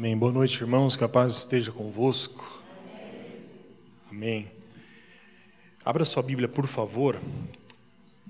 Amém. 0.00 0.16
Boa 0.16 0.32
noite, 0.32 0.58
irmãos. 0.62 0.96
Que 0.96 1.04
a 1.04 1.08
paz 1.10 1.36
esteja 1.36 1.70
convosco. 1.70 2.62
Amém. 4.10 4.50
Abra 5.84 6.06
sua 6.06 6.22
Bíblia, 6.22 6.48
por 6.48 6.66
favor, 6.66 7.20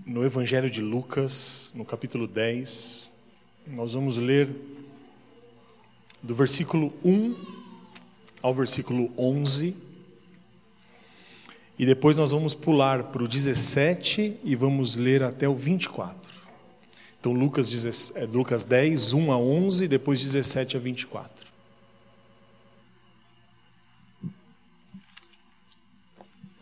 no 0.05 0.25
Evangelho 0.25 0.69
de 0.69 0.81
Lucas, 0.81 1.73
no 1.77 1.85
capítulo 1.85 2.27
10. 2.27 3.13
Nós 3.69 3.95
vamos 3.95 4.17
ler 4.19 4.51
do 6.21 6.35
versículo 6.35 6.93
1 7.05 7.37
ao 8.43 8.53
versículo 8.53 9.13
11. 9.17 9.77
E 11.79 11.87
depois 11.87 12.17
nós 12.17 12.33
vamos 12.33 12.57
pular 12.57 13.05
para 13.13 13.23
o 13.23 13.29
17 13.29 14.39
e 14.43 14.57
vamos 14.57 14.97
ler 14.97 15.23
até 15.23 15.49
o 15.49 15.55
24. 15.55 16.33
Então, 17.21 17.31
Lucas, 17.33 18.13
é, 18.17 18.27
Lucas 18.27 18.65
10, 18.65 19.13
1 19.13 19.31
a 19.31 19.39
11, 19.39 19.87
depois 19.87 20.21
17 20.21 20.77
a 20.77 20.81
24. 20.81 21.50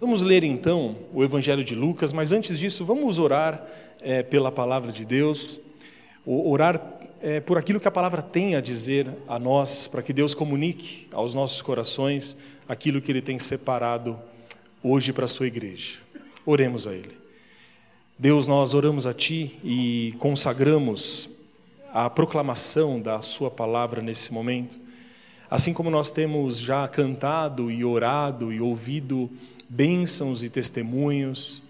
Vamos 0.00 0.22
ler 0.22 0.44
então 0.44 0.94
o 1.12 1.24
Evangelho 1.24 1.64
de 1.64 1.74
Lucas, 1.74 2.12
mas 2.12 2.30
antes 2.30 2.56
disso, 2.56 2.84
vamos 2.84 3.18
orar 3.18 3.66
é, 4.00 4.22
pela 4.22 4.52
palavra 4.52 4.92
de 4.92 5.04
Deus, 5.04 5.60
orar 6.24 7.00
é, 7.20 7.40
por 7.40 7.58
aquilo 7.58 7.80
que 7.80 7.88
a 7.88 7.90
palavra 7.90 8.22
tem 8.22 8.54
a 8.54 8.60
dizer 8.60 9.08
a 9.26 9.40
nós, 9.40 9.88
para 9.88 10.00
que 10.00 10.12
Deus 10.12 10.36
comunique 10.36 11.08
aos 11.10 11.34
nossos 11.34 11.60
corações 11.60 12.36
aquilo 12.68 13.00
que 13.00 13.10
Ele 13.10 13.20
tem 13.20 13.40
separado 13.40 14.16
hoje 14.84 15.12
para 15.12 15.24
a 15.24 15.28
sua 15.28 15.48
igreja. 15.48 15.98
Oremos 16.46 16.86
a 16.86 16.94
Ele. 16.94 17.18
Deus, 18.16 18.46
nós 18.46 18.74
oramos 18.74 19.04
a 19.04 19.12
Ti 19.12 19.58
e 19.64 20.14
consagramos 20.20 21.28
a 21.92 22.08
proclamação 22.08 23.00
da 23.00 23.20
Sua 23.20 23.50
palavra 23.50 24.00
nesse 24.00 24.32
momento, 24.32 24.78
assim 25.50 25.72
como 25.72 25.90
nós 25.90 26.12
temos 26.12 26.60
já 26.60 26.86
cantado 26.86 27.68
e 27.68 27.84
orado 27.84 28.52
e 28.52 28.60
ouvido 28.60 29.28
bênçãos 29.68 30.42
e 30.42 30.48
testemunhos. 30.48 31.62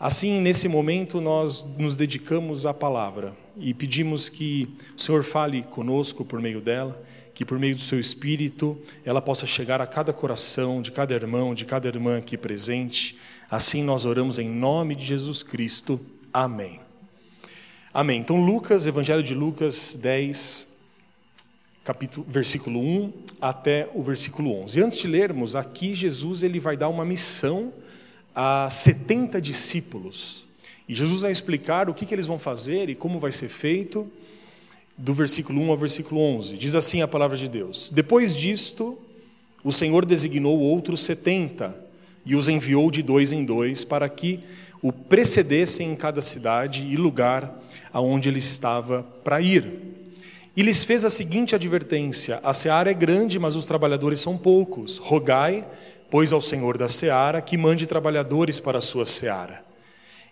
Assim, 0.00 0.40
nesse 0.40 0.68
momento, 0.68 1.20
nós 1.20 1.66
nos 1.76 1.96
dedicamos 1.96 2.66
à 2.66 2.72
palavra 2.72 3.36
e 3.56 3.74
pedimos 3.74 4.28
que 4.28 4.68
o 4.96 5.00
Senhor 5.00 5.24
fale 5.24 5.62
conosco 5.64 6.24
por 6.24 6.40
meio 6.40 6.60
dela, 6.60 7.04
que 7.34 7.44
por 7.44 7.58
meio 7.58 7.74
do 7.74 7.82
seu 7.82 7.98
Espírito 7.98 8.78
ela 9.04 9.20
possa 9.20 9.46
chegar 9.46 9.80
a 9.80 9.86
cada 9.86 10.12
coração, 10.12 10.80
de 10.80 10.92
cada 10.92 11.14
irmão, 11.14 11.54
de 11.54 11.64
cada 11.64 11.88
irmã 11.88 12.18
aqui 12.18 12.36
presente. 12.36 13.18
Assim 13.50 13.82
nós 13.82 14.04
oramos 14.04 14.38
em 14.38 14.48
nome 14.48 14.94
de 14.94 15.04
Jesus 15.04 15.42
Cristo. 15.42 16.00
Amém. 16.32 16.80
Amém. 17.92 18.20
Então, 18.20 18.44
Lucas, 18.44 18.86
Evangelho 18.86 19.22
de 19.22 19.34
Lucas 19.34 19.98
10, 20.00 20.77
capítulo, 21.88 22.26
versículo 22.28 22.80
1 22.80 23.12
até 23.40 23.88
o 23.94 24.02
versículo 24.02 24.54
11. 24.62 24.82
Antes 24.82 24.98
de 24.98 25.08
lermos, 25.08 25.56
aqui 25.56 25.94
Jesus 25.94 26.42
ele 26.42 26.60
vai 26.60 26.76
dar 26.76 26.90
uma 26.90 27.02
missão 27.02 27.72
a 28.34 28.68
70 28.68 29.40
discípulos. 29.40 30.46
E 30.86 30.94
Jesus 30.94 31.22
vai 31.22 31.32
explicar 31.32 31.88
o 31.88 31.94
que, 31.94 32.04
que 32.04 32.14
eles 32.14 32.26
vão 32.26 32.38
fazer 32.38 32.90
e 32.90 32.94
como 32.94 33.18
vai 33.18 33.32
ser 33.32 33.48
feito, 33.48 34.06
do 34.98 35.14
versículo 35.14 35.62
1 35.62 35.70
ao 35.70 35.78
versículo 35.78 36.20
11. 36.20 36.58
Diz 36.58 36.74
assim 36.74 37.00
a 37.00 37.08
palavra 37.08 37.38
de 37.38 37.48
Deus: 37.48 37.90
Depois 37.90 38.36
disto, 38.36 38.98
o 39.64 39.72
Senhor 39.72 40.04
designou 40.04 40.58
outros 40.58 41.00
70 41.00 41.74
e 42.26 42.36
os 42.36 42.50
enviou 42.50 42.90
de 42.90 43.02
dois 43.02 43.32
em 43.32 43.46
dois 43.46 43.82
para 43.82 44.10
que 44.10 44.40
o 44.82 44.92
precedessem 44.92 45.90
em 45.90 45.96
cada 45.96 46.20
cidade 46.20 46.84
e 46.84 46.96
lugar 46.96 47.62
aonde 47.90 48.28
ele 48.28 48.40
estava 48.40 49.02
para 49.24 49.40
ir. 49.40 49.87
E 50.58 50.62
lhes 50.62 50.82
fez 50.82 51.04
a 51.04 51.10
seguinte 51.10 51.54
advertência: 51.54 52.40
A 52.42 52.52
seara 52.52 52.90
é 52.90 52.94
grande, 52.94 53.38
mas 53.38 53.54
os 53.54 53.64
trabalhadores 53.64 54.18
são 54.18 54.36
poucos. 54.36 54.98
Rogai, 54.98 55.64
pois, 56.10 56.32
ao 56.32 56.40
Senhor 56.40 56.76
da 56.76 56.88
seara 56.88 57.40
que 57.40 57.56
mande 57.56 57.86
trabalhadores 57.86 58.58
para 58.58 58.78
a 58.78 58.80
sua 58.80 59.04
seara. 59.04 59.64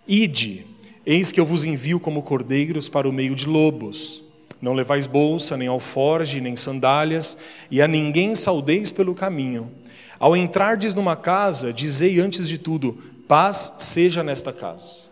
Ide, 0.05 0.67
eis 1.07 1.31
que 1.31 1.39
eu 1.39 1.47
vos 1.47 1.65
envio 1.65 2.01
como 2.01 2.25
cordeiros 2.25 2.89
para 2.89 3.09
o 3.09 3.13
meio 3.13 3.37
de 3.37 3.47
lobos. 3.47 4.21
Não 4.61 4.75
levais 4.75 5.07
bolsa, 5.07 5.57
nem 5.57 5.69
alforge, 5.69 6.41
nem 6.41 6.57
sandálias, 6.57 7.39
e 7.71 7.81
a 7.81 7.87
ninguém 7.87 8.35
saudeis 8.35 8.91
pelo 8.91 9.15
caminho. 9.15 9.71
Ao 10.19 10.37
entrardes 10.37 10.93
numa 10.93 11.15
casa, 11.15 11.73
dizei 11.73 12.19
antes 12.19 12.49
de 12.49 12.59
tudo: 12.59 12.99
paz 13.29 13.75
seja 13.79 14.25
nesta 14.25 14.53
casa. 14.53 15.05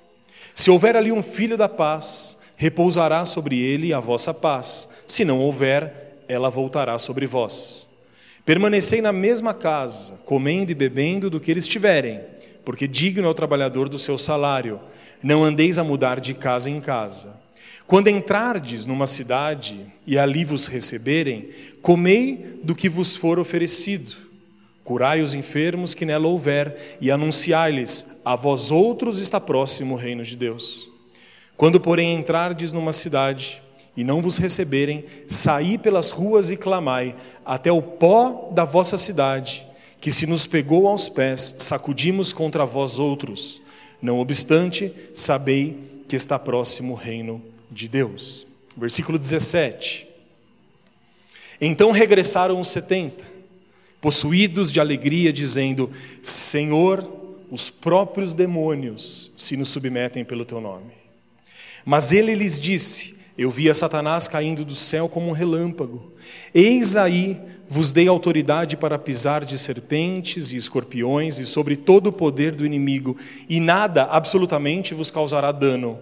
Se 0.56 0.72
houver 0.72 0.96
ali 0.96 1.12
um 1.12 1.22
filho 1.22 1.56
da 1.56 1.68
paz, 1.68 2.36
repousará 2.56 3.24
sobre 3.24 3.58
ele 3.58 3.92
a 3.92 4.00
vossa 4.00 4.32
paz. 4.32 4.88
Se 5.06 5.24
não 5.24 5.40
houver, 5.40 6.22
ela 6.28 6.50
voltará 6.50 6.98
sobre 6.98 7.26
vós. 7.26 7.88
Permanecei 8.44 9.00
na 9.00 9.12
mesma 9.12 9.54
casa, 9.54 10.20
comendo 10.24 10.70
e 10.70 10.74
bebendo 10.74 11.30
do 11.30 11.40
que 11.40 11.50
eles 11.50 11.66
tiverem, 11.66 12.20
porque 12.64 12.86
digno 12.86 13.26
é 13.26 13.30
o 13.30 13.34
trabalhador 13.34 13.88
do 13.88 13.98
seu 13.98 14.18
salário. 14.18 14.80
Não 15.22 15.42
andeis 15.42 15.78
a 15.78 15.84
mudar 15.84 16.20
de 16.20 16.34
casa 16.34 16.70
em 16.70 16.80
casa. 16.80 17.42
Quando 17.86 18.08
entrardes 18.08 18.86
numa 18.86 19.06
cidade 19.06 19.86
e 20.06 20.18
ali 20.18 20.44
vos 20.44 20.66
receberem, 20.66 21.50
comei 21.82 22.58
do 22.62 22.74
que 22.74 22.88
vos 22.88 23.16
for 23.16 23.38
oferecido. 23.38 24.12
Curai 24.82 25.22
os 25.22 25.32
enfermos 25.32 25.94
que 25.94 26.04
nela 26.04 26.28
houver 26.28 26.96
e 27.00 27.10
anunciai-lhes: 27.10 28.20
a 28.24 28.36
vós 28.36 28.70
outros 28.70 29.20
está 29.20 29.40
próximo 29.40 29.94
o 29.94 29.98
reino 29.98 30.22
de 30.22 30.36
Deus. 30.36 30.93
Quando, 31.56 31.80
porém, 31.80 32.14
entrardes 32.14 32.72
numa 32.72 32.92
cidade 32.92 33.62
e 33.96 34.02
não 34.02 34.20
vos 34.20 34.38
receberem, 34.38 35.04
saí 35.28 35.78
pelas 35.78 36.10
ruas 36.10 36.50
e 36.50 36.56
clamai 36.56 37.14
até 37.44 37.70
o 37.70 37.80
pó 37.80 38.50
da 38.52 38.64
vossa 38.64 38.98
cidade, 38.98 39.66
que 40.00 40.10
se 40.10 40.26
nos 40.26 40.46
pegou 40.46 40.88
aos 40.88 41.08
pés, 41.08 41.54
sacudimos 41.58 42.32
contra 42.32 42.66
vós 42.66 42.98
outros. 42.98 43.62
Não 44.02 44.18
obstante, 44.18 44.92
sabei 45.14 46.02
que 46.08 46.16
está 46.16 46.38
próximo 46.38 46.92
o 46.92 46.96
reino 46.96 47.40
de 47.70 47.88
Deus. 47.88 48.46
Versículo 48.76 49.18
17. 49.18 50.08
Então 51.60 51.92
regressaram 51.92 52.60
os 52.60 52.68
setenta, 52.68 53.24
possuídos 54.00 54.72
de 54.72 54.80
alegria, 54.80 55.32
dizendo: 55.32 55.90
Senhor, 56.22 57.08
os 57.50 57.70
próprios 57.70 58.34
demônios 58.34 59.32
se 59.36 59.56
nos 59.56 59.68
submetem 59.68 60.24
pelo 60.24 60.44
teu 60.44 60.60
nome. 60.60 61.03
Mas 61.84 62.12
ele 62.12 62.34
lhes 62.34 62.58
disse: 62.58 63.16
Eu 63.36 63.50
via 63.50 63.74
Satanás 63.74 64.26
caindo 64.28 64.64
do 64.64 64.74
céu 64.74 65.08
como 65.08 65.28
um 65.28 65.32
relâmpago. 65.32 66.12
Eis 66.54 66.96
aí 66.96 67.38
vos 67.68 67.92
dei 67.92 68.06
autoridade 68.06 68.76
para 68.76 68.98
pisar 68.98 69.44
de 69.44 69.58
serpentes 69.58 70.52
e 70.52 70.56
escorpiões 70.56 71.38
e 71.38 71.46
sobre 71.46 71.76
todo 71.76 72.08
o 72.08 72.12
poder 72.12 72.52
do 72.52 72.64
inimigo, 72.64 73.16
e 73.48 73.58
nada 73.58 74.04
absolutamente 74.04 74.94
vos 74.94 75.10
causará 75.10 75.50
dano. 75.50 75.98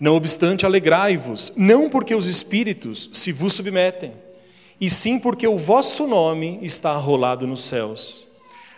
Não 0.00 0.14
obstante, 0.14 0.66
alegrai-vos, 0.66 1.52
não 1.56 1.88
porque 1.88 2.14
os 2.14 2.26
espíritos 2.26 3.10
se 3.12 3.30
vos 3.30 3.52
submetem, 3.52 4.12
e 4.80 4.90
sim 4.90 5.18
porque 5.18 5.46
o 5.46 5.56
vosso 5.58 6.06
nome 6.06 6.58
está 6.62 6.90
arrolado 6.90 7.46
nos 7.46 7.60
céus. 7.64 8.26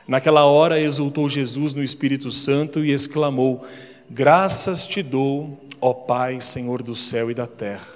Naquela 0.07 0.45
hora 0.45 0.79
exultou 0.79 1.29
Jesus 1.29 1.73
no 1.73 1.83
Espírito 1.83 2.31
Santo 2.31 2.85
e 2.85 2.93
exclamou: 2.93 3.65
Graças 4.11 4.87
te 4.87 5.03
dou, 5.03 5.64
ó 5.85 5.93
Pai, 5.93 6.41
Senhor 6.41 6.83
do 6.83 6.95
céu 6.95 7.31
e 7.31 7.35
da 7.35 7.47
terra, 7.47 7.93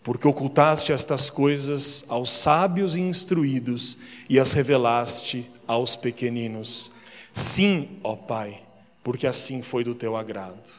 porque 0.00 0.28
ocultaste 0.28 0.92
estas 0.92 1.28
coisas 1.28 2.04
aos 2.06 2.30
sábios 2.30 2.94
e 2.94 3.00
instruídos 3.00 3.98
e 4.28 4.38
as 4.38 4.52
revelaste 4.52 5.50
aos 5.66 5.96
pequeninos. 5.96 6.92
Sim, 7.32 7.98
ó 8.04 8.14
Pai, 8.14 8.60
porque 9.02 9.26
assim 9.26 9.60
foi 9.60 9.82
do 9.82 9.92
teu 9.92 10.16
agrado. 10.16 10.70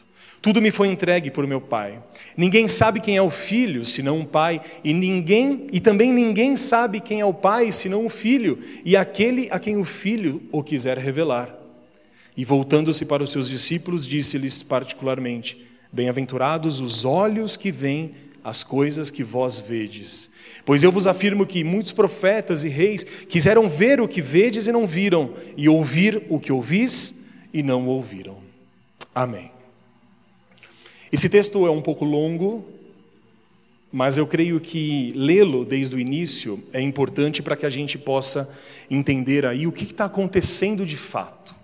Tudo 0.42 0.62
me 0.62 0.72
foi 0.72 0.88
entregue 0.88 1.30
por 1.30 1.46
meu 1.46 1.60
Pai. 1.60 2.02
Ninguém 2.38 2.66
sabe 2.66 3.02
quem 3.02 3.18
é 3.18 3.22
o 3.22 3.30
filho, 3.30 3.84
senão 3.84 4.22
o 4.22 4.26
Pai, 4.26 4.62
e 4.86 4.94
ninguém 4.94 5.68
e 5.74 5.82
também 5.82 6.14
ninguém 6.14 6.56
sabe 6.56 7.02
quem 7.02 7.20
é 7.20 7.26
o 7.26 7.34
Pai, 7.34 7.74
senão 7.74 8.06
o 8.06 8.10
filho, 8.10 8.58
e 8.86 8.96
aquele 8.96 9.50
a 9.52 9.60
quem 9.60 9.76
o 9.76 9.84
filho 9.84 10.42
o 10.50 10.64
quiser 10.64 10.98
revelar. 10.98 11.54
E 12.38 12.46
voltando-se 12.46 13.04
para 13.04 13.22
os 13.22 13.34
seus 13.34 13.50
discípulos, 13.50 14.08
disse-lhes 14.08 14.64
particularmente: 14.64 15.67
Bem-aventurados 15.98 16.80
os 16.80 17.06
olhos 17.06 17.58
que 17.58 17.72
veem 17.72 18.14
as 18.44 18.64
coisas 18.64 19.10
que 19.10 19.24
vós 19.24 19.60
vedes. 19.60 20.30
Pois 20.64 20.84
eu 20.84 20.92
vos 20.92 21.08
afirmo 21.08 21.44
que 21.44 21.64
muitos 21.64 21.92
profetas 21.92 22.64
e 22.64 22.70
reis 22.70 23.04
quiseram 23.04 23.68
ver 23.68 24.00
o 24.00 24.08
que 24.08 24.22
vedes 24.22 24.68
e 24.68 24.72
não 24.72 24.86
viram, 24.86 25.34
e 25.58 25.68
ouvir 25.68 26.22
o 26.30 26.40
que 26.40 26.52
ouvis 26.52 27.16
e 27.52 27.64
não 27.64 27.88
ouviram. 27.88 28.38
Amém. 29.16 29.50
Esse 31.12 31.28
texto 31.28 31.66
é 31.66 31.72
um 31.72 31.82
pouco 31.82 32.06
longo, 32.06 32.64
mas 33.92 34.20
eu 34.20 34.28
creio 34.28 34.60
que 34.60 35.12
lê-lo 35.16 35.66
desde 35.66 35.96
o 35.96 36.00
início 36.00 36.64
é 36.72 36.80
importante 36.80 37.42
para 37.42 37.56
que 37.56 37.66
a 37.66 37.72
gente 37.72 37.98
possa 37.98 38.56
entender 38.88 39.48
aí 39.48 39.66
o 39.66 39.72
que 39.72 39.86
está 39.86 40.06
acontecendo 40.06 40.86
de 40.86 40.96
fato. 40.96 41.56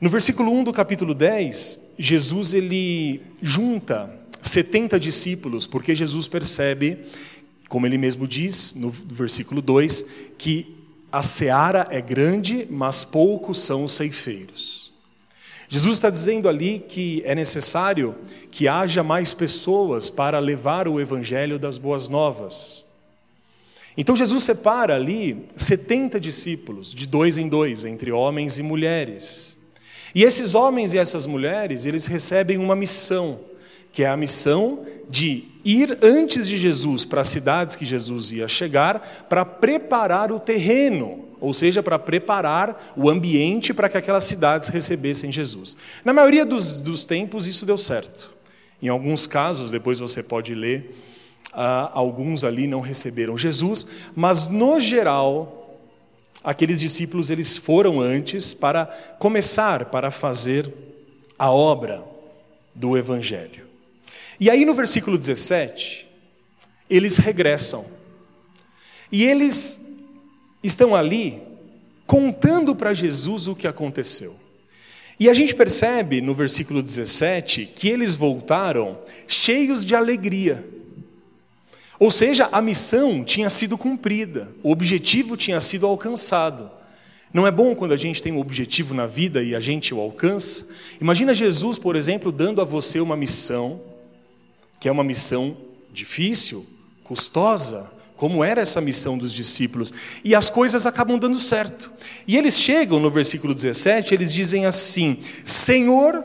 No 0.00 0.08
versículo 0.08 0.50
1 0.50 0.64
do 0.64 0.72
capítulo 0.72 1.14
10, 1.14 1.89
Jesus 2.00 2.54
ele 2.54 3.20
junta 3.42 4.10
70 4.42 4.98
discípulos, 4.98 5.66
porque 5.66 5.94
Jesus 5.94 6.26
percebe 6.26 6.98
como 7.70 7.86
ele 7.86 7.96
mesmo 7.96 8.26
diz 8.26 8.74
no 8.74 8.90
versículo 8.90 9.62
2, 9.62 10.04
que 10.36 10.76
a 11.12 11.22
seara 11.22 11.86
é 11.88 12.00
grande, 12.00 12.66
mas 12.68 13.04
poucos 13.04 13.58
são 13.58 13.84
os 13.84 13.92
ceifeiros. 13.92 14.92
Jesus 15.68 15.94
está 15.94 16.10
dizendo 16.10 16.48
ali 16.48 16.80
que 16.80 17.22
é 17.24 17.32
necessário 17.32 18.16
que 18.50 18.66
haja 18.66 19.04
mais 19.04 19.32
pessoas 19.32 20.10
para 20.10 20.40
levar 20.40 20.88
o 20.88 21.00
evangelho 21.00 21.60
das 21.60 21.78
boas 21.78 22.08
novas. 22.08 22.84
Então 23.96 24.16
Jesus 24.16 24.42
separa 24.42 24.96
ali 24.96 25.46
70 25.54 26.18
discípulos, 26.18 26.92
de 26.92 27.06
dois 27.06 27.38
em 27.38 27.48
dois, 27.48 27.84
entre 27.84 28.10
homens 28.10 28.58
e 28.58 28.64
mulheres. 28.64 29.56
E 30.14 30.24
esses 30.24 30.54
homens 30.54 30.94
e 30.94 30.98
essas 30.98 31.26
mulheres, 31.26 31.86
eles 31.86 32.06
recebem 32.06 32.58
uma 32.58 32.74
missão, 32.74 33.40
que 33.92 34.02
é 34.02 34.08
a 34.08 34.16
missão 34.16 34.84
de 35.08 35.44
ir 35.64 35.98
antes 36.02 36.48
de 36.48 36.56
Jesus 36.56 37.04
para 37.04 37.20
as 37.20 37.28
cidades 37.28 37.76
que 37.76 37.84
Jesus 37.84 38.32
ia 38.32 38.48
chegar, 38.48 39.26
para 39.28 39.44
preparar 39.44 40.32
o 40.32 40.40
terreno, 40.40 41.28
ou 41.40 41.54
seja, 41.54 41.82
para 41.82 41.98
preparar 41.98 42.92
o 42.96 43.08
ambiente 43.08 43.72
para 43.72 43.88
que 43.88 43.96
aquelas 43.96 44.24
cidades 44.24 44.68
recebessem 44.68 45.32
Jesus. 45.32 45.76
Na 46.04 46.12
maioria 46.12 46.44
dos, 46.44 46.80
dos 46.80 47.04
tempos, 47.04 47.46
isso 47.46 47.66
deu 47.66 47.76
certo. 47.76 48.32
Em 48.82 48.88
alguns 48.88 49.26
casos, 49.26 49.70
depois 49.70 49.98
você 49.98 50.22
pode 50.22 50.54
ler, 50.54 50.96
uh, 51.52 51.90
alguns 51.92 52.44
ali 52.44 52.66
não 52.66 52.80
receberam 52.80 53.36
Jesus, 53.36 53.86
mas 54.14 54.48
no 54.48 54.80
geral, 54.80 55.59
aqueles 56.42 56.80
discípulos 56.80 57.30
eles 57.30 57.56
foram 57.56 58.00
antes 58.00 58.54
para 58.54 58.86
começar, 59.18 59.86
para 59.86 60.10
fazer 60.10 60.72
a 61.38 61.50
obra 61.50 62.04
do 62.74 62.96
Evangelho. 62.96 63.66
E 64.38 64.48
aí 64.48 64.64
no 64.64 64.74
versículo 64.74 65.18
17, 65.18 66.08
eles 66.88 67.16
regressam. 67.16 67.84
E 69.12 69.24
eles 69.24 69.80
estão 70.62 70.94
ali 70.94 71.42
contando 72.06 72.74
para 72.74 72.94
Jesus 72.94 73.46
o 73.46 73.54
que 73.54 73.66
aconteceu. 73.66 74.36
E 75.18 75.28
a 75.28 75.34
gente 75.34 75.54
percebe 75.54 76.22
no 76.22 76.32
versículo 76.32 76.82
17 76.82 77.66
que 77.66 77.88
eles 77.88 78.16
voltaram 78.16 78.98
cheios 79.28 79.84
de 79.84 79.94
alegria. 79.94 80.64
Ou 82.00 82.10
seja, 82.10 82.48
a 82.50 82.62
missão 82.62 83.22
tinha 83.22 83.50
sido 83.50 83.76
cumprida, 83.76 84.48
o 84.62 84.72
objetivo 84.72 85.36
tinha 85.36 85.60
sido 85.60 85.86
alcançado. 85.86 86.70
Não 87.32 87.46
é 87.46 87.50
bom 87.50 87.74
quando 87.76 87.92
a 87.92 87.96
gente 87.96 88.22
tem 88.22 88.32
um 88.32 88.40
objetivo 88.40 88.94
na 88.94 89.06
vida 89.06 89.42
e 89.42 89.54
a 89.54 89.60
gente 89.60 89.94
o 89.94 90.00
alcança? 90.00 90.66
Imagina 90.98 91.34
Jesus, 91.34 91.78
por 91.78 91.94
exemplo, 91.94 92.32
dando 92.32 92.62
a 92.62 92.64
você 92.64 93.00
uma 93.00 93.16
missão 93.16 93.82
que 94.80 94.88
é 94.88 94.92
uma 94.92 95.04
missão 95.04 95.54
difícil, 95.92 96.66
custosa, 97.04 97.90
como 98.16 98.42
era 98.42 98.62
essa 98.62 98.80
missão 98.80 99.18
dos 99.18 99.32
discípulos, 99.32 99.92
e 100.24 100.34
as 100.34 100.48
coisas 100.48 100.86
acabam 100.86 101.18
dando 101.18 101.38
certo. 101.38 101.90
E 102.26 102.36
eles 102.36 102.58
chegam 102.58 102.98
no 102.98 103.10
versículo 103.10 103.54
17, 103.54 104.14
eles 104.14 104.32
dizem 104.32 104.64
assim: 104.64 105.18
Senhor, 105.44 106.24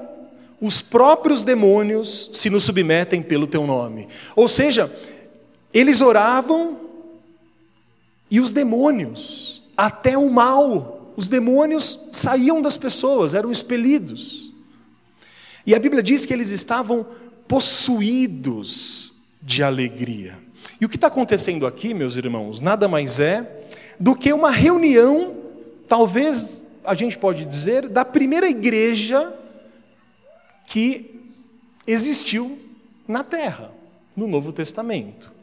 os 0.59 0.81
próprios 0.81 1.43
demônios 1.43 2.29
se 2.33 2.49
nos 2.49 2.63
submetem 2.63 3.21
pelo 3.21 3.45
teu 3.45 3.67
nome. 3.67 4.07
Ou 4.35 4.47
seja, 4.47 4.91
eles 5.75 5.99
oravam 5.99 6.79
e 8.31 8.39
os 8.39 8.49
demônios, 8.49 9.61
até 9.75 10.17
o 10.17 10.29
mal, 10.29 11.13
os 11.17 11.27
demônios 11.27 11.99
saíam 12.13 12.61
das 12.61 12.77
pessoas, 12.77 13.35
eram 13.35 13.51
expelidos. 13.51 14.53
E 15.65 15.75
a 15.75 15.79
Bíblia 15.79 16.01
diz 16.01 16.25
que 16.25 16.31
eles 16.33 16.49
estavam 16.49 17.05
possuídos 17.45 19.13
de 19.41 19.61
alegria. 19.61 20.39
E 20.79 20.85
o 20.85 20.89
que 20.89 20.95
está 20.95 21.07
acontecendo 21.07 21.67
aqui, 21.67 21.93
meus 21.93 22.15
irmãos, 22.15 22.61
nada 22.61 22.87
mais 22.87 23.19
é 23.19 23.67
do 23.99 24.15
que 24.15 24.31
uma 24.31 24.51
reunião, 24.51 25.35
talvez 25.89 26.63
a 26.85 26.93
gente 26.93 27.17
pode 27.17 27.43
dizer, 27.43 27.89
da 27.89 28.05
primeira 28.05 28.49
igreja 28.49 29.33
que 30.67 31.19
existiu 31.85 32.57
na 33.05 33.25
terra, 33.25 33.71
no 34.15 34.25
Novo 34.25 34.53
Testamento. 34.53 35.34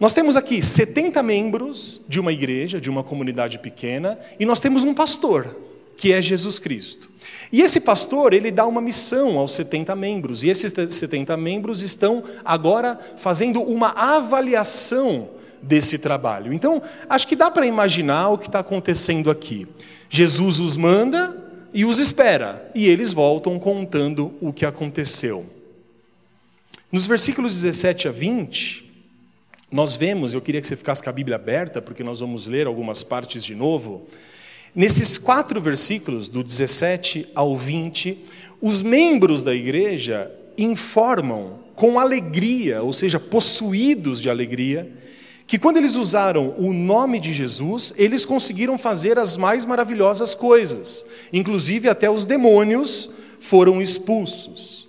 Nós 0.00 0.14
temos 0.14 0.34
aqui 0.34 0.62
70 0.62 1.22
membros 1.22 2.00
de 2.08 2.18
uma 2.18 2.32
igreja, 2.32 2.80
de 2.80 2.88
uma 2.88 3.04
comunidade 3.04 3.58
pequena, 3.58 4.18
e 4.38 4.46
nós 4.46 4.58
temos 4.58 4.82
um 4.82 4.94
pastor 4.94 5.54
que 5.94 6.14
é 6.14 6.22
Jesus 6.22 6.58
Cristo. 6.58 7.10
E 7.52 7.60
esse 7.60 7.78
pastor, 7.78 8.32
ele 8.32 8.50
dá 8.50 8.66
uma 8.66 8.80
missão 8.80 9.38
aos 9.38 9.52
70 9.52 9.94
membros, 9.94 10.42
e 10.42 10.48
esses 10.48 10.72
70 10.72 11.36
membros 11.36 11.82
estão 11.82 12.24
agora 12.42 12.98
fazendo 13.18 13.60
uma 13.60 13.90
avaliação 13.90 15.28
desse 15.60 15.98
trabalho. 15.98 16.54
Então, 16.54 16.80
acho 17.06 17.28
que 17.28 17.36
dá 17.36 17.50
para 17.50 17.66
imaginar 17.66 18.30
o 18.30 18.38
que 18.38 18.46
está 18.46 18.60
acontecendo 18.60 19.30
aqui. 19.30 19.68
Jesus 20.08 20.58
os 20.58 20.78
manda 20.78 21.36
e 21.74 21.84
os 21.84 21.98
espera, 21.98 22.70
e 22.74 22.88
eles 22.88 23.12
voltam 23.12 23.58
contando 23.58 24.32
o 24.40 24.50
que 24.50 24.64
aconteceu. 24.64 25.44
Nos 26.90 27.06
versículos 27.06 27.60
17 27.60 28.08
a 28.08 28.10
20, 28.10 28.89
nós 29.70 29.94
vemos, 29.94 30.34
eu 30.34 30.40
queria 30.40 30.60
que 30.60 30.66
você 30.66 30.76
ficasse 30.76 31.02
com 31.02 31.10
a 31.10 31.12
Bíblia 31.12 31.36
aberta, 31.36 31.80
porque 31.80 32.02
nós 32.02 32.20
vamos 32.20 32.46
ler 32.46 32.66
algumas 32.66 33.04
partes 33.04 33.44
de 33.44 33.54
novo. 33.54 34.06
Nesses 34.74 35.16
quatro 35.16 35.60
versículos, 35.60 36.28
do 36.28 36.42
17 36.42 37.28
ao 37.34 37.56
20, 37.56 38.18
os 38.60 38.82
membros 38.82 39.42
da 39.42 39.54
igreja 39.54 40.30
informam 40.58 41.60
com 41.74 41.98
alegria, 41.98 42.82
ou 42.82 42.92
seja, 42.92 43.18
possuídos 43.18 44.20
de 44.20 44.28
alegria, 44.28 44.90
que 45.46 45.58
quando 45.58 45.78
eles 45.78 45.96
usaram 45.96 46.54
o 46.58 46.72
nome 46.72 47.18
de 47.18 47.32
Jesus, 47.32 47.92
eles 47.96 48.24
conseguiram 48.24 48.76
fazer 48.76 49.18
as 49.18 49.36
mais 49.36 49.64
maravilhosas 49.64 50.34
coisas, 50.34 51.04
inclusive 51.32 51.88
até 51.88 52.10
os 52.10 52.24
demônios 52.24 53.10
foram 53.40 53.80
expulsos. 53.80 54.88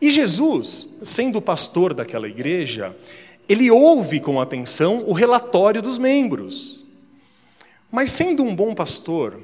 E 0.00 0.10
Jesus, 0.10 0.88
sendo 1.02 1.40
pastor 1.40 1.94
daquela 1.94 2.28
igreja, 2.28 2.94
ele 3.48 3.70
ouve 3.70 4.20
com 4.20 4.40
atenção 4.40 5.04
o 5.06 5.12
relatório 5.12 5.82
dos 5.82 5.98
membros. 5.98 6.84
Mas 7.90 8.10
sendo 8.10 8.42
um 8.42 8.54
bom 8.54 8.74
pastor, 8.74 9.40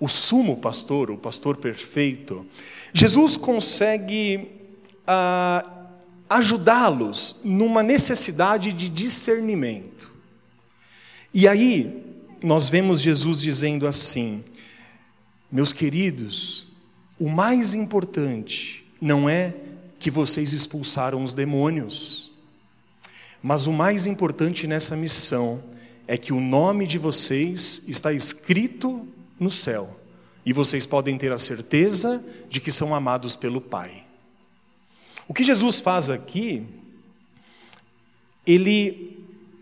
o 0.00 0.08
sumo 0.08 0.56
pastor, 0.56 1.10
o 1.10 1.16
pastor 1.16 1.56
perfeito, 1.56 2.46
Jesus 2.92 3.36
consegue 3.36 4.48
ah, 5.06 5.64
ajudá-los 6.28 7.36
numa 7.42 7.82
necessidade 7.82 8.72
de 8.72 8.88
discernimento. 8.88 10.12
E 11.32 11.48
aí 11.48 12.04
nós 12.42 12.68
vemos 12.68 13.00
Jesus 13.00 13.40
dizendo 13.40 13.86
assim: 13.86 14.44
Meus 15.50 15.72
queridos, 15.72 16.66
o 17.18 17.28
mais 17.28 17.74
importante 17.74 18.84
não 19.00 19.28
é 19.28 19.54
que 19.98 20.10
vocês 20.10 20.52
expulsaram 20.52 21.24
os 21.24 21.34
demônios, 21.34 22.27
mas 23.42 23.66
o 23.66 23.72
mais 23.72 24.06
importante 24.06 24.66
nessa 24.66 24.96
missão 24.96 25.62
é 26.06 26.16
que 26.16 26.32
o 26.32 26.40
nome 26.40 26.86
de 26.86 26.98
vocês 26.98 27.82
está 27.86 28.12
escrito 28.12 29.06
no 29.38 29.50
céu 29.50 29.98
e 30.44 30.52
vocês 30.52 30.86
podem 30.86 31.18
ter 31.18 31.30
a 31.30 31.38
certeza 31.38 32.24
de 32.48 32.60
que 32.60 32.72
são 32.72 32.94
amados 32.94 33.36
pelo 33.36 33.60
Pai. 33.60 34.04
O 35.28 35.34
que 35.34 35.44
Jesus 35.44 35.78
faz 35.78 36.08
aqui, 36.08 36.64
ele 38.46 39.18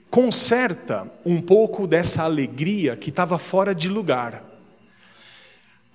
conserta 0.09 1.11
um 1.25 1.42
pouco 1.42 1.87
dessa 1.87 2.23
alegria 2.23 2.97
que 2.97 3.11
estava 3.11 3.37
fora 3.37 3.75
de 3.75 3.88
lugar. 3.88 4.45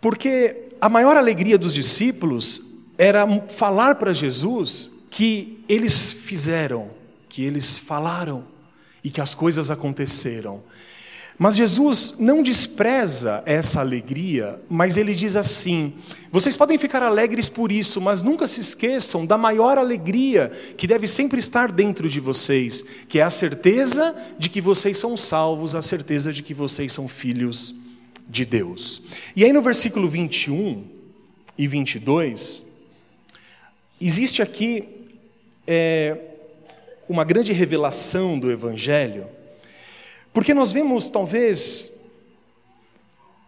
Porque 0.02 0.70
a 0.82 0.90
maior 0.90 1.16
alegria 1.16 1.58
dos 1.58 1.74
discípulos 1.74 2.62
era 2.98 3.26
falar 3.48 3.96
para 3.96 4.14
Jesus 4.14 4.92
que 5.10 5.64
eles 5.70 6.12
fizeram, 6.12 6.90
que 7.32 7.46
eles 7.46 7.78
falaram, 7.78 8.44
e 9.02 9.10
que 9.10 9.22
as 9.22 9.34
coisas 9.34 9.72
aconteceram. 9.72 10.62
Mas 11.40 11.56
Jesus 11.56 12.14
não 12.20 12.44
despreza 12.44 13.42
essa 13.46 13.80
alegria, 13.80 14.62
mas 14.70 14.98
ele 14.98 15.16
diz 15.16 15.38
assim: 15.38 15.94
vocês 16.30 16.58
podem 16.58 16.78
ficar 16.78 17.02
alegres 17.02 17.48
por 17.48 17.72
isso, 17.72 18.02
mas 18.02 18.22
nunca 18.22 18.46
se 18.46 18.60
esqueçam 18.60 19.26
da 19.26 19.38
maior 19.38 19.78
alegria 19.78 20.52
que 20.78 20.86
deve 20.86 21.08
sempre 21.08 21.40
estar 21.40 21.72
dentro 21.72 22.10
de 22.10 22.20
vocês, 22.20 22.84
que 23.08 23.18
é 23.18 23.24
a 23.24 23.30
certeza 23.32 24.14
de 24.38 24.50
que 24.50 24.60
vocês 24.60 24.98
são 24.98 25.16
salvos, 25.16 25.74
a 25.74 25.82
certeza 25.82 26.34
de 26.34 26.44
que 26.44 26.54
vocês 26.54 26.92
são 26.92 27.08
filhos 27.08 27.74
de 28.30 28.46
Deus. 28.46 29.04
E 29.36 29.46
aí 29.46 29.54
no 29.54 29.62
versículo 29.62 30.10
21 30.10 30.84
e 31.58 31.66
22, 31.66 32.66
existe 34.00 34.42
aqui. 34.42 34.84
É, 35.66 36.31
uma 37.12 37.26
grande 37.26 37.52
revelação 37.52 38.40
do 38.40 38.50
Evangelho, 38.50 39.28
porque 40.32 40.54
nós 40.54 40.72
vemos, 40.72 41.10
talvez, 41.10 41.92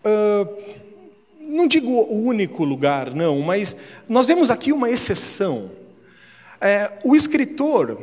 uh, 0.03 0.63
não 1.39 1.65
digo 1.65 1.89
o 1.89 2.25
único 2.25 2.65
lugar, 2.65 3.13
não, 3.15 3.39
mas 3.39 3.77
nós 4.10 4.25
vemos 4.25 4.51
aqui 4.51 4.74
uma 4.74 4.89
exceção. 4.89 5.72
É, 6.60 6.91
o 7.05 7.15
escritor, 7.15 8.01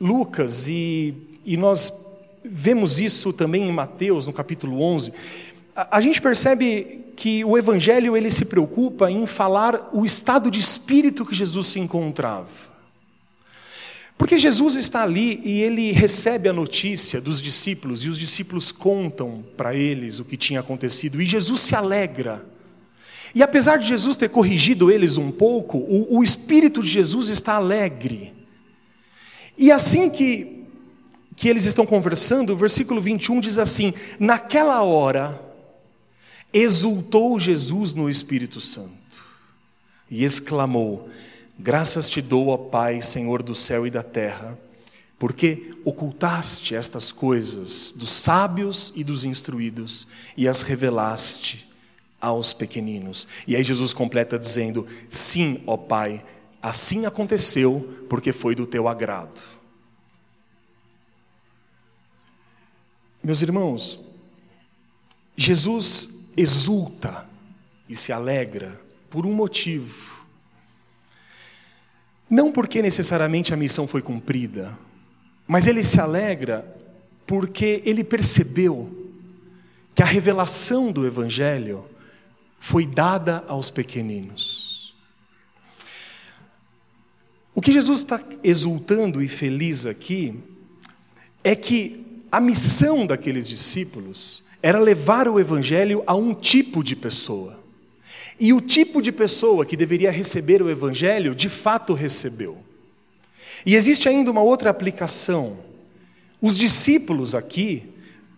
Lucas, 0.00 0.68
e, 0.68 1.14
e 1.44 1.56
nós 1.56 1.92
vemos 2.44 3.00
isso 3.00 3.32
também 3.32 3.68
em 3.68 3.72
Mateus, 3.72 4.24
no 4.28 4.32
capítulo 4.32 4.80
11, 4.80 5.12
a, 5.74 5.96
a 5.96 6.00
gente 6.00 6.22
percebe 6.22 7.06
que 7.16 7.44
o 7.44 7.58
Evangelho 7.58 8.16
ele 8.16 8.30
se 8.30 8.44
preocupa 8.44 9.10
em 9.10 9.26
falar 9.26 9.90
o 9.92 10.04
estado 10.04 10.48
de 10.48 10.60
espírito 10.60 11.26
que 11.26 11.34
Jesus 11.34 11.66
se 11.66 11.80
encontrava. 11.80 12.67
Porque 14.18 14.36
Jesus 14.36 14.74
está 14.74 15.04
ali 15.04 15.40
e 15.44 15.62
ele 15.62 15.92
recebe 15.92 16.48
a 16.48 16.52
notícia 16.52 17.20
dos 17.20 17.40
discípulos, 17.40 18.04
e 18.04 18.08
os 18.08 18.18
discípulos 18.18 18.72
contam 18.72 19.44
para 19.56 19.76
eles 19.76 20.18
o 20.18 20.24
que 20.24 20.36
tinha 20.36 20.58
acontecido, 20.58 21.22
e 21.22 21.24
Jesus 21.24 21.60
se 21.60 21.76
alegra. 21.76 22.44
E 23.32 23.44
apesar 23.44 23.76
de 23.76 23.86
Jesus 23.86 24.16
ter 24.16 24.28
corrigido 24.28 24.90
eles 24.90 25.16
um 25.16 25.30
pouco, 25.30 25.78
o, 25.78 26.18
o 26.18 26.24
espírito 26.24 26.82
de 26.82 26.88
Jesus 26.88 27.28
está 27.28 27.54
alegre. 27.54 28.34
E 29.56 29.70
assim 29.70 30.10
que, 30.10 30.64
que 31.36 31.48
eles 31.48 31.64
estão 31.64 31.86
conversando, 31.86 32.52
o 32.52 32.56
versículo 32.56 33.00
21 33.00 33.38
diz 33.38 33.56
assim: 33.56 33.94
Naquela 34.18 34.82
hora, 34.82 35.40
exultou 36.52 37.38
Jesus 37.38 37.94
no 37.94 38.10
Espírito 38.10 38.60
Santo 38.60 39.24
e 40.10 40.24
exclamou: 40.24 41.08
Graças 41.58 42.08
te 42.08 42.22
dou, 42.22 42.48
ó 42.48 42.56
Pai, 42.56 43.02
Senhor 43.02 43.42
do 43.42 43.54
céu 43.54 43.84
e 43.84 43.90
da 43.90 44.02
terra, 44.02 44.56
porque 45.18 45.74
ocultaste 45.84 46.76
estas 46.76 47.10
coisas 47.10 47.92
dos 47.92 48.10
sábios 48.10 48.92
e 48.94 49.02
dos 49.02 49.24
instruídos 49.24 50.06
e 50.36 50.46
as 50.46 50.62
revelaste 50.62 51.68
aos 52.20 52.52
pequeninos. 52.52 53.26
E 53.44 53.56
aí 53.56 53.64
Jesus 53.64 53.92
completa 53.92 54.38
dizendo: 54.38 54.86
Sim, 55.10 55.60
ó 55.66 55.76
Pai, 55.76 56.24
assim 56.62 57.06
aconteceu, 57.06 58.04
porque 58.08 58.32
foi 58.32 58.54
do 58.54 58.64
teu 58.64 58.86
agrado. 58.86 59.42
Meus 63.22 63.42
irmãos, 63.42 64.00
Jesus 65.36 66.08
exulta 66.36 67.28
e 67.88 67.96
se 67.96 68.12
alegra 68.12 68.80
por 69.10 69.26
um 69.26 69.32
motivo. 69.32 70.17
Não 72.28 72.52
porque 72.52 72.82
necessariamente 72.82 73.54
a 73.54 73.56
missão 73.56 73.86
foi 73.86 74.02
cumprida, 74.02 74.76
mas 75.46 75.66
ele 75.66 75.82
se 75.82 76.00
alegra 76.00 76.76
porque 77.26 77.82
ele 77.84 78.04
percebeu 78.04 78.94
que 79.94 80.02
a 80.02 80.06
revelação 80.06 80.92
do 80.92 81.06
Evangelho 81.06 81.84
foi 82.60 82.86
dada 82.86 83.44
aos 83.48 83.70
pequeninos. 83.70 84.94
O 87.54 87.60
que 87.60 87.72
Jesus 87.72 88.00
está 88.00 88.22
exultando 88.44 89.22
e 89.22 89.26
feliz 89.26 89.86
aqui 89.86 90.38
é 91.42 91.56
que 91.56 92.22
a 92.30 92.40
missão 92.40 93.06
daqueles 93.06 93.48
discípulos 93.48 94.44
era 94.62 94.78
levar 94.78 95.28
o 95.28 95.40
Evangelho 95.40 96.02
a 96.06 96.14
um 96.14 96.34
tipo 96.34 96.84
de 96.84 96.94
pessoa. 96.94 97.57
E 98.40 98.52
o 98.52 98.60
tipo 98.60 99.02
de 99.02 99.10
pessoa 99.10 99.66
que 99.66 99.76
deveria 99.76 100.10
receber 100.10 100.62
o 100.62 100.70
Evangelho, 100.70 101.34
de 101.34 101.48
fato 101.48 101.92
recebeu. 101.92 102.58
E 103.66 103.74
existe 103.74 104.08
ainda 104.08 104.30
uma 104.30 104.42
outra 104.42 104.70
aplicação. 104.70 105.58
Os 106.40 106.56
discípulos 106.56 107.34
aqui 107.34 107.88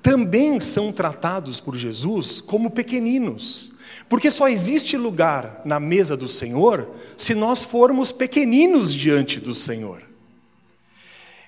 também 0.03 0.59
são 0.59 0.93
tratados 0.93 1.61
por 1.61 1.77
Jesus 1.77 2.41
como 2.41 2.71
pequeninos, 2.71 3.73
porque 4.09 4.31
só 4.31 4.49
existe 4.49 4.97
lugar 4.97 5.61
na 5.65 5.79
mesa 5.79 6.17
do 6.17 6.29
Senhor 6.29 6.91
se 7.17 7.35
nós 7.35 7.65
formos 7.65 8.11
pequeninos 8.11 8.95
diante 8.95 9.39
do 9.39 9.53
Senhor. 9.53 10.03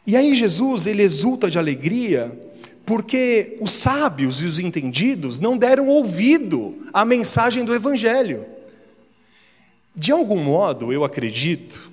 E 0.06 0.16
aí 0.16 0.34
Jesus, 0.34 0.86
ele 0.86 1.02
exulta 1.02 1.48
de 1.48 1.58
alegria 1.58 2.30
porque 2.84 3.56
os 3.60 3.70
sábios 3.70 4.42
e 4.42 4.46
os 4.46 4.58
entendidos 4.58 5.38
não 5.38 5.56
deram 5.56 5.88
ouvido 5.88 6.86
à 6.92 7.04
mensagem 7.04 7.64
do 7.64 7.74
Evangelho. 7.74 8.44
De 9.94 10.10
algum 10.10 10.42
modo, 10.42 10.92
eu 10.92 11.04
acredito 11.04 11.90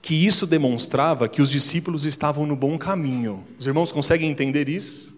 que 0.00 0.26
isso 0.26 0.46
demonstrava 0.46 1.28
que 1.28 1.40
os 1.40 1.50
discípulos 1.50 2.04
estavam 2.04 2.46
no 2.46 2.54
bom 2.54 2.76
caminho. 2.76 3.42
Os 3.58 3.66
irmãos 3.66 3.90
conseguem 3.90 4.30
entender 4.30 4.68
isso? 4.68 5.14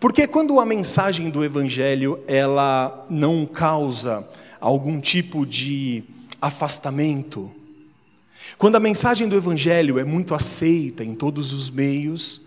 Porque 0.00 0.26
quando 0.26 0.58
a 0.60 0.66
mensagem 0.66 1.30
do 1.30 1.44
evangelho 1.44 2.18
ela 2.26 3.06
não 3.08 3.46
causa 3.46 4.28
algum 4.60 5.00
tipo 5.00 5.46
de 5.46 6.02
afastamento, 6.40 7.50
quando 8.58 8.76
a 8.76 8.80
mensagem 8.80 9.28
do 9.28 9.36
evangelho 9.36 9.98
é 9.98 10.04
muito 10.04 10.34
aceita 10.34 11.02
em 11.04 11.14
todos 11.14 11.52
os 11.52 11.70
meios, 11.70 12.42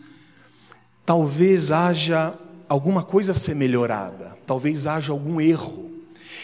talvez 1.10 1.72
haja 1.72 2.36
alguma 2.68 3.02
coisa 3.02 3.32
a 3.32 3.36
ser 3.36 3.56
melhorada, 3.56 4.38
talvez 4.46 4.86
haja 4.86 5.12
algum 5.12 5.42
erro. 5.42 5.90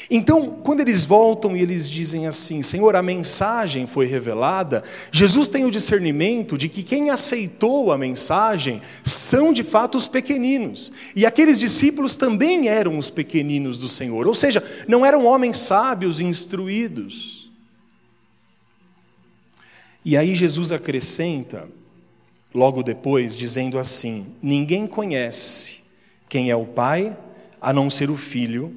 Então, 0.10 0.58
quando 0.64 0.80
eles 0.80 1.06
voltam 1.06 1.56
e 1.56 1.62
eles 1.62 1.88
dizem 1.88 2.26
assim: 2.26 2.64
Senhor, 2.64 2.96
a 2.96 3.04
mensagem 3.04 3.86
foi 3.86 4.08
revelada, 4.08 4.84
Jesus 5.12 5.48
tem 5.48 5.66
o 5.66 5.70
discernimento 5.70 6.58
de 6.58 6.68
que 6.68 6.82
quem 6.82 7.12
aceitou 7.12 7.92
a 7.92 7.98
mensagem 7.98 8.82
são 9.04 9.54
de 9.54 9.62
fato 9.62 10.00
os 10.00 10.08
pequeninos. 10.08 10.92
E 11.16 11.28
aqueles 11.28 11.60
discípulos 11.60 12.16
também 12.16 12.68
eram 12.68 12.98
os 12.98 13.12
pequeninos 13.12 13.78
do 13.78 13.88
Senhor, 13.88 14.26
ou 14.26 14.34
seja, 14.34 14.64
não 14.88 15.06
eram 15.06 15.28
homens 15.28 15.58
sábios 15.58 16.20
e 16.20 16.24
instruídos. 16.24 17.52
E 20.04 20.18
aí 20.18 20.34
Jesus 20.34 20.72
acrescenta 20.72 21.68
logo 22.56 22.82
depois, 22.82 23.36
dizendo 23.36 23.78
assim: 23.78 24.26
Ninguém 24.42 24.88
conhece 24.88 25.82
quem 26.30 26.50
é 26.50 26.56
o 26.56 26.66
Pai 26.66 27.16
a 27.62 27.74
não 27.74 27.90
ser 27.90 28.10
o 28.10 28.16
Filho 28.16 28.74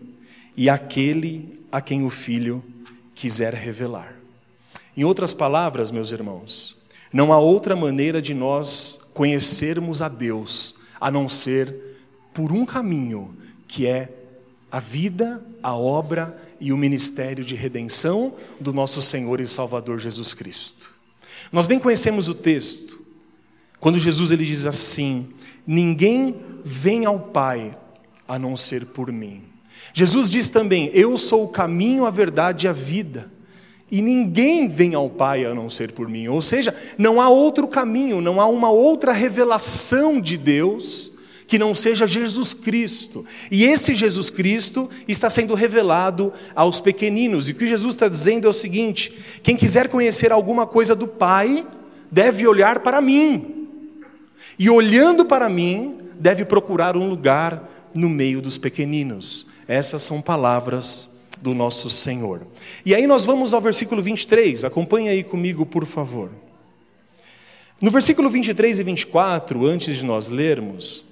e 0.56 0.68
aquele 0.68 1.60
a 1.70 1.80
quem 1.80 2.04
o 2.04 2.10
Filho 2.10 2.62
quiser 3.14 3.54
revelar. 3.54 4.16
Em 4.96 5.04
outras 5.04 5.32
palavras, 5.32 5.92
meus 5.92 6.10
irmãos, 6.10 6.76
não 7.12 7.32
há 7.32 7.38
outra 7.38 7.76
maneira 7.76 8.20
de 8.20 8.34
nós 8.34 9.00
conhecermos 9.14 10.02
a 10.02 10.08
Deus 10.08 10.74
a 11.00 11.10
não 11.10 11.28
ser 11.28 11.74
por 12.34 12.50
um 12.50 12.66
caminho, 12.66 13.34
que 13.68 13.86
é 13.86 14.12
a 14.70 14.80
vida, 14.80 15.42
a 15.62 15.76
obra 15.76 16.36
e 16.60 16.72
o 16.72 16.76
ministério 16.76 17.44
de 17.44 17.54
redenção 17.54 18.34
do 18.60 18.72
nosso 18.72 19.00
Senhor 19.00 19.40
e 19.40 19.46
Salvador 19.46 20.00
Jesus 20.00 20.34
Cristo. 20.34 20.92
Nós 21.52 21.66
bem 21.66 21.78
conhecemos 21.78 22.28
o 22.28 22.34
texto, 22.34 22.97
quando 23.80 23.98
Jesus 23.98 24.30
ele 24.30 24.44
diz 24.44 24.66
assim: 24.66 25.28
Ninguém 25.66 26.36
vem 26.64 27.04
ao 27.04 27.18
Pai 27.18 27.76
a 28.26 28.38
não 28.38 28.56
ser 28.56 28.86
por 28.86 29.12
mim. 29.12 29.42
Jesus 29.92 30.30
diz 30.30 30.48
também: 30.48 30.90
Eu 30.92 31.16
sou 31.16 31.44
o 31.44 31.48
caminho, 31.48 32.04
a 32.04 32.10
verdade 32.10 32.66
e 32.66 32.68
a 32.68 32.72
vida. 32.72 33.30
E 33.90 34.02
ninguém 34.02 34.68
vem 34.68 34.94
ao 34.94 35.08
Pai 35.08 35.46
a 35.46 35.54
não 35.54 35.70
ser 35.70 35.92
por 35.92 36.08
mim. 36.08 36.28
Ou 36.28 36.42
seja, 36.42 36.74
não 36.98 37.20
há 37.20 37.28
outro 37.28 37.66
caminho, 37.66 38.20
não 38.20 38.40
há 38.40 38.46
uma 38.46 38.70
outra 38.70 39.12
revelação 39.12 40.20
de 40.20 40.36
Deus 40.36 41.10
que 41.46 41.58
não 41.58 41.74
seja 41.74 42.06
Jesus 42.06 42.52
Cristo. 42.52 43.24
E 43.50 43.64
esse 43.64 43.94
Jesus 43.94 44.28
Cristo 44.28 44.90
está 45.08 45.30
sendo 45.30 45.54
revelado 45.54 46.30
aos 46.54 46.78
pequeninos. 46.78 47.48
E 47.48 47.52
o 47.52 47.54
que 47.54 47.66
Jesus 47.66 47.94
está 47.94 48.08
dizendo 48.08 48.46
é 48.46 48.50
o 48.50 48.52
seguinte: 48.52 49.12
quem 49.42 49.56
quiser 49.56 49.88
conhecer 49.88 50.30
alguma 50.30 50.66
coisa 50.66 50.94
do 50.94 51.08
Pai, 51.08 51.66
deve 52.12 52.46
olhar 52.46 52.80
para 52.80 53.00
mim. 53.00 53.57
E 54.58 54.68
olhando 54.68 55.24
para 55.24 55.48
mim, 55.48 55.98
deve 56.18 56.44
procurar 56.44 56.96
um 56.96 57.08
lugar 57.08 57.68
no 57.94 58.08
meio 58.08 58.42
dos 58.42 58.58
pequeninos. 58.58 59.46
Essas 59.66 60.02
são 60.02 60.20
palavras 60.20 61.18
do 61.40 61.54
nosso 61.54 61.88
Senhor. 61.88 62.46
E 62.84 62.94
aí 62.94 63.06
nós 63.06 63.24
vamos 63.24 63.54
ao 63.54 63.60
versículo 63.60 64.02
23, 64.02 64.64
acompanhe 64.64 65.08
aí 65.08 65.22
comigo, 65.22 65.64
por 65.64 65.86
favor. 65.86 66.30
No 67.80 67.90
versículo 67.90 68.28
23 68.28 68.80
e 68.80 68.82
24, 68.82 69.64
antes 69.64 69.96
de 69.96 70.04
nós 70.04 70.28
lermos, 70.28 71.04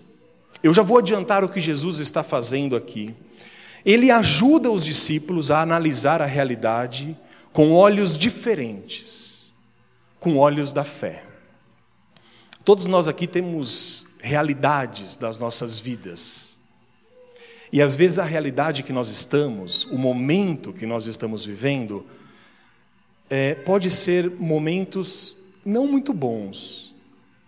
eu 0.62 0.75
já 0.75 0.83
vou 0.83 0.99
adiantar 0.99 1.45
o 1.45 1.49
que 1.49 1.61
Jesus 1.61 2.00
está 2.00 2.25
fazendo 2.25 2.75
aqui. 2.75 3.15
Ele 3.85 4.11
ajuda 4.11 4.69
os 4.71 4.85
discípulos 4.85 5.53
a 5.53 5.62
analisar 5.62 6.21
a 6.21 6.26
realidade 6.26 7.17
com 7.53 7.73
olhos 7.73 8.19
diferentes, 8.19 9.55
com 10.19 10.37
olhos 10.37 10.73
da 10.73 10.83
fé. 10.83 11.25
Todos 12.66 12.87
nós 12.87 13.06
aqui 13.06 13.28
temos 13.28 14.08
realidades 14.18 15.14
das 15.16 15.38
nossas 15.38 15.78
vidas. 15.78 16.58
E 17.73 17.80
às 17.80 17.94
vezes 17.94 18.18
a 18.18 18.25
realidade 18.25 18.82
que 18.82 18.92
nós 18.92 19.06
estamos, 19.06 19.85
o 19.85 19.96
momento 19.96 20.73
que 20.73 20.85
nós 20.85 21.06
estamos 21.06 21.44
vivendo, 21.44 22.04
é, 23.30 23.54
pode 23.54 23.88
ser 23.88 24.28
momentos 24.28 25.38
não 25.64 25.87
muito 25.87 26.12
bons, 26.12 26.92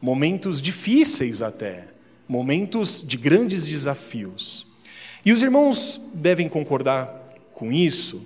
momentos 0.01 0.63
difíceis 0.63 1.43
até, 1.43 1.89
momentos 2.29 3.03
de 3.05 3.17
grandes 3.17 3.67
desafios. 3.67 4.69
E 5.25 5.33
os 5.33 5.43
irmãos 5.43 6.01
devem 6.15 6.49
concordar 6.49 7.09
com 7.55 7.73
isso, 7.73 8.25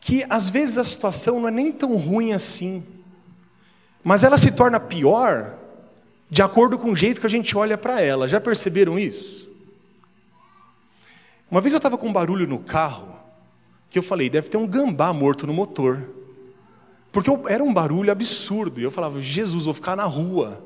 que 0.00 0.26
às 0.28 0.50
vezes 0.50 0.78
a 0.78 0.84
situação 0.84 1.38
não 1.38 1.46
é 1.46 1.52
nem 1.52 1.70
tão 1.70 1.96
ruim 1.96 2.32
assim. 2.32 2.82
Mas 4.02 4.24
ela 4.24 4.38
se 4.38 4.50
torna 4.50 4.78
pior 4.78 5.54
de 6.30 6.42
acordo 6.42 6.78
com 6.78 6.90
o 6.90 6.96
jeito 6.96 7.20
que 7.20 7.26
a 7.26 7.30
gente 7.30 7.56
olha 7.56 7.78
para 7.78 8.00
ela. 8.00 8.28
Já 8.28 8.40
perceberam 8.40 8.98
isso? 8.98 9.50
Uma 11.50 11.60
vez 11.60 11.72
eu 11.72 11.78
estava 11.78 11.96
com 11.96 12.08
um 12.08 12.12
barulho 12.12 12.46
no 12.46 12.58
carro 12.58 13.16
que 13.90 13.98
eu 13.98 14.02
falei, 14.02 14.28
deve 14.28 14.48
ter 14.48 14.58
um 14.58 14.66
gambá 14.66 15.12
morto 15.12 15.46
no 15.46 15.52
motor. 15.52 16.06
Porque 17.10 17.30
eu, 17.30 17.48
era 17.48 17.64
um 17.64 17.72
barulho 17.72 18.12
absurdo. 18.12 18.80
E 18.80 18.84
eu 18.84 18.90
falava, 18.90 19.20
Jesus, 19.20 19.64
vou 19.64 19.72
ficar 19.72 19.96
na 19.96 20.04
rua. 20.04 20.62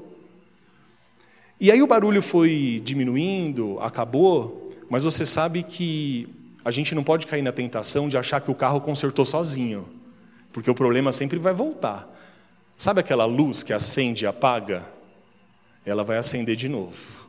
E 1.61 1.71
aí 1.71 1.81
o 1.81 1.87
barulho 1.87 2.21
foi 2.21 2.83
diminuindo, 2.85 3.79
acabou, 3.81 4.73
mas 4.91 5.05
você 5.05 5.25
sabe 5.25 5.62
que 5.62 6.29
a 6.65 6.73
gente 6.73 6.95
não 6.95 7.05
pode 7.05 7.27
cair 7.27 7.43
na 7.43 7.53
tentação 7.53 8.09
de 8.09 8.17
achar 8.17 8.41
que 8.41 8.51
o 8.51 8.55
carro 8.55 8.81
consertou 8.81 9.25
sozinho. 9.25 9.89
Porque 10.53 10.71
o 10.71 10.75
problema 10.75 11.12
sempre 11.12 11.39
vai 11.39 11.55
voltar. 11.55 12.09
Sabe 12.76 13.00
aquela 13.00 13.25
luz 13.25 13.62
que 13.62 13.73
acende 13.73 14.25
e 14.25 14.26
apaga? 14.26 14.87
Ela 15.85 16.05
vai 16.05 16.19
acender 16.19 16.57
de 16.57 16.69
novo. 16.69 17.29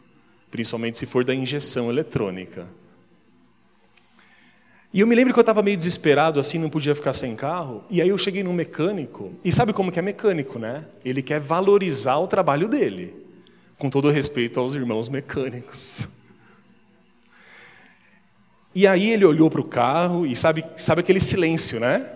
Principalmente 0.49 0.97
se 0.97 1.05
for 1.05 1.23
da 1.23 1.33
injeção 1.33 1.89
eletrônica. 1.89 2.67
E 4.93 4.99
eu 4.99 5.07
me 5.07 5.15
lembro 5.15 5.33
que 5.33 5.39
eu 5.39 5.41
estava 5.41 5.63
meio 5.63 5.75
desesperado, 5.75 6.39
assim, 6.39 6.59
não 6.59 6.69
podia 6.69 6.93
ficar 6.93 7.13
sem 7.13 7.35
carro. 7.35 7.83
E 7.89 7.99
aí 7.99 8.09
eu 8.09 8.17
cheguei 8.17 8.43
num 8.43 8.53
mecânico, 8.53 9.33
e 9.43 9.51
sabe 9.51 9.73
como 9.73 9.91
que 9.91 9.97
é 9.97 10.03
mecânico, 10.03 10.59
né? 10.59 10.85
Ele 11.03 11.23
quer 11.23 11.39
valorizar 11.39 12.17
o 12.17 12.27
trabalho 12.27 12.67
dele, 12.67 13.11
com 13.79 13.89
todo 13.89 14.11
respeito 14.11 14.59
aos 14.59 14.75
irmãos 14.75 15.09
mecânicos. 15.09 16.07
E 18.75 18.85
aí 18.85 19.09
ele 19.09 19.25
olhou 19.25 19.49
para 19.49 19.61
o 19.61 19.63
carro, 19.63 20.27
e 20.27 20.35
sabe, 20.35 20.63
sabe 20.77 21.01
aquele 21.01 21.19
silêncio, 21.19 21.79
né? 21.79 22.07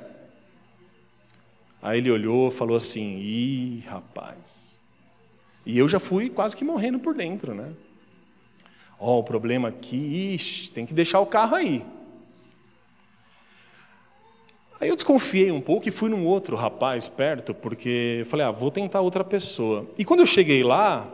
Aí 1.87 1.99
ele 1.99 2.11
olhou, 2.11 2.51
falou 2.51 2.75
assim: 2.75 3.17
ih, 3.17 3.83
rapaz. 3.87 4.81
E 5.65 5.77
eu 5.77 5.87
já 5.87 6.01
fui 6.01 6.29
quase 6.29 6.55
que 6.55 6.65
morrendo 6.65 6.99
por 6.99 7.15
dentro, 7.15 7.55
né? 7.55 7.71
Ó, 8.99 9.15
oh, 9.15 9.19
o 9.19 9.23
problema 9.23 9.69
aqui, 9.69 10.33
ixi, 10.33 10.69
tem 10.69 10.85
que 10.85 10.93
deixar 10.93 11.21
o 11.21 11.25
carro 11.25 11.55
aí. 11.55 11.85
Aí 14.81 14.89
eu 14.89 14.95
desconfiei 14.95 15.49
um 15.49 15.61
pouco 15.61 15.87
e 15.87 15.91
fui 15.91 16.09
num 16.09 16.25
outro 16.25 16.57
rapaz 16.57 17.07
perto, 17.07 17.53
porque 17.53 18.23
falei, 18.25 18.45
ah, 18.45 18.51
vou 18.51 18.69
tentar 18.69 18.99
outra 18.99 19.23
pessoa. 19.23 19.87
E 19.97 20.03
quando 20.03 20.19
eu 20.19 20.25
cheguei 20.25 20.63
lá, 20.63 21.09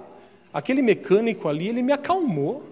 aquele 0.51 0.82
mecânico 0.82 1.48
ali, 1.48 1.68
ele 1.68 1.84
me 1.84 1.94
acalmou. 1.94 2.68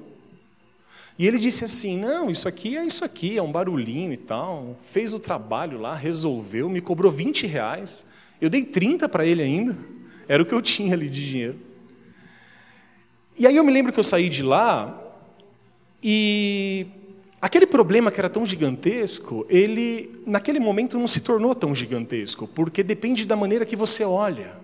E 1.21 1.27
ele 1.27 1.37
disse 1.37 1.63
assim: 1.63 1.99
não, 1.99 2.31
isso 2.31 2.47
aqui 2.47 2.75
é 2.75 2.83
isso 2.83 3.05
aqui, 3.05 3.37
é 3.37 3.43
um 3.43 3.51
barulhinho 3.51 4.11
e 4.11 4.17
tal. 4.17 4.75
Fez 4.81 5.13
o 5.13 5.19
trabalho 5.19 5.79
lá, 5.79 5.93
resolveu, 5.93 6.67
me 6.67 6.81
cobrou 6.81 7.11
20 7.11 7.45
reais. 7.45 8.03
Eu 8.41 8.49
dei 8.49 8.63
30 8.63 9.07
para 9.07 9.23
ele 9.23 9.43
ainda, 9.43 9.77
era 10.27 10.41
o 10.41 10.45
que 10.47 10.51
eu 10.51 10.63
tinha 10.63 10.95
ali 10.95 11.11
de 11.11 11.23
dinheiro. 11.23 11.59
E 13.37 13.45
aí 13.45 13.55
eu 13.55 13.63
me 13.63 13.71
lembro 13.71 13.93
que 13.93 13.99
eu 13.99 14.03
saí 14.03 14.29
de 14.29 14.41
lá 14.41 14.99
e 16.01 16.87
Aquele 17.39 17.65
problema 17.65 18.11
que 18.11 18.19
era 18.19 18.29
tão 18.29 18.45
gigantesco, 18.45 19.47
ele, 19.49 20.23
naquele 20.27 20.59
momento, 20.59 20.99
não 20.99 21.07
se 21.07 21.19
tornou 21.19 21.55
tão 21.55 21.73
gigantesco, 21.73 22.47
porque 22.47 22.83
depende 22.83 23.25
da 23.25 23.35
maneira 23.35 23.65
que 23.65 23.75
você 23.75 24.03
olha. 24.03 24.60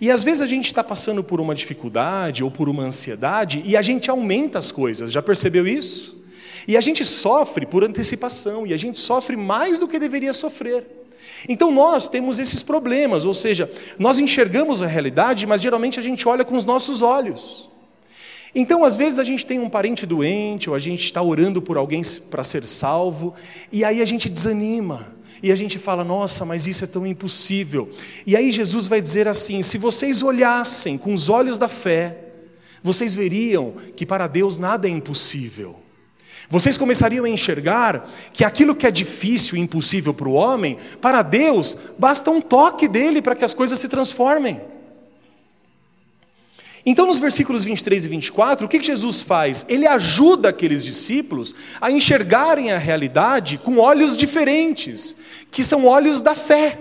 E 0.00 0.10
às 0.10 0.24
vezes 0.24 0.40
a 0.40 0.46
gente 0.46 0.66
está 0.66 0.82
passando 0.82 1.22
por 1.22 1.40
uma 1.40 1.54
dificuldade 1.54 2.42
ou 2.42 2.50
por 2.50 2.68
uma 2.68 2.84
ansiedade 2.84 3.62
e 3.64 3.76
a 3.76 3.82
gente 3.82 4.10
aumenta 4.10 4.58
as 4.58 4.72
coisas, 4.72 5.12
já 5.12 5.20
percebeu 5.20 5.66
isso? 5.66 6.18
E 6.66 6.76
a 6.76 6.80
gente 6.80 7.04
sofre 7.04 7.66
por 7.66 7.84
antecipação, 7.84 8.66
e 8.66 8.72
a 8.72 8.76
gente 8.76 8.98
sofre 8.98 9.36
mais 9.36 9.78
do 9.78 9.88
que 9.88 9.98
deveria 9.98 10.32
sofrer. 10.32 10.86
Então 11.48 11.70
nós 11.70 12.08
temos 12.08 12.38
esses 12.38 12.62
problemas, 12.62 13.24
ou 13.24 13.34
seja, 13.34 13.70
nós 13.98 14.18
enxergamos 14.18 14.82
a 14.82 14.86
realidade, 14.86 15.46
mas 15.46 15.62
geralmente 15.62 15.98
a 15.98 16.02
gente 16.02 16.26
olha 16.28 16.44
com 16.44 16.56
os 16.56 16.64
nossos 16.64 17.02
olhos. 17.02 17.68
Então, 18.54 18.84
às 18.84 18.96
vezes, 18.96 19.20
a 19.20 19.24
gente 19.24 19.46
tem 19.46 19.60
um 19.60 19.70
parente 19.70 20.04
doente, 20.04 20.68
ou 20.68 20.74
a 20.74 20.78
gente 20.78 21.04
está 21.04 21.22
orando 21.22 21.62
por 21.62 21.76
alguém 21.76 22.02
para 22.28 22.42
ser 22.42 22.66
salvo, 22.66 23.32
e 23.70 23.84
aí 23.84 24.02
a 24.02 24.04
gente 24.04 24.28
desanima, 24.28 25.14
e 25.42 25.50
a 25.50 25.56
gente 25.56 25.78
fala: 25.78 26.04
nossa, 26.04 26.44
mas 26.44 26.66
isso 26.66 26.84
é 26.84 26.86
tão 26.86 27.06
impossível. 27.06 27.90
E 28.26 28.36
aí 28.36 28.50
Jesus 28.52 28.86
vai 28.86 29.00
dizer 29.00 29.28
assim: 29.28 29.62
se 29.62 29.78
vocês 29.78 30.22
olhassem 30.22 30.98
com 30.98 31.14
os 31.14 31.28
olhos 31.28 31.58
da 31.58 31.68
fé, 31.68 32.18
vocês 32.82 33.14
veriam 33.14 33.74
que 33.96 34.06
para 34.06 34.26
Deus 34.26 34.58
nada 34.58 34.88
é 34.88 34.90
impossível. 34.90 35.76
Vocês 36.48 36.76
começariam 36.76 37.24
a 37.24 37.28
enxergar 37.28 38.10
que 38.32 38.44
aquilo 38.44 38.74
que 38.74 38.86
é 38.86 38.90
difícil 38.90 39.56
e 39.56 39.60
impossível 39.60 40.12
para 40.12 40.28
o 40.28 40.32
homem, 40.32 40.76
para 41.00 41.22
Deus, 41.22 41.76
basta 41.96 42.30
um 42.30 42.40
toque 42.40 42.88
dele 42.88 43.22
para 43.22 43.36
que 43.36 43.44
as 43.44 43.54
coisas 43.54 43.78
se 43.78 43.88
transformem. 43.88 44.60
Então, 46.84 47.06
nos 47.06 47.18
versículos 47.18 47.64
23 47.64 48.06
e 48.06 48.08
24, 48.08 48.66
o 48.66 48.68
que 48.68 48.82
Jesus 48.82 49.20
faz? 49.20 49.66
Ele 49.68 49.86
ajuda 49.86 50.48
aqueles 50.48 50.84
discípulos 50.84 51.54
a 51.80 51.90
enxergarem 51.90 52.72
a 52.72 52.78
realidade 52.78 53.58
com 53.58 53.78
olhos 53.78 54.16
diferentes, 54.16 55.14
que 55.50 55.62
são 55.62 55.84
olhos 55.84 56.20
da 56.20 56.34
fé. 56.34 56.78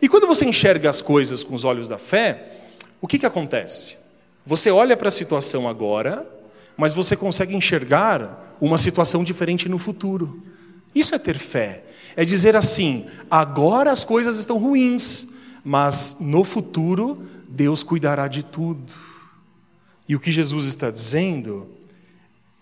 E 0.00 0.08
quando 0.08 0.26
você 0.26 0.44
enxerga 0.44 0.90
as 0.90 1.00
coisas 1.00 1.44
com 1.44 1.54
os 1.54 1.64
olhos 1.64 1.86
da 1.86 1.98
fé, 1.98 2.62
o 3.00 3.06
que, 3.06 3.18
que 3.18 3.26
acontece? 3.26 3.96
Você 4.44 4.70
olha 4.70 4.96
para 4.96 5.08
a 5.08 5.12
situação 5.12 5.68
agora, 5.68 6.26
mas 6.76 6.92
você 6.92 7.14
consegue 7.14 7.54
enxergar 7.54 8.56
uma 8.60 8.76
situação 8.76 9.22
diferente 9.22 9.68
no 9.68 9.78
futuro. 9.78 10.42
Isso 10.92 11.14
é 11.14 11.18
ter 11.18 11.38
fé. 11.38 11.84
É 12.16 12.24
dizer 12.24 12.56
assim: 12.56 13.06
agora 13.30 13.92
as 13.92 14.04
coisas 14.04 14.38
estão 14.38 14.58
ruins, 14.58 15.28
mas 15.64 16.16
no 16.18 16.42
futuro 16.42 17.22
Deus 17.48 17.84
cuidará 17.84 18.26
de 18.26 18.42
tudo. 18.44 19.11
E 20.08 20.16
o 20.16 20.20
que 20.20 20.32
Jesus 20.32 20.66
está 20.66 20.90
dizendo 20.90 21.68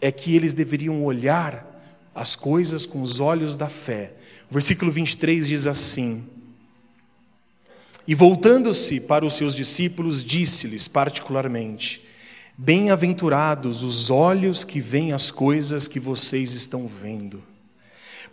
é 0.00 0.10
que 0.12 0.34
eles 0.34 0.54
deveriam 0.54 1.04
olhar 1.04 1.66
as 2.14 2.36
coisas 2.36 2.84
com 2.86 3.02
os 3.02 3.20
olhos 3.20 3.56
da 3.56 3.68
fé. 3.68 4.12
O 4.50 4.54
versículo 4.54 4.90
23 4.90 5.48
diz 5.48 5.66
assim: 5.66 6.24
E 8.06 8.14
voltando-se 8.14 9.00
para 9.00 9.24
os 9.24 9.34
seus 9.34 9.54
discípulos, 9.54 10.24
disse-lhes 10.24 10.88
particularmente: 10.88 12.04
Bem-aventurados 12.56 13.82
os 13.82 14.10
olhos 14.10 14.64
que 14.64 14.80
veem 14.80 15.12
as 15.12 15.30
coisas 15.30 15.88
que 15.88 16.00
vocês 16.00 16.52
estão 16.52 16.86
vendo. 16.86 17.42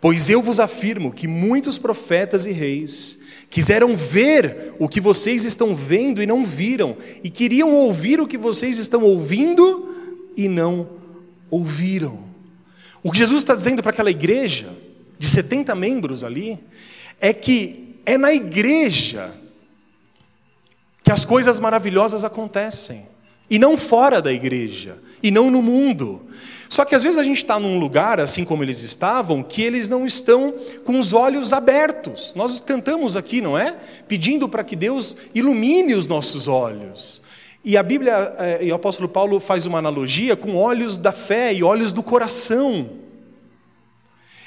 Pois 0.00 0.30
eu 0.30 0.40
vos 0.40 0.60
afirmo 0.60 1.12
que 1.12 1.26
muitos 1.26 1.76
profetas 1.76 2.46
e 2.46 2.52
reis 2.52 3.18
quiseram 3.50 3.96
ver 3.96 4.74
o 4.78 4.88
que 4.88 5.00
vocês 5.00 5.44
estão 5.44 5.74
vendo 5.74 6.22
e 6.22 6.26
não 6.26 6.44
viram, 6.44 6.96
e 7.22 7.30
queriam 7.30 7.72
ouvir 7.72 8.20
o 8.20 8.26
que 8.26 8.38
vocês 8.38 8.78
estão 8.78 9.02
ouvindo 9.02 9.94
e 10.36 10.48
não 10.48 10.88
ouviram. 11.50 12.28
O 13.02 13.10
que 13.10 13.18
Jesus 13.18 13.42
está 13.42 13.54
dizendo 13.54 13.82
para 13.82 13.90
aquela 13.90 14.10
igreja, 14.10 14.76
de 15.18 15.28
70 15.28 15.74
membros 15.74 16.22
ali, 16.22 16.58
é 17.20 17.32
que 17.32 17.96
é 18.06 18.16
na 18.16 18.32
igreja 18.32 19.34
que 21.02 21.10
as 21.10 21.24
coisas 21.24 21.58
maravilhosas 21.58 22.22
acontecem, 22.22 23.08
e 23.50 23.58
não 23.58 23.76
fora 23.76 24.20
da 24.20 24.32
igreja, 24.32 24.98
e 25.22 25.30
não 25.30 25.50
no 25.50 25.62
mundo. 25.62 26.22
Só 26.68 26.84
que 26.84 26.94
às 26.94 27.02
vezes 27.02 27.18
a 27.18 27.22
gente 27.22 27.38
está 27.38 27.58
num 27.58 27.78
lugar, 27.78 28.20
assim 28.20 28.44
como 28.44 28.62
eles 28.62 28.82
estavam, 28.82 29.42
que 29.42 29.62
eles 29.62 29.88
não 29.88 30.04
estão 30.04 30.54
com 30.84 30.98
os 30.98 31.12
olhos 31.12 31.52
abertos. 31.52 32.34
Nós 32.34 32.60
cantamos 32.60 33.16
aqui, 33.16 33.40
não 33.40 33.56
é? 33.56 33.76
Pedindo 34.06 34.48
para 34.48 34.62
que 34.62 34.76
Deus 34.76 35.16
ilumine 35.34 35.94
os 35.94 36.06
nossos 36.06 36.46
olhos. 36.46 37.22
E 37.64 37.76
a 37.76 37.82
Bíblia, 37.82 38.34
eh, 38.38 38.66
e 38.66 38.72
o 38.72 38.74
apóstolo 38.74 39.08
Paulo 39.08 39.40
faz 39.40 39.66
uma 39.66 39.78
analogia 39.78 40.36
com 40.36 40.54
olhos 40.56 40.98
da 40.98 41.10
fé 41.10 41.52
e 41.54 41.62
olhos 41.62 41.92
do 41.92 42.02
coração. 42.02 42.90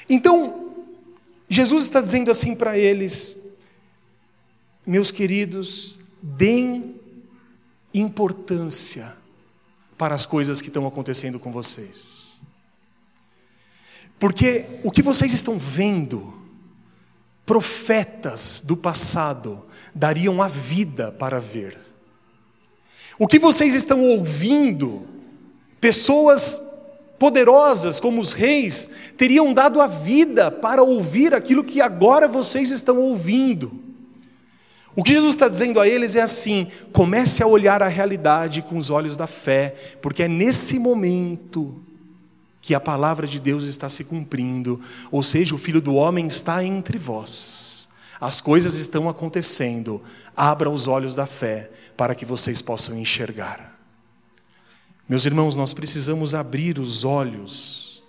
Então, 0.08 0.70
Jesus 1.48 1.82
está 1.82 2.00
dizendo 2.00 2.30
assim 2.30 2.54
para 2.54 2.78
eles: 2.78 3.38
meus 4.86 5.10
queridos, 5.10 5.98
deem 6.22 6.94
importância 7.92 9.21
para 10.02 10.16
as 10.16 10.26
coisas 10.26 10.60
que 10.60 10.66
estão 10.66 10.84
acontecendo 10.84 11.38
com 11.38 11.52
vocês. 11.52 12.40
Porque 14.18 14.80
o 14.82 14.90
que 14.90 15.00
vocês 15.00 15.32
estão 15.32 15.56
vendo, 15.56 16.34
profetas 17.46 18.60
do 18.66 18.76
passado 18.76 19.64
dariam 19.94 20.42
a 20.42 20.48
vida 20.48 21.12
para 21.12 21.38
ver. 21.38 21.78
O 23.16 23.28
que 23.28 23.38
vocês 23.38 23.76
estão 23.76 24.00
ouvindo, 24.00 25.06
pessoas 25.80 26.60
poderosas 27.16 28.00
como 28.00 28.20
os 28.20 28.32
reis 28.32 28.90
teriam 29.16 29.54
dado 29.54 29.80
a 29.80 29.86
vida 29.86 30.50
para 30.50 30.82
ouvir 30.82 31.32
aquilo 31.32 31.62
que 31.62 31.80
agora 31.80 32.26
vocês 32.26 32.72
estão 32.72 32.98
ouvindo. 32.98 33.80
O 34.94 35.02
que 35.02 35.12
Jesus 35.12 35.34
está 35.34 35.48
dizendo 35.48 35.80
a 35.80 35.88
eles 35.88 36.16
é 36.16 36.20
assim: 36.20 36.70
comece 36.92 37.42
a 37.42 37.46
olhar 37.46 37.82
a 37.82 37.88
realidade 37.88 38.62
com 38.62 38.76
os 38.76 38.90
olhos 38.90 39.16
da 39.16 39.26
fé, 39.26 39.74
porque 40.02 40.24
é 40.24 40.28
nesse 40.28 40.78
momento 40.78 41.82
que 42.60 42.74
a 42.74 42.80
palavra 42.80 43.26
de 43.26 43.40
Deus 43.40 43.64
está 43.64 43.88
se 43.88 44.04
cumprindo, 44.04 44.80
ou 45.10 45.22
seja, 45.22 45.54
o 45.54 45.58
Filho 45.58 45.80
do 45.80 45.94
Homem 45.94 46.26
está 46.26 46.62
entre 46.62 46.96
vós. 46.96 47.88
As 48.20 48.40
coisas 48.40 48.76
estão 48.76 49.08
acontecendo. 49.08 50.00
Abra 50.36 50.70
os 50.70 50.86
olhos 50.86 51.16
da 51.16 51.26
fé 51.26 51.72
para 51.96 52.14
que 52.14 52.24
vocês 52.24 52.62
possam 52.62 52.96
enxergar. 52.96 53.76
Meus 55.08 55.26
irmãos, 55.26 55.56
nós 55.56 55.74
precisamos 55.74 56.32
abrir 56.32 56.78
os 56.78 57.04
olhos 57.04 58.02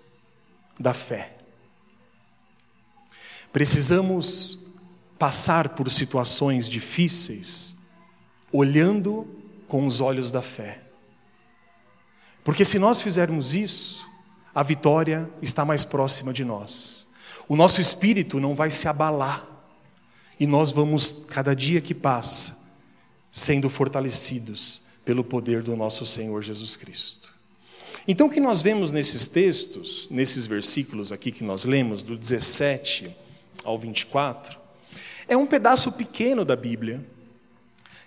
da 0.80 0.94
fé. 0.94 1.34
Precisamos 3.52 4.63
passar 5.24 5.70
por 5.70 5.90
situações 5.90 6.68
difíceis 6.68 7.78
olhando 8.52 9.26
com 9.70 9.86
os 9.86 10.02
olhos 10.02 10.34
da 10.34 10.42
fé. 10.42 10.82
Porque 12.44 12.66
se 12.66 12.78
nós 12.78 13.02
fizermos 13.02 13.56
isso, 13.56 14.06
a 14.54 14.62
vitória 14.62 15.32
está 15.42 15.64
mais 15.64 15.86
próxima 15.86 16.34
de 16.34 16.44
nós. 16.44 17.08
O 17.48 17.56
nosso 17.56 17.80
espírito 17.80 18.38
não 18.38 18.54
vai 18.54 18.70
se 18.70 18.86
abalar. 18.86 19.48
E 20.38 20.46
nós 20.46 20.74
vamos, 20.74 21.24
cada 21.30 21.56
dia 21.56 21.80
que 21.80 21.94
passa, 21.94 22.60
sendo 23.32 23.70
fortalecidos 23.70 24.82
pelo 25.06 25.24
poder 25.24 25.64
do 25.64 25.74
nosso 25.78 26.06
Senhor 26.06 26.44
Jesus 26.44 26.76
Cristo. 26.76 27.34
Então, 28.06 28.28
o 28.28 28.30
que 28.30 28.42
nós 28.42 28.62
vemos 28.62 28.92
nesses 28.92 29.30
textos, 29.30 30.10
nesses 30.10 30.46
versículos 30.46 31.14
aqui 31.14 31.32
que 31.32 31.46
nós 31.46 31.64
lemos, 31.64 32.04
do 32.04 32.18
17 32.18 33.16
ao 33.64 33.80
24, 33.80 34.63
é 35.28 35.38
um 35.38 35.46
pedaço 35.46 35.92
pequeno 35.92 36.44
da 36.44 36.56
Bíblia 36.56 37.04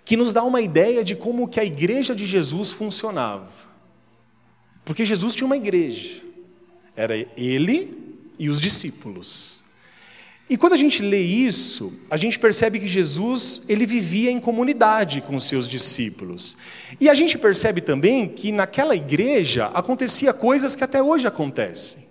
que 0.03 0.15
nos 0.15 0.31
dá 0.31 0.43
uma 0.43 0.61
ideia 0.61 1.03
de 1.03 1.15
como 1.15 1.47
que 1.47 1.59
a 1.59 1.65
igreja 1.65 2.15
de 2.15 2.25
Jesus 2.25 2.71
funcionava. 2.71 3.49
Porque 4.85 5.03
Jesus 5.03 5.35
tinha 5.35 5.45
uma 5.45 5.57
igreja. 5.57 6.21
Era 6.95 7.15
ele 7.35 7.97
e 8.39 8.47
os 8.47 8.61
discípulos. 8.61 9.65
E 10.49 10.55
quando 10.55 10.73
a 10.73 10.77
gente 10.77 11.01
lê 11.01 11.19
isso, 11.19 11.91
a 12.09 12.15
gente 12.15 12.39
percebe 12.39 12.79
que 12.79 12.87
Jesus, 12.87 13.63
ele 13.67 13.85
vivia 13.85 14.31
em 14.31 14.39
comunidade 14.39 15.19
com 15.19 15.35
os 15.35 15.43
seus 15.43 15.67
discípulos. 15.67 16.55
E 17.01 17.09
a 17.09 17.13
gente 17.13 17.37
percebe 17.37 17.81
também 17.81 18.29
que 18.29 18.49
naquela 18.53 18.95
igreja 18.95 19.65
acontecia 19.73 20.31
coisas 20.31 20.73
que 20.73 20.85
até 20.85 21.03
hoje 21.03 21.27
acontecem. 21.27 22.07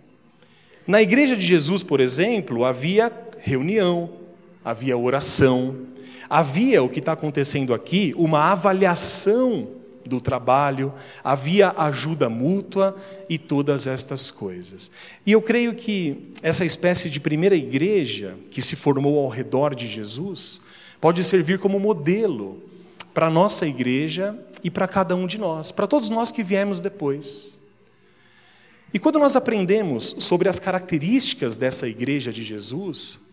Na 0.87 1.01
igreja 1.01 1.35
de 1.35 1.43
Jesus, 1.43 1.83
por 1.83 1.99
exemplo, 1.99 2.63
havia 2.63 3.11
reunião, 3.39 4.11
havia 4.67 4.99
oração, 4.99 5.77
havia 6.29 6.83
o 6.83 6.89
que 6.89 6.99
está 6.99 7.13
acontecendo 7.13 7.73
aqui, 7.73 8.13
uma 8.17 8.51
avaliação 8.51 9.69
do 10.05 10.21
trabalho, 10.21 10.93
havia 11.23 11.71
ajuda 11.71 12.29
mútua 12.29 12.97
e 13.29 13.39
todas 13.39 13.87
estas 13.87 14.33
coisas. 14.33 14.91
E 15.25 15.31
eu 15.31 15.41
creio 15.41 15.73
que 15.73 16.33
essa 16.43 16.65
espécie 16.65 17.09
de 17.09 17.21
primeira 17.21 17.55
igreja 17.55 18.35
que 18.51 18.61
se 18.61 18.75
formou 18.75 19.21
ao 19.21 19.29
redor 19.29 19.73
de 19.73 19.87
Jesus 19.87 20.61
pode 21.01 21.23
servir 21.23 21.61
como 21.61 21.79
modelo 21.79 22.61
para 23.15 23.29
a 23.29 23.31
nossa 23.31 23.69
igreja 23.69 24.37
e 24.65 24.71
para 24.71 24.89
cada 24.89 25.15
um 25.15 25.29
de 25.29 25.39
nós, 25.39 25.71
para 25.71 25.87
todos 25.87 26.11
nós 26.11 26.33
que 26.33 26.43
viemos 26.43 26.81
depois. 26.81 27.57
E 28.93 28.99
quando 28.99 29.21
nós 29.21 29.37
aprendemos 29.37 30.17
sobre 30.19 30.49
as 30.49 30.59
características 30.59 31.57
dessa 31.57 31.87
igreja 31.87 32.33
de 32.33 32.43
Jesus, 32.43 33.26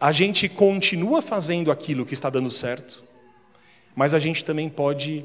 a 0.00 0.12
gente 0.12 0.48
continua 0.48 1.22
fazendo 1.22 1.70
aquilo 1.70 2.04
que 2.04 2.14
está 2.14 2.28
dando 2.28 2.50
certo, 2.50 3.02
mas 3.94 4.12
a 4.12 4.18
gente 4.18 4.44
também 4.44 4.68
pode 4.68 5.24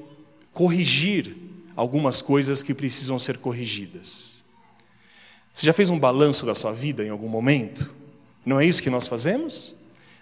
corrigir 0.54 1.36
algumas 1.76 2.22
coisas 2.22 2.64
que 2.64 2.74
precisam 2.74 3.20
ser 3.20 3.38
corrigidas. 3.38 4.44
Você 5.54 5.66
já 5.66 5.74
fez 5.74 5.90
um 5.90 6.00
balanço 6.00 6.46
da 6.46 6.56
sua 6.56 6.72
vida 6.72 7.04
em 7.04 7.10
algum 7.10 7.28
momento? 7.28 7.94
Não 8.46 8.60
é 8.60 8.66
isso 8.66 8.82
que 8.82 8.90
nós 8.90 9.08
fazemos? 9.08 9.76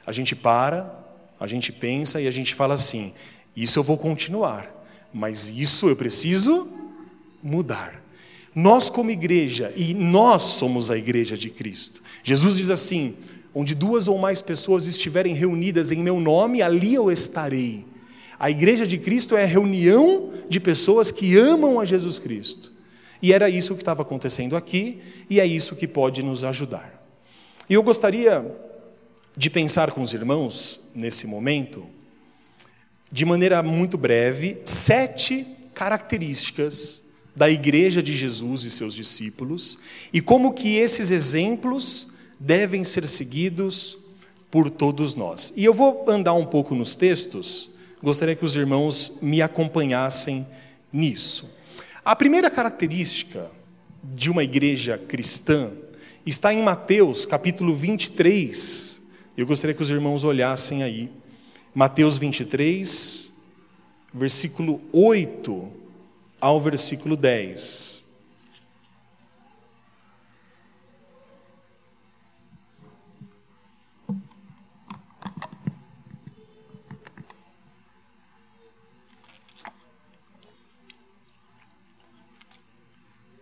A 0.05 0.12
gente 0.12 0.35
para, 0.35 0.99
a 1.39 1.45
gente 1.45 1.71
pensa 1.71 2.19
e 2.19 2.27
a 2.27 2.31
gente 2.31 2.55
fala 2.55 2.73
assim: 2.73 3.13
isso 3.55 3.77
eu 3.77 3.83
vou 3.83 3.97
continuar, 3.97 4.71
mas 5.13 5.49
isso 5.49 5.88
eu 5.88 5.95
preciso 5.95 6.67
mudar. 7.41 8.03
Nós, 8.53 8.89
como 8.89 9.12
igreja, 9.12 9.71
e 9.75 9.93
nós 9.93 10.41
somos 10.43 10.89
a 10.89 10.97
igreja 10.97 11.38
de 11.38 11.51
Cristo. 11.51 12.01
Jesus 12.23 12.57
diz 12.57 12.71
assim: 12.71 13.15
Onde 13.53 13.73
duas 13.73 14.07
ou 14.07 14.17
mais 14.17 14.41
pessoas 14.41 14.85
estiverem 14.85 15.33
reunidas 15.33 15.91
em 15.91 16.01
meu 16.01 16.19
nome, 16.19 16.62
ali 16.62 16.93
eu 16.93 17.12
estarei. 17.12 17.85
A 18.39 18.49
igreja 18.49 18.88
de 18.88 18.97
Cristo 18.97 19.35
é 19.35 19.43
a 19.43 19.47
reunião 19.47 20.31
de 20.47 20.59
pessoas 20.59 21.12
que 21.12 21.38
amam 21.38 21.79
a 21.79 21.85
Jesus 21.85 22.17
Cristo. 22.19 22.71
E 23.21 23.33
era 23.33 23.49
isso 23.49 23.75
que 23.75 23.81
estava 23.81 24.01
acontecendo 24.01 24.55
aqui, 24.55 24.99
e 25.29 25.39
é 25.39 25.45
isso 25.45 25.75
que 25.75 25.88
pode 25.88 26.23
nos 26.23 26.43
ajudar. 26.43 27.03
E 27.69 27.73
eu 27.73 27.83
gostaria 27.83 28.45
de 29.35 29.49
pensar 29.49 29.91
com 29.91 30.01
os 30.01 30.13
irmãos, 30.13 30.81
nesse 30.93 31.27
momento, 31.27 31.85
de 33.12 33.25
maneira 33.25 33.62
muito 33.63 33.97
breve, 33.97 34.59
sete 34.65 35.45
características 35.73 37.01
da 37.35 37.49
igreja 37.49 38.03
de 38.03 38.13
Jesus 38.13 38.63
e 38.63 38.71
seus 38.71 38.93
discípulos, 38.93 39.79
e 40.12 40.21
como 40.21 40.53
que 40.53 40.75
esses 40.75 41.09
exemplos 41.09 42.08
devem 42.39 42.84
ser 42.84 43.08
seguidos 43.08 43.97
por 44.49 44.69
todos 44.69 45.15
nós. 45.15 45.54
E 45.56 45.65
eu 45.65 45.73
vou 45.73 46.06
andar 46.08 46.34
um 46.34 46.45
pouco 46.45 46.73
nos 46.73 46.95
textos, 46.95 47.69
gostaria 48.02 48.36
que 48.36 48.45
os 48.45 48.56
irmãos 48.56 49.17
me 49.21 49.41
acompanhassem 49.41 50.47
nisso. 50.91 51.49
A 52.04 52.15
primeira 52.15 52.49
característica 52.49 53.52
de 54.04 54.32
uma 54.32 54.43
igreja 54.43 54.97
cristã 54.97 55.71
está 56.25 56.54
em 56.54 56.63
Mateus 56.63 57.25
capítulo 57.25 57.73
23. 57.73 59.02
Eu 59.38 59.45
gostaria 59.45 59.75
que 59.75 59.82
os 59.82 59.91
irmãos 59.91 60.23
olhassem 60.23 60.82
aí. 60.82 61.12
Mateus 61.75 62.17
23, 62.17 63.34
versículo 64.13 64.82
8 64.91 65.67
ao 66.41 66.60
versículo 66.60 67.15
10. 67.15 68.08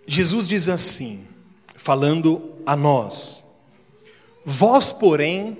Jesus 0.09 0.47
diz 0.47 0.69
assim, 0.69 1.25
falando 1.75 2.53
a 2.65 2.77
nós: 2.77 3.45
Vós, 4.45 4.93
porém, 4.93 5.57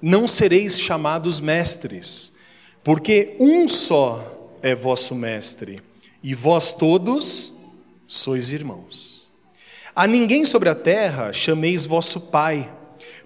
não 0.00 0.26
sereis 0.26 0.80
chamados 0.80 1.38
mestres, 1.38 2.32
porque 2.82 3.36
um 3.38 3.68
só 3.68 4.56
é 4.62 4.74
vosso 4.74 5.14
mestre, 5.14 5.82
e 6.22 6.34
vós 6.34 6.72
todos 6.72 7.52
sois 8.06 8.50
irmãos. 8.50 9.30
A 9.94 10.06
ninguém 10.06 10.46
sobre 10.46 10.70
a 10.70 10.74
terra 10.74 11.30
chameis 11.30 11.84
vosso 11.84 12.22
Pai, 12.22 12.72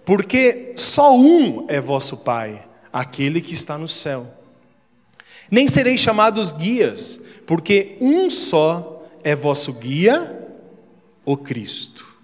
porque 0.04 0.72
só 0.74 1.16
um 1.16 1.66
é 1.68 1.80
vosso 1.80 2.16
Pai, 2.16 2.66
aquele 2.92 3.40
que 3.40 3.54
está 3.54 3.78
no 3.78 3.86
céu. 3.86 4.26
Nem 5.48 5.68
sereis 5.68 6.00
chamados 6.00 6.50
guias, 6.50 7.20
porque 7.46 7.96
um 8.00 8.28
só 8.28 9.06
é 9.22 9.36
vosso 9.36 9.72
guia 9.74 10.43
o 11.24 11.36
Cristo. 11.36 12.16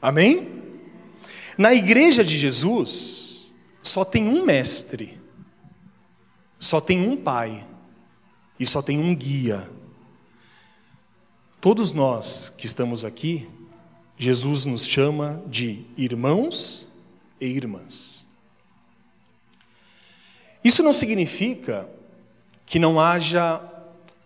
Amém? 0.00 0.62
Na 1.56 1.72
igreja 1.72 2.24
de 2.24 2.36
Jesus, 2.36 3.52
só 3.82 4.04
tem 4.04 4.28
um 4.28 4.44
mestre, 4.44 5.20
só 6.58 6.80
tem 6.80 7.08
um 7.08 7.16
pai 7.16 7.66
e 8.58 8.66
só 8.66 8.82
tem 8.82 8.98
um 8.98 9.14
guia. 9.14 9.68
Todos 11.60 11.92
nós 11.92 12.52
que 12.56 12.66
estamos 12.66 13.04
aqui, 13.04 13.48
Jesus 14.18 14.66
nos 14.66 14.86
chama 14.86 15.42
de 15.46 15.84
irmãos 15.96 16.88
e 17.40 17.46
irmãs. 17.46 18.26
Isso 20.62 20.82
não 20.82 20.92
significa 20.92 21.88
que 22.66 22.78
não 22.78 22.98
haja 22.98 23.60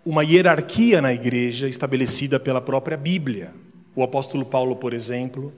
uma 0.05 0.25
hierarquia 0.25 1.03
na 1.03 1.13
igreja 1.13 1.69
estabelecida 1.69 2.41
pela 2.41 2.61
própria 2.61 2.97
Bíblia. 2.97 3.53
O 3.95 4.03
apóstolo 4.03 4.45
Paulo, 4.45 4.77
por 4.77 4.93
exemplo, 4.93 5.53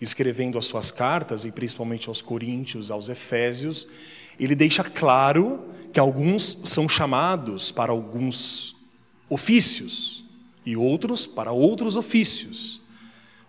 escrevendo 0.00 0.58
as 0.58 0.66
suas 0.66 0.90
cartas, 0.90 1.44
e 1.44 1.50
principalmente 1.50 2.08
aos 2.08 2.22
Coríntios, 2.22 2.90
aos 2.90 3.08
Efésios, 3.08 3.88
ele 4.38 4.54
deixa 4.54 4.82
claro 4.82 5.64
que 5.92 6.00
alguns 6.00 6.58
são 6.64 6.88
chamados 6.88 7.70
para 7.70 7.92
alguns 7.92 8.76
ofícios 9.28 10.24
e 10.66 10.76
outros 10.76 11.26
para 11.26 11.52
outros 11.52 11.96
ofícios. 11.96 12.80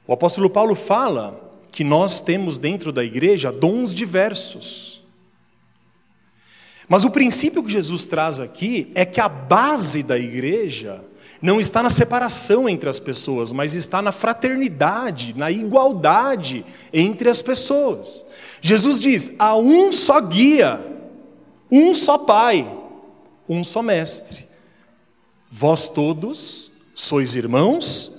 O 0.07 0.13
apóstolo 0.13 0.49
Paulo 0.49 0.75
fala 0.75 1.41
que 1.71 1.83
nós 1.83 2.21
temos 2.21 2.59
dentro 2.59 2.91
da 2.91 3.03
igreja 3.03 3.51
dons 3.51 3.93
diversos. 3.93 5.03
Mas 6.87 7.03
o 7.03 7.09
princípio 7.09 7.63
que 7.63 7.71
Jesus 7.71 8.05
traz 8.05 8.39
aqui 8.39 8.91
é 8.93 9.03
que 9.03 9.19
a 9.19 9.27
base 9.27 10.03
da 10.03 10.17
igreja 10.17 11.03
não 11.45 11.61
está 11.61 11.83
na 11.83 11.89
separação 11.89 12.67
entre 12.67 12.89
as 12.89 12.99
pessoas, 12.99 13.51
mas 13.51 13.75
está 13.75 14.01
na 14.01 14.11
fraternidade, 14.11 15.33
na 15.37 15.51
igualdade 15.51 16.65
entre 16.91 17.29
as 17.29 17.41
pessoas. 17.41 18.25
Jesus 18.61 18.99
diz: 18.99 19.33
há 19.37 19.55
um 19.55 19.91
só 19.91 20.19
guia 20.19 20.95
um 21.69 21.93
só 21.93 22.17
Pai, 22.17 22.65
um 23.47 23.63
só 23.63 23.81
Mestre. 23.81 24.47
Vós 25.49 25.87
todos 25.87 26.71
sois 26.93 27.35
irmãos 27.35 28.11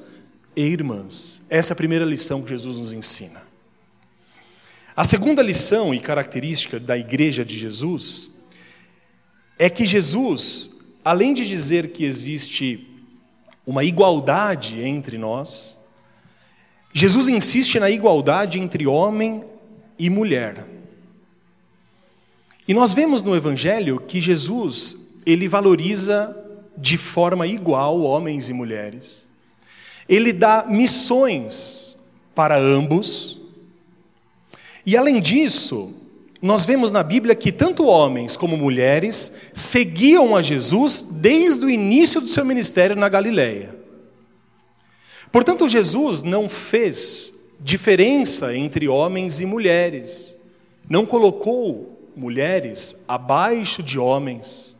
e 0.54 0.62
irmãs. 0.62 1.42
Essa 1.48 1.72
é 1.72 1.74
a 1.74 1.76
primeira 1.76 2.04
lição 2.04 2.42
que 2.42 2.50
Jesus 2.50 2.78
nos 2.78 2.92
ensina. 2.92 3.42
A 4.96 5.04
segunda 5.04 5.42
lição 5.42 5.94
e 5.94 6.00
característica 6.00 6.80
da 6.80 6.96
igreja 6.96 7.44
de 7.44 7.58
Jesus 7.58 8.30
é 9.58 9.68
que 9.68 9.86
Jesus, 9.86 10.70
além 11.04 11.34
de 11.34 11.46
dizer 11.46 11.92
que 11.92 12.04
existe 12.04 12.85
uma 13.66 13.82
igualdade 13.82 14.80
entre 14.80 15.18
nós, 15.18 15.78
Jesus 16.92 17.28
insiste 17.28 17.78
na 17.78 17.90
igualdade 17.90 18.58
entre 18.58 18.86
homem 18.86 19.44
e 19.98 20.08
mulher. 20.08 20.64
E 22.68 22.72
nós 22.72 22.94
vemos 22.94 23.22
no 23.22 23.36
evangelho 23.36 24.00
que 24.00 24.20
Jesus, 24.20 24.96
ele 25.26 25.46
valoriza 25.46 26.34
de 26.76 26.96
forma 26.96 27.46
igual 27.46 28.00
homens 28.00 28.48
e 28.48 28.52
mulheres. 28.52 29.28
Ele 30.08 30.32
dá 30.32 30.64
missões 30.66 31.98
para 32.34 32.58
ambos. 32.58 33.40
E 34.84 34.96
além 34.96 35.20
disso, 35.20 35.94
nós 36.40 36.66
vemos 36.66 36.92
na 36.92 37.02
Bíblia 37.02 37.34
que 37.34 37.50
tanto 37.50 37.86
homens 37.86 38.36
como 38.36 38.56
mulheres 38.56 39.32
seguiam 39.54 40.36
a 40.36 40.42
Jesus 40.42 41.06
desde 41.10 41.64
o 41.64 41.70
início 41.70 42.20
do 42.20 42.28
seu 42.28 42.44
ministério 42.44 42.94
na 42.94 43.08
Galileia. 43.08 43.74
Portanto, 45.32 45.68
Jesus 45.68 46.22
não 46.22 46.48
fez 46.48 47.32
diferença 47.58 48.54
entre 48.54 48.86
homens 48.86 49.40
e 49.40 49.46
mulheres, 49.46 50.38
não 50.88 51.06
colocou 51.06 52.10
mulheres 52.14 53.04
abaixo 53.08 53.82
de 53.82 53.98
homens. 53.98 54.76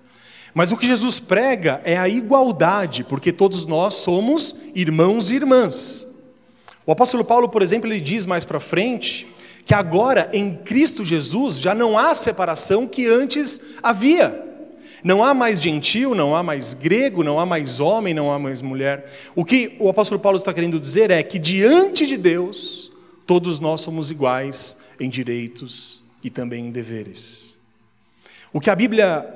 Mas 0.54 0.72
o 0.72 0.76
que 0.76 0.86
Jesus 0.86 1.18
prega 1.18 1.80
é 1.84 1.98
a 1.98 2.08
igualdade, 2.08 3.04
porque 3.04 3.32
todos 3.32 3.66
nós 3.66 3.94
somos 3.94 4.54
irmãos 4.74 5.30
e 5.30 5.34
irmãs. 5.34 6.06
O 6.86 6.92
apóstolo 6.92 7.24
Paulo, 7.24 7.48
por 7.48 7.62
exemplo, 7.62 7.90
ele 7.90 8.00
diz 8.00 8.24
mais 8.24 8.44
para 8.44 8.60
frente 8.60 9.26
que 9.66 9.74
agora 9.74 10.30
em 10.32 10.54
Cristo 10.54 11.04
Jesus 11.04 11.58
já 11.58 11.74
não 11.74 11.98
há 11.98 12.14
separação 12.14 12.86
que 12.86 13.04
antes 13.04 13.60
havia. 13.82 14.44
Não 15.02 15.24
há 15.24 15.34
mais 15.34 15.60
gentil, 15.60 16.14
não 16.14 16.36
há 16.36 16.42
mais 16.42 16.72
grego, 16.72 17.24
não 17.24 17.38
há 17.38 17.44
mais 17.44 17.80
homem, 17.80 18.14
não 18.14 18.32
há 18.32 18.38
mais 18.38 18.62
mulher. 18.62 19.10
O 19.34 19.44
que 19.44 19.76
o 19.80 19.88
apóstolo 19.88 20.20
Paulo 20.20 20.38
está 20.38 20.54
querendo 20.54 20.78
dizer 20.78 21.10
é 21.10 21.20
que 21.20 21.36
diante 21.36 22.06
de 22.06 22.16
Deus, 22.16 22.92
todos 23.26 23.58
nós 23.58 23.80
somos 23.80 24.12
iguais 24.12 24.78
em 25.00 25.10
direitos 25.10 26.04
e 26.22 26.30
também 26.30 26.66
em 26.66 26.70
deveres. 26.70 27.58
O 28.52 28.60
que 28.60 28.70
a 28.70 28.76
Bíblia 28.76 29.28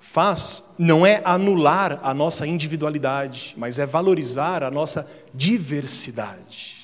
faz 0.00 0.64
não 0.78 1.04
é 1.04 1.20
anular 1.26 2.00
a 2.02 2.14
nossa 2.14 2.46
individualidade, 2.46 3.54
mas 3.58 3.78
é 3.78 3.84
valorizar 3.84 4.62
a 4.62 4.70
nossa 4.70 5.06
diversidade. 5.34 6.81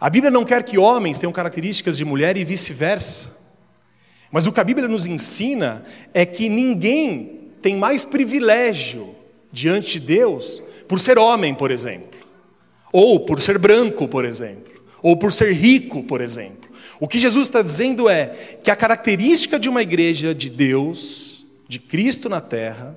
A 0.00 0.10
Bíblia 0.10 0.30
não 0.30 0.44
quer 0.44 0.62
que 0.62 0.78
homens 0.78 1.18
tenham 1.18 1.32
características 1.32 1.96
de 1.96 2.04
mulher 2.04 2.36
e 2.36 2.44
vice-versa. 2.44 3.36
Mas 4.30 4.46
o 4.46 4.52
que 4.52 4.60
a 4.60 4.64
Bíblia 4.64 4.88
nos 4.88 5.06
ensina 5.06 5.84
é 6.12 6.26
que 6.26 6.48
ninguém 6.48 7.50
tem 7.62 7.76
mais 7.76 8.04
privilégio 8.04 9.14
diante 9.50 9.98
de 9.98 10.06
Deus 10.06 10.62
por 10.86 11.00
ser 11.00 11.18
homem, 11.18 11.54
por 11.54 11.70
exemplo, 11.70 12.20
ou 12.92 13.20
por 13.20 13.40
ser 13.40 13.58
branco, 13.58 14.06
por 14.06 14.24
exemplo, 14.24 14.72
ou 15.02 15.16
por 15.16 15.32
ser 15.32 15.52
rico, 15.52 16.02
por 16.02 16.20
exemplo. 16.20 16.70
O 17.00 17.08
que 17.08 17.18
Jesus 17.18 17.46
está 17.46 17.62
dizendo 17.62 18.08
é 18.08 18.26
que 18.62 18.70
a 18.70 18.76
característica 18.76 19.58
de 19.58 19.68
uma 19.68 19.82
igreja 19.82 20.34
de 20.34 20.50
Deus, 20.50 21.46
de 21.66 21.78
Cristo 21.78 22.28
na 22.28 22.40
terra, 22.40 22.96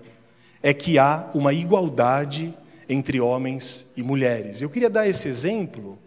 é 0.62 0.74
que 0.74 1.00
há 1.00 1.30
uma 1.34 1.54
igualdade 1.54 2.54
entre 2.88 3.20
homens 3.20 3.88
e 3.96 4.04
mulheres. 4.04 4.62
Eu 4.62 4.70
queria 4.70 4.90
dar 4.90 5.08
esse 5.08 5.28
exemplo, 5.28 5.98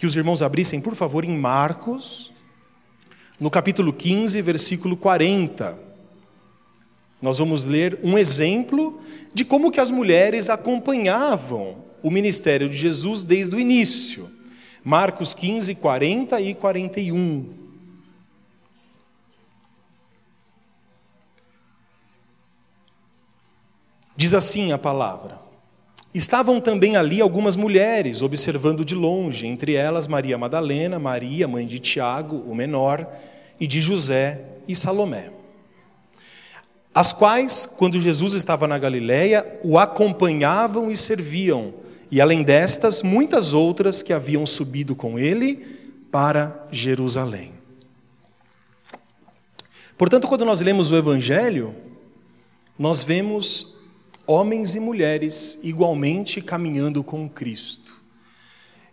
que 0.00 0.06
os 0.06 0.16
irmãos 0.16 0.42
abrissem, 0.42 0.80
por 0.80 0.94
favor, 0.94 1.26
em 1.26 1.36
Marcos, 1.36 2.32
no 3.38 3.50
capítulo 3.50 3.92
15, 3.92 4.40
versículo 4.40 4.96
40. 4.96 5.78
Nós 7.20 7.36
vamos 7.36 7.66
ler 7.66 8.00
um 8.02 8.16
exemplo 8.16 8.98
de 9.34 9.44
como 9.44 9.70
que 9.70 9.78
as 9.78 9.90
mulheres 9.90 10.48
acompanhavam 10.48 11.84
o 12.02 12.10
ministério 12.10 12.66
de 12.66 12.76
Jesus 12.76 13.24
desde 13.24 13.54
o 13.54 13.60
início. 13.60 14.30
Marcos 14.82 15.34
15, 15.34 15.74
40 15.74 16.40
e 16.40 16.54
41. 16.54 17.52
Diz 24.16 24.32
assim 24.32 24.72
a 24.72 24.78
palavra: 24.78 25.38
Estavam 26.12 26.60
também 26.60 26.96
ali 26.96 27.20
algumas 27.20 27.54
mulheres 27.54 28.20
observando 28.20 28.84
de 28.84 28.94
longe, 28.94 29.46
entre 29.46 29.74
elas 29.74 30.08
Maria 30.08 30.36
Madalena, 30.36 30.98
Maria, 30.98 31.46
mãe 31.46 31.64
de 31.66 31.78
Tiago, 31.78 32.44
o 32.48 32.54
menor, 32.54 33.06
e 33.60 33.66
de 33.66 33.80
José 33.80 34.44
e 34.66 34.74
Salomé. 34.74 35.30
As 36.92 37.12
quais, 37.12 37.64
quando 37.64 38.00
Jesus 38.00 38.34
estava 38.34 38.66
na 38.66 38.76
Galiléia, 38.76 39.60
o 39.62 39.78
acompanhavam 39.78 40.90
e 40.90 40.96
serviam, 40.96 41.72
e 42.10 42.20
além 42.20 42.42
destas, 42.42 43.04
muitas 43.04 43.54
outras 43.54 44.02
que 44.02 44.12
haviam 44.12 44.44
subido 44.44 44.96
com 44.96 45.16
ele 45.16 45.64
para 46.10 46.66
Jerusalém. 46.72 47.52
Portanto, 49.96 50.26
quando 50.26 50.44
nós 50.44 50.60
lemos 50.60 50.90
o 50.90 50.96
Evangelho, 50.96 51.72
nós 52.76 53.04
vemos 53.04 53.78
homens 54.30 54.76
e 54.76 54.80
mulheres 54.80 55.58
igualmente 55.60 56.40
caminhando 56.40 57.02
com 57.02 57.28
Cristo. 57.28 58.00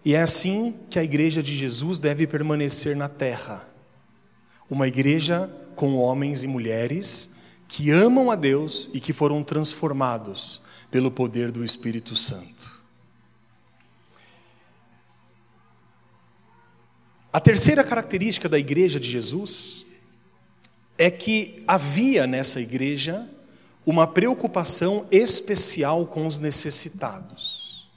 E 0.03 0.15
é 0.15 0.21
assim 0.23 0.73
que 0.89 0.97
a 0.97 1.03
igreja 1.03 1.43
de 1.43 1.55
Jesus 1.55 1.99
deve 1.99 2.25
permanecer 2.25 2.95
na 2.95 3.07
terra 3.07 3.69
uma 4.67 4.87
igreja 4.87 5.47
com 5.75 5.95
homens 5.95 6.43
e 6.43 6.47
mulheres 6.47 7.29
que 7.67 7.91
amam 7.91 8.31
a 8.31 8.35
Deus 8.35 8.89
e 8.95 8.99
que 8.99 9.13
foram 9.13 9.43
transformados 9.43 10.59
pelo 10.89 11.11
poder 11.11 11.51
do 11.51 11.63
Espírito 11.63 12.15
Santo. 12.15 12.75
A 17.31 17.39
terceira 17.39 17.83
característica 17.83 18.49
da 18.49 18.57
igreja 18.57 18.99
de 18.99 19.07
Jesus 19.07 19.85
é 20.97 21.11
que 21.11 21.63
havia 21.67 22.25
nessa 22.25 22.59
igreja 22.59 23.29
uma 23.87 24.05
preocupação 24.05 25.07
especial 25.09 26.05
com 26.05 26.27
os 26.27 26.41
necessitados. 26.41 27.87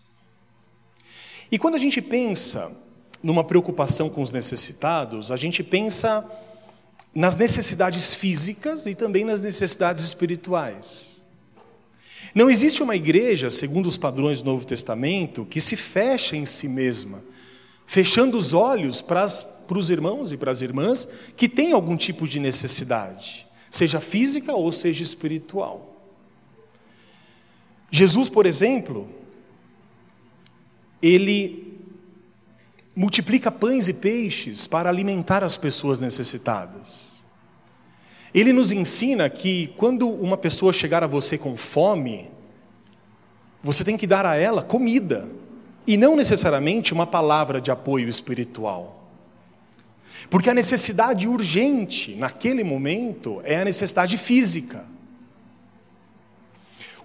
E 1.51 1.59
quando 1.59 1.75
a 1.75 1.79
gente 1.79 2.01
pensa 2.01 2.71
numa 3.21 3.43
preocupação 3.43 4.09
com 4.09 4.23
os 4.23 4.31
necessitados, 4.31 5.33
a 5.33 5.37
gente 5.37 5.65
pensa 5.65 6.25
nas 7.13 7.35
necessidades 7.35 8.15
físicas 8.15 8.87
e 8.87 8.95
também 8.95 9.25
nas 9.25 9.41
necessidades 9.41 10.05
espirituais. 10.05 11.25
Não 12.33 12.49
existe 12.49 12.85
uma 12.85 12.95
igreja, 12.95 13.51
segundo 13.51 13.87
os 13.87 13.99
padrões 13.99 14.41
do 14.41 14.49
Novo 14.49 14.65
Testamento, 14.65 15.45
que 15.45 15.61
se 15.61 15.77
fecha 15.77 16.37
em 16.37 16.47
si 16.47 16.69
mesma, 16.69 17.21
fechando 17.85 18.39
os 18.39 18.55
olhos 18.55 19.03
para, 19.03 19.23
as, 19.23 19.43
para 19.43 19.77
os 19.77 19.91
irmãos 19.91 20.31
e 20.31 20.37
para 20.37 20.53
as 20.53 20.63
irmãs 20.63 21.09
que 21.37 21.49
têm 21.49 21.73
algum 21.73 21.97
tipo 21.97 22.29
de 22.29 22.39
necessidade, 22.39 23.50
seja 23.71 24.01
física 24.01 24.53
ou 24.53 24.71
seja 24.73 25.03
espiritual. 25.03 25.97
Jesus, 27.91 28.29
por 28.29 28.45
exemplo, 28.45 29.09
ele 31.01 31.79
multiplica 32.95 33.51
pães 33.51 33.89
e 33.89 33.95
peixes 33.95 34.67
para 34.67 34.89
alimentar 34.89 35.43
as 35.43 35.57
pessoas 35.57 36.01
necessitadas. 36.01 37.25
Ele 38.35 38.53
nos 38.53 38.71
ensina 38.71 39.29
que 39.31 39.69
quando 39.77 40.09
uma 40.09 40.37
pessoa 40.37 40.73
chegar 40.73 41.03
a 41.03 41.07
você 41.07 41.39
com 41.39 41.57
fome, 41.57 42.31
você 43.63 43.85
tem 43.85 43.97
que 43.97 44.07
dar 44.07 44.25
a 44.27 44.37
ela 44.37 44.63
comida 44.63 45.29
e 45.87 45.97
não 45.97 46.15
necessariamente 46.15 46.93
uma 46.93 47.07
palavra 47.07 47.61
de 47.61 47.71
apoio 47.71 48.09
espiritual. 48.09 49.00
Porque 50.29 50.51
a 50.51 50.55
necessidade 50.55 51.27
urgente 51.27 52.15
naquele 52.15 52.63
momento 52.63 53.41
é 53.45 53.61
a 53.61 53.65
necessidade 53.65 54.17
física. 54.19 54.85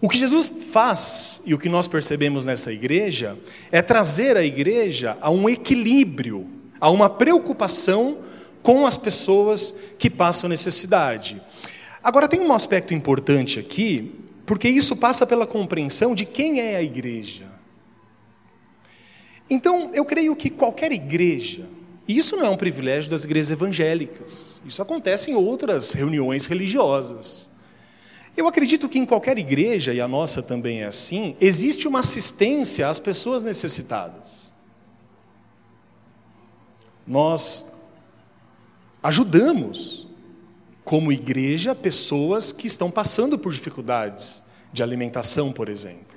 O 0.01 0.09
que 0.09 0.17
Jesus 0.17 0.63
faz 0.71 1.41
e 1.45 1.53
o 1.53 1.57
que 1.57 1.69
nós 1.69 1.87
percebemos 1.87 2.45
nessa 2.45 2.71
igreja 2.71 3.37
é 3.71 3.81
trazer 3.81 4.37
a 4.37 4.43
igreja 4.43 5.17
a 5.21 5.31
um 5.31 5.49
equilíbrio, 5.49 6.47
a 6.79 6.89
uma 6.89 7.09
preocupação 7.09 8.19
com 8.61 8.85
as 8.85 8.97
pessoas 8.97 9.73
que 9.97 10.09
passam 10.09 10.49
necessidade. 10.49 11.41
Agora, 12.03 12.27
tem 12.27 12.39
um 12.39 12.53
aspecto 12.53 12.93
importante 12.93 13.59
aqui, 13.59 14.13
porque 14.45 14.67
isso 14.69 14.95
passa 14.95 15.25
pela 15.25 15.47
compreensão 15.47 16.13
de 16.13 16.25
quem 16.25 16.59
é 16.59 16.75
a 16.75 16.83
igreja. 16.83 17.45
Então, 19.49 19.91
eu 19.93 20.03
creio 20.03 20.35
que 20.35 20.49
qualquer 20.49 20.91
igreja, 20.91 21.67
E 22.07 22.17
isso 22.17 22.35
não 22.35 22.45
é 22.45 22.49
um 22.49 22.57
privilégio 22.57 23.09
das 23.09 23.23
igrejas 23.23 23.51
evangélicas. 23.51 24.61
Isso 24.65 24.81
acontece 24.81 25.31
em 25.31 25.35
outras 25.35 25.91
reuniões 25.93 26.45
religiosas. 26.45 27.49
Eu 28.37 28.47
acredito 28.47 28.89
que 28.89 28.99
em 28.99 29.05
qualquer 29.05 29.37
igreja, 29.37 29.93
e 29.93 30.01
a 30.01 30.07
nossa 30.07 30.43
também 30.43 30.81
é 30.81 30.85
assim, 30.85 31.35
existe 31.39 31.87
uma 31.87 31.99
assistência 31.99 32.87
às 32.87 32.99
pessoas 32.99 33.43
necessitadas. 33.43 34.51
Nós 37.07 37.65
ajudamos, 39.01 40.07
como 40.83 41.11
igreja, 41.11 41.73
pessoas 41.73 42.51
que 42.51 42.67
estão 42.67 42.91
passando 42.91 43.37
por 43.37 43.53
dificuldades 43.53 44.43
de 44.73 44.83
alimentação, 44.83 45.53
por 45.53 45.69
exemplo. 45.69 46.14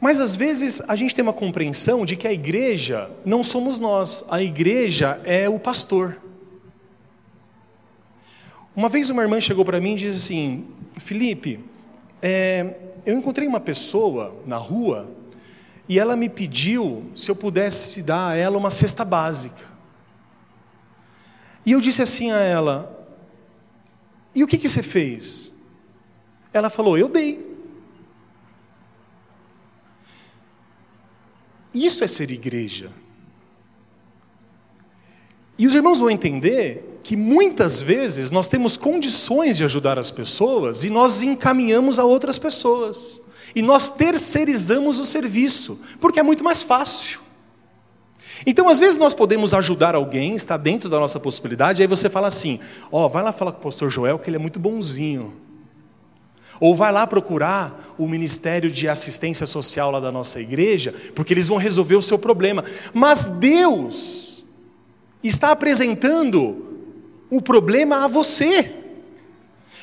Mas 0.00 0.18
às 0.18 0.34
vezes 0.34 0.80
a 0.88 0.96
gente 0.96 1.14
tem 1.14 1.22
uma 1.22 1.32
compreensão 1.32 2.06
de 2.06 2.16
que 2.16 2.26
a 2.26 2.32
igreja 2.32 3.10
não 3.24 3.44
somos 3.44 3.78
nós, 3.78 4.24
a 4.30 4.42
igreja 4.42 5.20
é 5.24 5.48
o 5.48 5.58
pastor. 5.58 6.16
Uma 8.74 8.88
vez 8.88 9.10
uma 9.10 9.20
irmã 9.20 9.38
chegou 9.40 9.64
para 9.64 9.78
mim 9.78 9.92
e 9.92 9.96
disse 9.96 10.32
assim: 10.32 10.64
Felipe, 10.94 11.60
é, 12.22 12.74
eu 13.04 13.14
encontrei 13.18 13.46
uma 13.46 13.60
pessoa 13.60 14.34
na 14.46 14.56
rua 14.56 15.06
e 15.86 15.98
ela 15.98 16.16
me 16.16 16.30
pediu 16.30 17.10
se 17.14 17.30
eu 17.30 17.36
pudesse 17.36 18.02
dar 18.02 18.30
a 18.30 18.36
ela 18.36 18.56
uma 18.56 18.70
cesta 18.70 19.04
básica. 19.04 19.68
E 21.66 21.72
eu 21.72 21.80
disse 21.80 22.00
assim 22.00 22.30
a 22.30 22.38
ela: 22.38 23.06
E 24.34 24.42
o 24.42 24.46
que, 24.46 24.56
que 24.56 24.68
você 24.68 24.82
fez? 24.82 25.52
Ela 26.54 26.70
falou: 26.70 26.96
Eu 26.96 27.08
dei. 27.08 27.49
Isso 31.72 32.02
é 32.02 32.06
ser 32.06 32.30
igreja. 32.30 32.90
E 35.58 35.66
os 35.66 35.74
irmãos 35.74 35.98
vão 35.98 36.10
entender 36.10 37.00
que 37.02 37.16
muitas 37.16 37.82
vezes 37.82 38.30
nós 38.30 38.48
temos 38.48 38.76
condições 38.76 39.56
de 39.56 39.64
ajudar 39.64 39.98
as 39.98 40.10
pessoas 40.10 40.84
e 40.84 40.90
nós 40.90 41.22
encaminhamos 41.22 41.98
a 41.98 42.04
outras 42.04 42.38
pessoas. 42.38 43.20
E 43.54 43.62
nós 43.62 43.90
terceirizamos 43.90 44.98
o 44.98 45.04
serviço, 45.04 45.80
porque 46.00 46.20
é 46.20 46.22
muito 46.22 46.42
mais 46.42 46.62
fácil. 46.62 47.20
Então, 48.46 48.68
às 48.68 48.80
vezes, 48.80 48.96
nós 48.96 49.12
podemos 49.12 49.52
ajudar 49.52 49.94
alguém, 49.94 50.34
está 50.34 50.56
dentro 50.56 50.88
da 50.88 50.98
nossa 50.98 51.20
possibilidade, 51.20 51.82
aí 51.82 51.88
você 51.88 52.08
fala 52.08 52.28
assim: 52.28 52.58
Ó, 52.90 53.04
oh, 53.04 53.08
vai 53.08 53.22
lá 53.22 53.32
falar 53.32 53.52
com 53.52 53.58
o 53.58 53.62
pastor 53.62 53.90
Joel 53.90 54.18
que 54.18 54.30
ele 54.30 54.36
é 54.36 54.40
muito 54.40 54.58
bonzinho. 54.58 55.34
Ou 56.60 56.76
vai 56.76 56.92
lá 56.92 57.06
procurar 57.06 57.94
o 57.96 58.06
Ministério 58.06 58.70
de 58.70 58.86
Assistência 58.86 59.46
Social 59.46 59.90
lá 59.90 59.98
da 59.98 60.12
nossa 60.12 60.38
igreja, 60.40 60.94
porque 61.14 61.32
eles 61.32 61.48
vão 61.48 61.56
resolver 61.56 61.96
o 61.96 62.02
seu 62.02 62.18
problema. 62.18 62.62
Mas 62.92 63.24
Deus 63.24 64.44
está 65.24 65.50
apresentando 65.50 66.66
o 67.30 67.40
problema 67.40 68.04
a 68.04 68.08
você, 68.08 68.74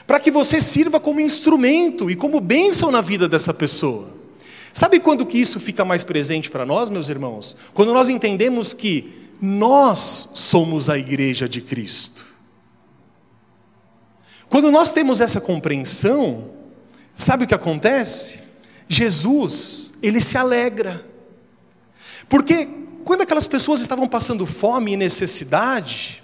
para 0.06 0.20
que 0.20 0.30
você 0.30 0.62
sirva 0.62 1.00
como 1.00 1.20
instrumento 1.20 2.12
e 2.12 2.16
como 2.16 2.40
bênção 2.40 2.92
na 2.92 3.02
vida 3.02 3.28
dessa 3.28 3.54
pessoa. 3.54 4.10
Sabe 4.72 5.00
quando 5.00 5.26
que 5.26 5.40
isso 5.40 5.60
fica 5.60 5.84
mais 5.84 6.04
presente 6.04 6.52
para 6.52 6.66
nós, 6.66 6.90
meus 6.92 7.10
irmãos? 7.10 7.58
Quando 7.74 7.94
nós 7.94 8.10
entendemos 8.10 8.74
que 8.74 9.28
nós 9.42 10.30
somos 10.34 10.90
a 10.90 10.98
igreja 10.98 11.50
de 11.50 11.62
Cristo. 11.62 12.26
Quando 14.50 14.72
nós 14.72 14.92
temos 14.92 15.20
essa 15.20 15.42
compreensão, 15.42 16.57
Sabe 17.18 17.46
o 17.46 17.48
que 17.48 17.56
acontece? 17.56 18.38
Jesus, 18.88 19.92
ele 20.04 20.22
se 20.22 20.38
alegra. 20.38 21.04
Porque 22.30 22.70
quando 23.04 23.24
aquelas 23.24 23.48
pessoas 23.48 23.82
estavam 23.82 24.08
passando 24.08 24.46
fome 24.46 24.94
e 24.94 24.98
necessidade, 24.98 26.24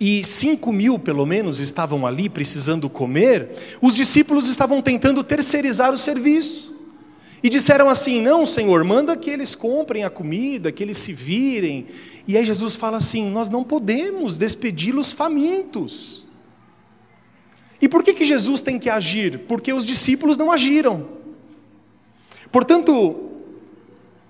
e 0.00 0.24
cinco 0.24 0.72
mil 0.72 0.98
pelo 0.98 1.26
menos 1.26 1.60
estavam 1.60 2.06
ali 2.06 2.30
precisando 2.30 2.88
comer, 2.88 3.76
os 3.82 3.94
discípulos 3.94 4.48
estavam 4.48 4.80
tentando 4.80 5.22
terceirizar 5.22 5.92
o 5.92 5.98
serviço. 5.98 6.74
E 7.42 7.50
disseram 7.50 7.90
assim: 7.90 8.22
Não, 8.22 8.46
Senhor, 8.46 8.82
manda 8.84 9.14
que 9.18 9.28
eles 9.28 9.54
comprem 9.54 10.02
a 10.02 10.08
comida, 10.10 10.72
que 10.72 10.82
eles 10.82 10.96
se 10.96 11.12
virem. 11.12 11.88
E 12.26 12.38
aí 12.38 12.44
Jesus 12.44 12.74
fala 12.74 12.96
assim: 12.96 13.28
Nós 13.28 13.50
não 13.50 13.62
podemos 13.62 14.38
despedi-los 14.38 15.12
famintos. 15.12 16.31
E 17.82 17.88
por 17.88 18.04
que, 18.04 18.14
que 18.14 18.24
Jesus 18.24 18.62
tem 18.62 18.78
que 18.78 18.88
agir? 18.88 19.40
Porque 19.40 19.72
os 19.72 19.84
discípulos 19.84 20.36
não 20.36 20.52
agiram. 20.52 21.04
Portanto, 22.52 23.30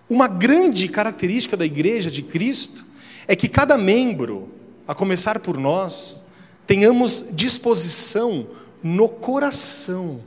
uma 0.09 0.27
grande 0.27 0.89
característica 0.89 1.55
da 1.55 1.67
igreja 1.67 2.11
de 2.11 2.23
Cristo 2.23 2.87
é 3.29 3.37
que 3.37 3.49
cada 3.49 3.77
membro, 3.77 4.49
a 4.89 4.95
começar 4.95 5.39
por 5.39 5.59
nós, 5.59 6.25
tenhamos 6.67 7.27
disposição 7.31 8.47
no 8.83 9.07
coração, 9.07 10.23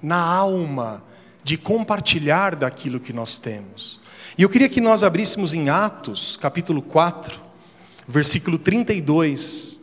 na 0.00 0.20
alma, 0.20 1.02
de 1.42 1.58
compartilhar 1.58 2.54
daquilo 2.54 3.00
que 3.00 3.12
nós 3.12 3.40
temos. 3.40 3.98
E 4.36 4.42
eu 4.42 4.48
queria 4.48 4.68
que 4.68 4.80
nós 4.80 5.02
abríssemos 5.02 5.52
em 5.52 5.68
Atos, 5.68 6.36
capítulo 6.36 6.80
4, 6.80 7.40
versículo 8.06 8.56
32 8.56 9.77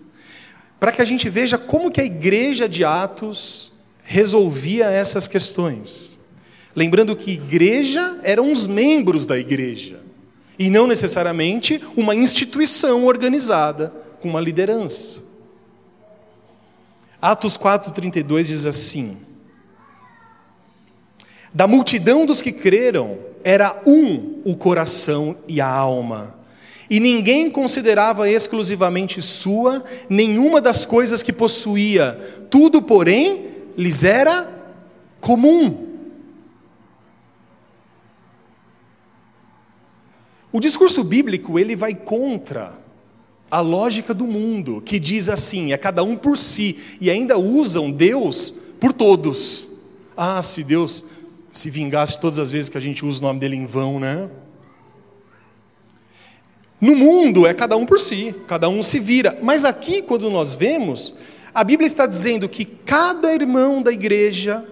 para 0.85 0.91
que 0.91 1.01
a 1.01 1.05
gente 1.05 1.27
veja 1.31 1.57
como 1.57 1.89
que 1.89 1.99
a 1.99 2.05
igreja 2.05 2.69
de 2.69 2.85
Atos 2.85 3.73
resolvia 4.03 4.85
essas 4.85 5.27
questões. 5.27 6.19
Lembrando 6.75 7.15
que 7.15 7.31
igreja 7.31 8.19
eram 8.21 8.51
os 8.51 8.67
membros 8.67 9.25
da 9.25 9.35
igreja, 9.35 9.99
e 10.59 10.69
não 10.69 10.85
necessariamente 10.85 11.81
uma 11.97 12.13
instituição 12.13 13.03
organizada 13.03 13.91
com 14.21 14.29
uma 14.29 14.39
liderança. 14.39 15.23
Atos 17.19 17.57
4:32 17.57 18.43
diz 18.43 18.67
assim: 18.67 19.17
Da 21.51 21.65
multidão 21.65 22.27
dos 22.27 22.43
que 22.43 22.51
creram, 22.51 23.17
era 23.43 23.81
um 23.87 24.39
o 24.45 24.55
coração 24.55 25.35
e 25.47 25.59
a 25.59 25.67
alma 25.67 26.34
e 26.89 26.99
ninguém 26.99 27.49
considerava 27.49 28.29
exclusivamente 28.29 29.21
sua 29.21 29.83
nenhuma 30.09 30.61
das 30.61 30.85
coisas 30.85 31.23
que 31.23 31.33
possuía, 31.33 32.45
tudo, 32.49 32.81
porém, 32.81 33.45
lhes 33.77 34.03
era 34.03 34.47
comum. 35.19 35.85
O 40.51 40.59
discurso 40.59 41.03
bíblico, 41.03 41.59
ele 41.59 41.75
vai 41.75 41.93
contra 41.93 42.73
a 43.51 43.59
lógica 43.59 44.13
do 44.13 44.25
mundo, 44.25 44.81
que 44.81 44.99
diz 44.99 45.27
assim, 45.27 45.73
é 45.73 45.77
cada 45.77 46.03
um 46.03 46.15
por 46.15 46.37
si, 46.37 46.77
e 47.01 47.09
ainda 47.09 47.37
usam 47.37 47.91
Deus 47.91 48.53
por 48.79 48.93
todos. 48.93 49.69
Ah, 50.15 50.41
se 50.41 50.63
Deus 50.63 51.03
se 51.51 51.69
vingasse 51.69 52.19
todas 52.19 52.39
as 52.39 52.51
vezes 52.51 52.69
que 52.69 52.77
a 52.77 52.81
gente 52.81 53.05
usa 53.05 53.19
o 53.19 53.27
nome 53.27 53.39
dele 53.39 53.55
em 53.55 53.65
vão, 53.65 53.99
né? 53.99 54.29
No 56.85 56.95
mundo 56.95 57.47
é 57.47 57.53
cada 57.55 57.75
um 57.75 57.83
por 57.83 57.99
si, 57.99 58.35
cada 58.47 58.69
um 58.69 58.83
se 58.83 58.99
vira. 58.99 59.39
Mas 59.41 59.65
aqui, 59.65 60.03
quando 60.03 60.29
nós 60.29 60.53
vemos, 60.53 61.15
a 61.51 61.63
Bíblia 61.63 61.87
está 61.87 62.05
dizendo 62.05 62.47
que 62.47 62.63
cada 62.63 63.33
irmão 63.33 63.81
da 63.81 63.91
igreja 63.91 64.63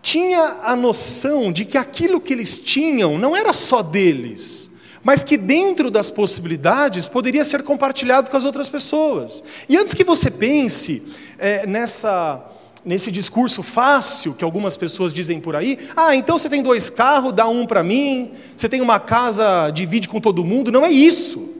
tinha 0.00 0.60
a 0.62 0.76
noção 0.76 1.50
de 1.50 1.64
que 1.64 1.76
aquilo 1.76 2.20
que 2.20 2.32
eles 2.32 2.56
tinham 2.56 3.18
não 3.18 3.36
era 3.36 3.52
só 3.52 3.82
deles, 3.82 4.70
mas 5.02 5.24
que 5.24 5.36
dentro 5.36 5.90
das 5.90 6.08
possibilidades 6.08 7.08
poderia 7.08 7.44
ser 7.44 7.64
compartilhado 7.64 8.30
com 8.30 8.36
as 8.36 8.44
outras 8.44 8.68
pessoas. 8.68 9.42
E 9.68 9.76
antes 9.76 9.92
que 9.92 10.04
você 10.04 10.30
pense 10.30 11.02
é, 11.36 11.66
nessa 11.66 12.51
nesse 12.84 13.10
discurso 13.10 13.62
fácil 13.62 14.34
que 14.34 14.44
algumas 14.44 14.76
pessoas 14.76 15.12
dizem 15.12 15.40
por 15.40 15.54
aí, 15.54 15.78
ah, 15.96 16.14
então 16.14 16.36
você 16.36 16.48
tem 16.48 16.62
dois 16.62 16.90
carros, 16.90 17.32
dá 17.32 17.48
um 17.48 17.66
para 17.66 17.82
mim, 17.82 18.32
você 18.56 18.68
tem 18.68 18.80
uma 18.80 18.98
casa, 18.98 19.70
divide 19.70 20.08
com 20.08 20.20
todo 20.20 20.44
mundo. 20.44 20.72
Não 20.72 20.84
é 20.84 20.90
isso. 20.90 21.50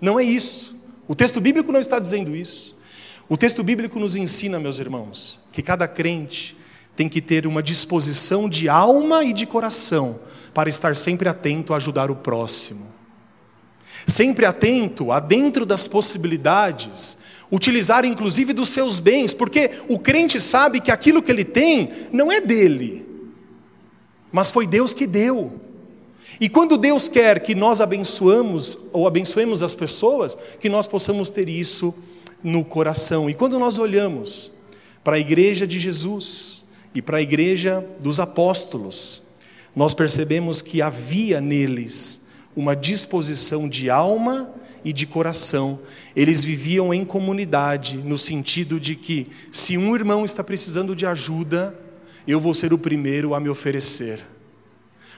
Não 0.00 0.18
é 0.18 0.24
isso. 0.24 0.76
O 1.08 1.14
texto 1.14 1.40
bíblico 1.40 1.72
não 1.72 1.80
está 1.80 1.98
dizendo 1.98 2.34
isso. 2.34 2.76
O 3.28 3.36
texto 3.36 3.62
bíblico 3.62 3.98
nos 3.98 4.16
ensina, 4.16 4.60
meus 4.60 4.78
irmãos, 4.78 5.40
que 5.50 5.62
cada 5.62 5.88
crente 5.88 6.56
tem 6.94 7.08
que 7.08 7.20
ter 7.20 7.46
uma 7.46 7.62
disposição 7.62 8.48
de 8.48 8.68
alma 8.68 9.24
e 9.24 9.32
de 9.32 9.46
coração 9.46 10.20
para 10.52 10.68
estar 10.68 10.94
sempre 10.94 11.28
atento 11.28 11.72
a 11.72 11.76
ajudar 11.76 12.10
o 12.10 12.16
próximo. 12.16 12.86
Sempre 14.06 14.46
atento 14.46 15.10
a 15.10 15.20
dentro 15.20 15.64
das 15.64 15.88
possibilidades 15.88 17.16
utilizar 17.54 18.04
inclusive 18.04 18.52
dos 18.52 18.68
seus 18.70 18.98
bens, 18.98 19.32
porque 19.32 19.70
o 19.88 19.98
crente 19.98 20.40
sabe 20.40 20.80
que 20.80 20.90
aquilo 20.90 21.22
que 21.22 21.30
ele 21.30 21.44
tem 21.44 21.88
não 22.10 22.32
é 22.32 22.40
dele, 22.40 23.06
mas 24.32 24.50
foi 24.50 24.66
Deus 24.66 24.92
que 24.92 25.06
deu. 25.06 25.60
E 26.40 26.48
quando 26.48 26.76
Deus 26.76 27.08
quer 27.08 27.40
que 27.40 27.54
nós 27.54 27.80
abençoamos 27.80 28.76
ou 28.92 29.06
abençoemos 29.06 29.62
as 29.62 29.74
pessoas, 29.74 30.36
que 30.58 30.68
nós 30.68 30.88
possamos 30.88 31.30
ter 31.30 31.48
isso 31.48 31.94
no 32.42 32.64
coração. 32.64 33.30
E 33.30 33.34
quando 33.34 33.56
nós 33.58 33.78
olhamos 33.78 34.50
para 35.04 35.14
a 35.14 35.20
igreja 35.20 35.64
de 35.64 35.78
Jesus 35.78 36.64
e 36.92 37.00
para 37.00 37.18
a 37.18 37.22
igreja 37.22 37.86
dos 38.00 38.18
apóstolos, 38.18 39.22
nós 39.76 39.94
percebemos 39.94 40.60
que 40.60 40.82
havia 40.82 41.40
neles 41.40 42.23
uma 42.56 42.74
disposição 42.74 43.68
de 43.68 43.90
alma 43.90 44.50
e 44.84 44.92
de 44.92 45.06
coração. 45.06 45.80
Eles 46.14 46.44
viviam 46.44 46.92
em 46.92 47.04
comunidade, 47.04 47.96
no 47.98 48.18
sentido 48.18 48.78
de 48.78 48.94
que, 48.94 49.28
se 49.50 49.76
um 49.78 49.94
irmão 49.94 50.24
está 50.24 50.44
precisando 50.44 50.94
de 50.94 51.06
ajuda, 51.06 51.74
eu 52.26 52.38
vou 52.38 52.54
ser 52.54 52.72
o 52.72 52.78
primeiro 52.78 53.34
a 53.34 53.40
me 53.40 53.48
oferecer. 53.48 54.24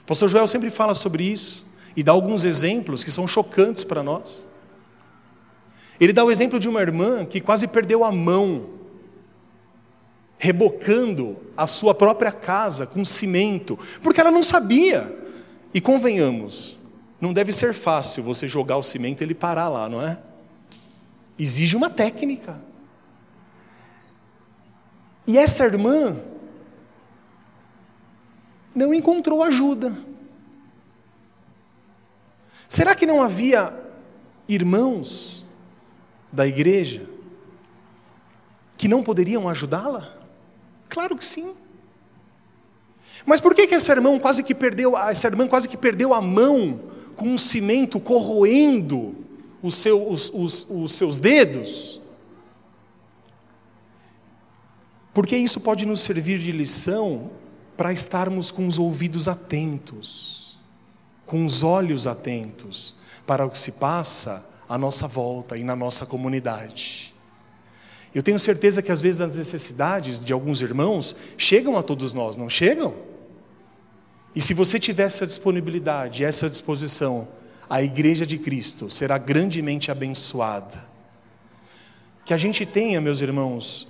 O 0.02 0.06
pastor 0.06 0.28
Joel 0.28 0.46
sempre 0.46 0.70
fala 0.70 0.94
sobre 0.94 1.24
isso 1.24 1.66
e 1.96 2.02
dá 2.02 2.12
alguns 2.12 2.44
exemplos 2.44 3.02
que 3.02 3.10
são 3.10 3.26
chocantes 3.26 3.82
para 3.82 4.02
nós. 4.02 4.46
Ele 5.98 6.12
dá 6.12 6.24
o 6.24 6.30
exemplo 6.30 6.60
de 6.60 6.68
uma 6.68 6.80
irmã 6.80 7.24
que 7.24 7.40
quase 7.40 7.66
perdeu 7.66 8.04
a 8.04 8.12
mão, 8.12 8.66
rebocando 10.38 11.36
a 11.56 11.66
sua 11.66 11.94
própria 11.94 12.30
casa 12.30 12.86
com 12.86 13.04
cimento, 13.04 13.78
porque 14.02 14.20
ela 14.20 14.30
não 14.30 14.42
sabia. 14.42 15.24
E 15.72 15.80
convenhamos, 15.80 16.78
não 17.20 17.32
deve 17.32 17.52
ser 17.52 17.72
fácil 17.72 18.22
você 18.22 18.46
jogar 18.46 18.76
o 18.76 18.82
cimento 18.82 19.20
e 19.20 19.24
ele 19.24 19.34
parar 19.34 19.68
lá, 19.68 19.88
não 19.88 20.02
é? 20.02 20.18
Exige 21.38 21.76
uma 21.76 21.88
técnica. 21.88 22.58
E 25.26 25.36
essa 25.38 25.64
irmã 25.64 26.16
não 28.74 28.92
encontrou 28.92 29.42
ajuda. 29.42 29.96
Será 32.68 32.94
que 32.94 33.06
não 33.06 33.22
havia 33.22 33.74
irmãos 34.48 35.46
da 36.30 36.46
igreja 36.46 37.08
que 38.76 38.88
não 38.88 39.02
poderiam 39.02 39.48
ajudá-la? 39.48 40.14
Claro 40.88 41.16
que 41.16 41.24
sim. 41.24 41.54
Mas 43.24 43.40
por 43.40 43.54
que, 43.54 43.66
que 43.66 43.74
essa 43.74 43.92
irmã 43.92 44.18
quase 44.18 44.42
que 44.42 44.54
perdeu, 44.54 44.96
essa 44.96 45.26
irmã 45.26 45.48
quase 45.48 45.68
que 45.68 45.76
perdeu 45.76 46.12
a 46.12 46.20
mão 46.20 46.95
com 47.16 47.26
um 47.26 47.38
cimento 47.38 47.98
corroendo 47.98 49.14
os, 49.62 49.74
seu, 49.74 50.08
os, 50.08 50.30
os, 50.32 50.66
os 50.70 50.92
seus 50.92 51.18
dedos? 51.18 52.00
Porque 55.12 55.36
isso 55.36 55.60
pode 55.60 55.86
nos 55.86 56.02
servir 56.02 56.38
de 56.38 56.52
lição 56.52 57.30
para 57.76 57.92
estarmos 57.92 58.50
com 58.50 58.66
os 58.66 58.78
ouvidos 58.78 59.28
atentos, 59.28 60.58
com 61.24 61.44
os 61.44 61.62
olhos 61.62 62.06
atentos 62.06 62.94
para 63.26 63.44
o 63.44 63.50
que 63.50 63.58
se 63.58 63.72
passa 63.72 64.46
à 64.68 64.76
nossa 64.78 65.06
volta 65.06 65.56
e 65.56 65.64
na 65.64 65.74
nossa 65.74 66.04
comunidade. 66.06 67.14
Eu 68.14 68.22
tenho 68.22 68.38
certeza 68.38 68.82
que 68.82 68.92
às 68.92 69.00
vezes 69.00 69.20
as 69.20 69.36
necessidades 69.36 70.24
de 70.24 70.32
alguns 70.32 70.62
irmãos 70.62 71.14
chegam 71.36 71.76
a 71.76 71.82
todos 71.82 72.14
nós, 72.14 72.36
não 72.36 72.48
chegam? 72.48 72.94
E 74.36 74.40
se 74.42 74.52
você 74.52 74.78
tiver 74.78 75.04
essa 75.04 75.26
disponibilidade, 75.26 76.22
essa 76.22 76.50
disposição, 76.50 77.26
a 77.70 77.82
igreja 77.82 78.26
de 78.26 78.36
Cristo 78.36 78.90
será 78.90 79.16
grandemente 79.16 79.90
abençoada. 79.90 80.84
Que 82.22 82.34
a 82.34 82.36
gente 82.36 82.66
tenha, 82.66 83.00
meus 83.00 83.22
irmãos, 83.22 83.88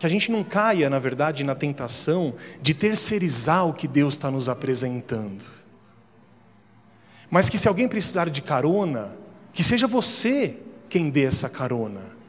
que 0.00 0.04
a 0.04 0.08
gente 0.08 0.32
não 0.32 0.42
caia, 0.42 0.90
na 0.90 0.98
verdade, 0.98 1.44
na 1.44 1.54
tentação 1.54 2.34
de 2.60 2.74
terceirizar 2.74 3.68
o 3.68 3.72
que 3.72 3.86
Deus 3.86 4.14
está 4.14 4.32
nos 4.32 4.48
apresentando. 4.48 5.44
Mas 7.30 7.48
que 7.48 7.56
se 7.56 7.68
alguém 7.68 7.86
precisar 7.86 8.28
de 8.28 8.42
carona, 8.42 9.12
que 9.52 9.62
seja 9.62 9.86
você 9.86 10.56
quem 10.88 11.08
dê 11.08 11.22
essa 11.22 11.48
carona. 11.48 12.19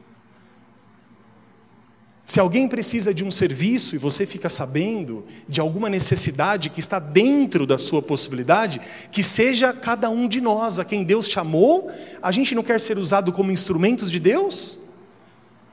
Se 2.26 2.40
alguém 2.40 2.68
precisa 2.68 3.14
de 3.14 3.24
um 3.24 3.32
serviço 3.32 3.96
e 3.96 3.98
você 3.98 4.26
fica 4.26 4.48
sabendo 4.48 5.26
de 5.50 5.60
alguma 5.60 5.90
necessidade 5.90 6.70
que 6.70 6.80
está 6.80 7.00
dentro 7.00 7.66
da 7.66 7.78
sua 7.78 8.02
possibilidade, 8.02 8.80
que 9.12 9.22
seja 9.22 9.74
cada 9.74 10.10
um 10.10 10.28
de 10.28 10.40
nós 10.40 10.80
a 10.80 10.86
quem 10.86 11.04
Deus 11.04 11.28
chamou, 11.28 11.92
a 12.22 12.32
gente 12.32 12.56
não 12.56 12.64
quer 12.64 12.80
ser 12.80 12.98
usado 12.98 13.32
como 13.34 13.52
instrumentos 13.52 14.10
de 14.10 14.20
Deus? 14.20 14.80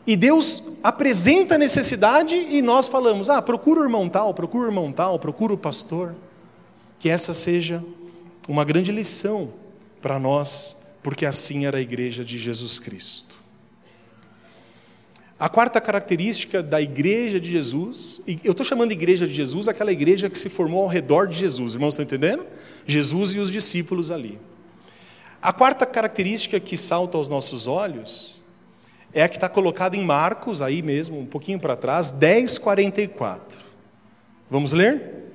E 0.07 0.17
Deus 0.17 0.63
apresenta 0.83 1.57
a 1.57 1.59
necessidade 1.59 2.35
e 2.35 2.63
nós 2.63 2.89
falamos: 2.89 3.29
ah, 3.29 3.43
procura 3.43 3.81
o 3.81 3.85
irmão 3.85 4.09
tal, 4.09 4.33
procura 4.33 4.65
o 4.65 4.69
irmão 4.69 4.91
tal, 4.91 5.19
procura 5.19 5.53
o 5.53 5.59
pastor. 5.59 6.15
Que 6.99 7.11
essa 7.11 7.35
seja 7.35 7.85
uma 8.49 8.65
grande 8.65 8.91
lição 8.91 9.51
para 10.01 10.19
nós, 10.19 10.77
porque 11.03 11.27
assim 11.27 11.67
era 11.67 11.77
a 11.79 11.81
igreja 11.81 12.25
de 12.25 12.39
Jesus 12.39 12.79
Cristo. 12.79 13.39
A 15.39 15.49
quarta 15.49 15.81
característica 15.81 16.61
da 16.63 16.83
igreja 16.83 17.39
de 17.39 17.49
Jesus, 17.49 18.21
eu 18.43 18.51
estou 18.51 18.67
chamando 18.67 18.89
de 18.89 18.95
igreja 18.95 19.25
de 19.25 19.33
Jesus 19.33 19.69
aquela 19.69 19.93
igreja 19.93 20.29
que 20.29 20.37
se 20.37 20.49
formou 20.49 20.83
ao 20.83 20.89
redor 20.89 21.29
de 21.29 21.37
Jesus, 21.37 21.75
irmãos 21.75 21.95
estão 21.95 22.05
entendendo? 22.05 22.45
Jesus 22.85 23.35
e 23.35 23.39
os 23.39 23.51
discípulos 23.51 24.11
ali. 24.11 24.39
A 25.41 25.53
quarta 25.53 25.87
característica 25.87 26.59
que 26.59 26.77
salta 26.77 27.17
aos 27.17 27.29
nossos 27.29 27.69
olhos 27.69 28.43
é 29.13 29.23
a 29.23 29.29
que 29.29 29.37
está 29.37 29.49
colocada 29.49 29.97
em 29.97 30.05
Marcos, 30.05 30.61
aí 30.61 30.83
mesmo, 30.83 31.21
um 31.21 31.27
pouquinho 31.27 31.61
para 31.61 31.77
trás, 31.77 32.13
10,44. 32.13 33.41
Vamos 34.51 34.73
ler? 34.73 35.31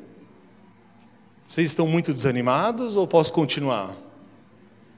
Vocês 1.48 1.70
estão 1.70 1.88
muito 1.88 2.12
desanimados 2.12 2.98
ou 2.98 3.08
posso 3.08 3.32
continuar? 3.32 3.96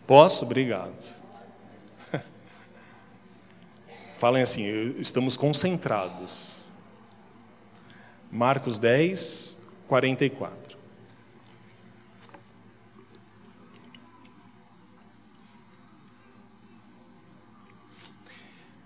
Posso? 0.08 0.46
Obrigado. 0.46 1.24
Falem 4.26 4.42
assim, 4.42 4.96
estamos 4.98 5.38
concentrados. 5.38 6.72
Marcos 8.32 8.80
10, 8.80 9.60
44. 9.88 10.76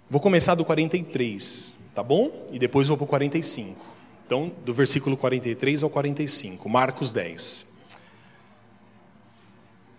Vou 0.09 0.19
começar 0.19 0.55
do 0.55 0.65
43, 0.65 1.77
tá 1.95 2.03
bom? 2.03 2.45
E 2.51 2.59
depois 2.59 2.89
vou 2.89 2.97
para 2.97 3.05
o 3.05 3.07
45. 3.07 3.79
Então, 4.25 4.51
do 4.65 4.73
versículo 4.73 5.15
43 5.15 5.83
ao 5.83 5.89
45, 5.89 6.67
Marcos 6.67 7.13
10. 7.13 7.65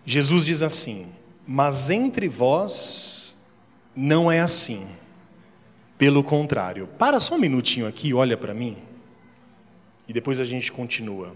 Jesus 0.05 0.45
diz 0.45 0.61
assim: 0.61 1.11
Mas 1.47 1.89
entre 1.89 2.27
vós 2.27 3.39
não 3.95 4.31
é 4.31 4.39
assim. 4.39 5.00
Pelo 6.01 6.23
contrário, 6.23 6.87
para 6.97 7.19
só 7.19 7.35
um 7.35 7.37
minutinho 7.37 7.85
aqui, 7.85 8.11
olha 8.11 8.35
para 8.35 8.55
mim, 8.55 8.75
e 10.07 10.11
depois 10.11 10.39
a 10.39 10.43
gente 10.43 10.71
continua. 10.71 11.35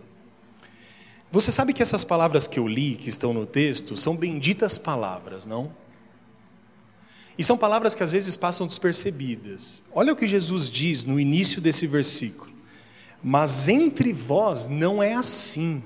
Você 1.32 1.52
sabe 1.52 1.72
que 1.72 1.84
essas 1.84 2.04
palavras 2.04 2.48
que 2.48 2.58
eu 2.58 2.68
li, 2.68 2.96
que 2.96 3.08
estão 3.08 3.32
no 3.32 3.46
texto, 3.46 3.96
são 3.96 4.18
benditas 4.18 4.80
palavras, 4.80 5.46
não? 5.46 5.72
E 7.38 7.44
são 7.44 7.56
palavras 7.56 7.94
que 7.94 8.02
às 8.02 8.12
vezes 8.12 8.36
passam 8.36 8.66
despercebidas. 8.66 9.84
Olha 9.92 10.12
o 10.12 10.16
que 10.16 10.28
Jesus 10.28 10.68
diz 10.68 11.06
no 11.06 11.20
início 11.20 11.62
desse 11.62 11.86
versículo. 11.86 12.52
Mas 13.24 13.68
entre 13.68 14.14
vós 14.14 14.68
não 14.68 15.04
é 15.04 15.14
assim. 15.14 15.84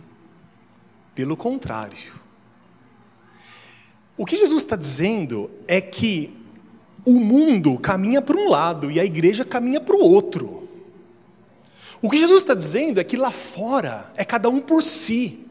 Pelo 1.13 1.35
contrário. 1.35 2.13
O 4.15 4.25
que 4.25 4.37
Jesus 4.37 4.63
está 4.63 4.77
dizendo 4.77 5.51
é 5.67 5.81
que 5.81 6.38
o 7.05 7.13
mundo 7.13 7.77
caminha 7.77 8.21
para 8.21 8.37
um 8.37 8.49
lado 8.49 8.91
e 8.91 8.99
a 8.99 9.05
igreja 9.05 9.45
caminha 9.45 9.79
para 9.79 9.95
o 9.95 9.99
outro. 9.99 10.67
O 12.01 12.09
que 12.09 12.17
Jesus 12.17 12.41
está 12.41 12.53
dizendo 12.53 12.99
é 12.99 13.03
que 13.03 13.17
lá 13.17 13.31
fora 13.31 14.11
é 14.15 14.23
cada 14.23 14.49
um 14.49 14.59
por 14.59 14.81
si, 14.81 15.45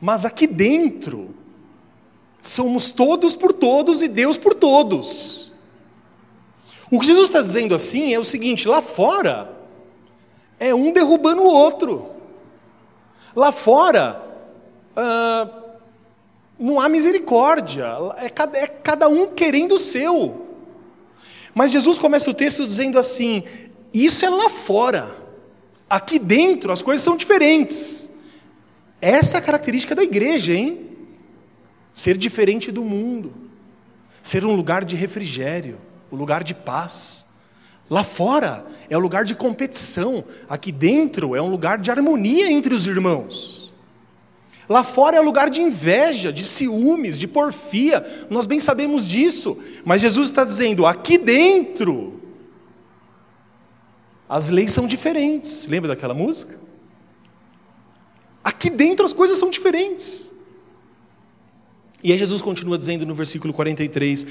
mas 0.00 0.24
aqui 0.24 0.46
dentro 0.46 1.34
somos 2.40 2.90
todos 2.90 3.36
por 3.36 3.52
todos 3.52 4.02
e 4.02 4.08
Deus 4.08 4.36
por 4.36 4.54
todos. 4.54 5.52
O 6.90 6.98
que 6.98 7.06
Jesus 7.06 7.28
está 7.28 7.40
dizendo 7.40 7.74
assim 7.74 8.12
é 8.12 8.18
o 8.18 8.24
seguinte: 8.24 8.66
lá 8.66 8.82
fora 8.82 9.50
é 10.58 10.74
um 10.74 10.92
derrubando 10.92 11.42
o 11.42 11.46
outro, 11.46 12.10
lá 13.34 13.52
fora 13.52 14.20
ah, 14.96 15.61
não 16.62 16.80
há 16.80 16.88
misericórdia, 16.88 17.84
é 18.18 18.30
cada, 18.30 18.56
é 18.56 18.66
cada 18.68 19.08
um 19.08 19.26
querendo 19.26 19.74
o 19.74 19.78
seu. 19.78 20.46
Mas 21.52 21.72
Jesus 21.72 21.98
começa 21.98 22.30
o 22.30 22.34
texto 22.34 22.64
dizendo 22.64 22.98
assim: 22.98 23.42
isso 23.92 24.24
é 24.24 24.30
lá 24.30 24.48
fora, 24.48 25.14
aqui 25.90 26.18
dentro 26.18 26.70
as 26.70 26.80
coisas 26.80 27.02
são 27.02 27.16
diferentes. 27.16 28.10
Essa 29.00 29.36
é 29.36 29.40
a 29.40 29.42
característica 29.42 29.94
da 29.94 30.04
igreja, 30.04 30.54
hein? 30.54 30.88
Ser 31.92 32.16
diferente 32.16 32.70
do 32.70 32.84
mundo, 32.84 33.34
ser 34.22 34.44
um 34.44 34.54
lugar 34.54 34.84
de 34.84 34.94
refrigério, 34.94 35.78
um 36.12 36.16
lugar 36.16 36.44
de 36.44 36.54
paz. 36.54 37.26
Lá 37.90 38.04
fora 38.04 38.64
é 38.88 38.96
um 38.96 39.00
lugar 39.00 39.24
de 39.24 39.34
competição, 39.34 40.24
aqui 40.48 40.70
dentro 40.70 41.34
é 41.34 41.42
um 41.42 41.50
lugar 41.50 41.78
de 41.78 41.90
harmonia 41.90 42.50
entre 42.50 42.72
os 42.72 42.86
irmãos. 42.86 43.61
Lá 44.72 44.82
fora 44.82 45.16
é 45.16 45.20
lugar 45.20 45.50
de 45.50 45.60
inveja, 45.60 46.32
de 46.32 46.44
ciúmes, 46.44 47.18
de 47.18 47.28
porfia, 47.28 48.26
nós 48.30 48.46
bem 48.46 48.58
sabemos 48.58 49.06
disso, 49.06 49.58
mas 49.84 50.00
Jesus 50.00 50.30
está 50.30 50.44
dizendo: 50.44 50.86
aqui 50.86 51.18
dentro, 51.18 52.20
as 54.28 54.48
leis 54.48 54.72
são 54.72 54.86
diferentes. 54.86 55.66
Lembra 55.66 55.88
daquela 55.88 56.14
música? 56.14 56.62
aqui 58.42 58.70
dentro 58.70 59.04
as 59.04 59.12
coisas 59.12 59.38
são 59.38 59.50
diferentes. 59.50 60.30
E 62.02 62.12
aí 62.12 62.18
Jesus 62.18 62.42
continua 62.42 62.76
dizendo 62.76 63.06
no 63.06 63.14
versículo 63.14 63.52
43: 63.52 64.26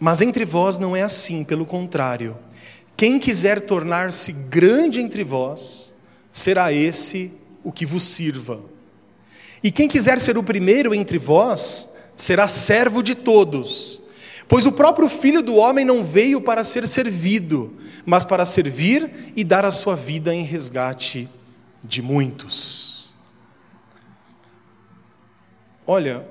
Mas 0.00 0.20
entre 0.20 0.44
vós 0.44 0.78
não 0.78 0.96
é 0.96 1.02
assim, 1.02 1.44
pelo 1.44 1.66
contrário, 1.66 2.36
quem 2.96 3.18
quiser 3.18 3.60
tornar-se 3.60 4.32
grande 4.32 5.00
entre 5.00 5.24
vós, 5.24 5.94
será 6.32 6.72
esse 6.72 7.32
o 7.64 7.72
que 7.72 7.84
vos 7.84 8.04
sirva. 8.04 8.60
E 9.62 9.72
quem 9.72 9.88
quiser 9.88 10.20
ser 10.20 10.38
o 10.38 10.42
primeiro 10.42 10.94
entre 10.94 11.18
vós, 11.18 11.88
será 12.14 12.46
servo 12.46 13.02
de 13.02 13.14
todos. 13.14 14.00
Pois 14.46 14.66
o 14.66 14.72
próprio 14.72 15.08
Filho 15.08 15.42
do 15.42 15.56
Homem 15.56 15.84
não 15.84 16.04
veio 16.04 16.40
para 16.40 16.62
ser 16.62 16.86
servido, 16.86 17.74
mas 18.04 18.24
para 18.24 18.44
servir 18.44 19.32
e 19.34 19.42
dar 19.42 19.64
a 19.64 19.72
sua 19.72 19.96
vida 19.96 20.34
em 20.34 20.42
resgate 20.42 21.28
de 21.82 22.02
muitos. 22.02 23.14
Olha, 25.86 26.26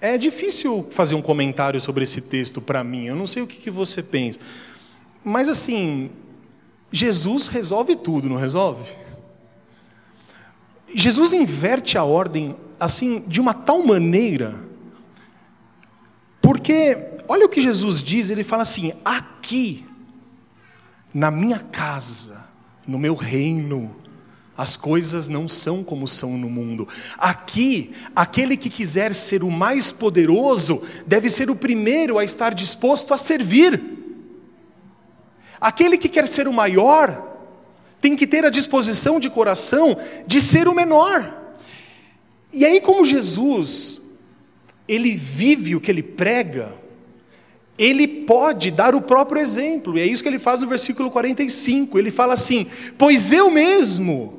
é 0.00 0.18
difícil 0.18 0.86
fazer 0.90 1.14
um 1.14 1.22
comentário 1.22 1.80
sobre 1.80 2.04
esse 2.04 2.20
texto 2.20 2.60
para 2.60 2.82
mim, 2.84 3.06
eu 3.06 3.16
não 3.16 3.26
sei 3.26 3.42
o 3.42 3.46
que, 3.46 3.70
você 3.70 4.02
pensa, 4.02 4.40
mas 5.24 5.48
assim, 5.48 6.10
Jesus 6.90 7.46
resolve 7.46 7.96
tudo, 7.96 8.28
não 8.28 8.36
resolve? 8.36 8.92
Jesus 10.94 11.32
inverte 11.32 11.98
a 11.98 12.04
ordem 12.04 12.56
assim 12.78 13.24
de 13.26 13.40
uma 13.40 13.52
tal 13.52 13.84
maneira, 13.84 14.54
porque 16.40 16.96
olha 17.26 17.46
o 17.46 17.48
que 17.48 17.60
Jesus 17.60 18.02
diz, 18.02 18.30
ele 18.30 18.44
fala 18.44 18.62
assim: 18.62 18.92
aqui, 19.04 19.84
na 21.12 21.30
minha 21.30 21.58
casa, 21.58 22.44
no 22.86 22.98
meu 22.98 23.14
reino, 23.14 23.94
as 24.56 24.76
coisas 24.76 25.28
não 25.28 25.48
são 25.48 25.82
como 25.82 26.06
são 26.06 26.38
no 26.38 26.48
mundo. 26.48 26.86
Aqui, 27.18 27.92
aquele 28.14 28.56
que 28.56 28.70
quiser 28.70 29.12
ser 29.12 29.42
o 29.42 29.50
mais 29.50 29.90
poderoso 29.90 30.82
deve 31.06 31.28
ser 31.28 31.50
o 31.50 31.56
primeiro 31.56 32.18
a 32.18 32.24
estar 32.24 32.54
disposto 32.54 33.12
a 33.12 33.18
servir. 33.18 33.82
Aquele 35.60 35.98
que 35.98 36.08
quer 36.08 36.28
ser 36.28 36.46
o 36.46 36.52
maior 36.52 37.33
tem 38.04 38.14
que 38.14 38.26
ter 38.26 38.44
a 38.44 38.50
disposição 38.50 39.18
de 39.18 39.30
coração 39.30 39.96
de 40.26 40.38
ser 40.38 40.68
o 40.68 40.74
menor. 40.74 41.56
E 42.52 42.62
aí, 42.62 42.78
como 42.78 43.02
Jesus, 43.02 44.02
ele 44.86 45.12
vive 45.12 45.74
o 45.74 45.80
que 45.80 45.90
ele 45.90 46.02
prega, 46.02 46.74
ele 47.78 48.06
pode 48.06 48.70
dar 48.70 48.94
o 48.94 49.00
próprio 49.00 49.40
exemplo, 49.40 49.96
e 49.96 50.02
é 50.02 50.06
isso 50.06 50.22
que 50.22 50.28
ele 50.28 50.38
faz 50.38 50.60
no 50.60 50.66
versículo 50.66 51.10
45. 51.10 51.98
Ele 51.98 52.10
fala 52.10 52.34
assim: 52.34 52.66
Pois 52.98 53.32
eu 53.32 53.50
mesmo 53.50 54.38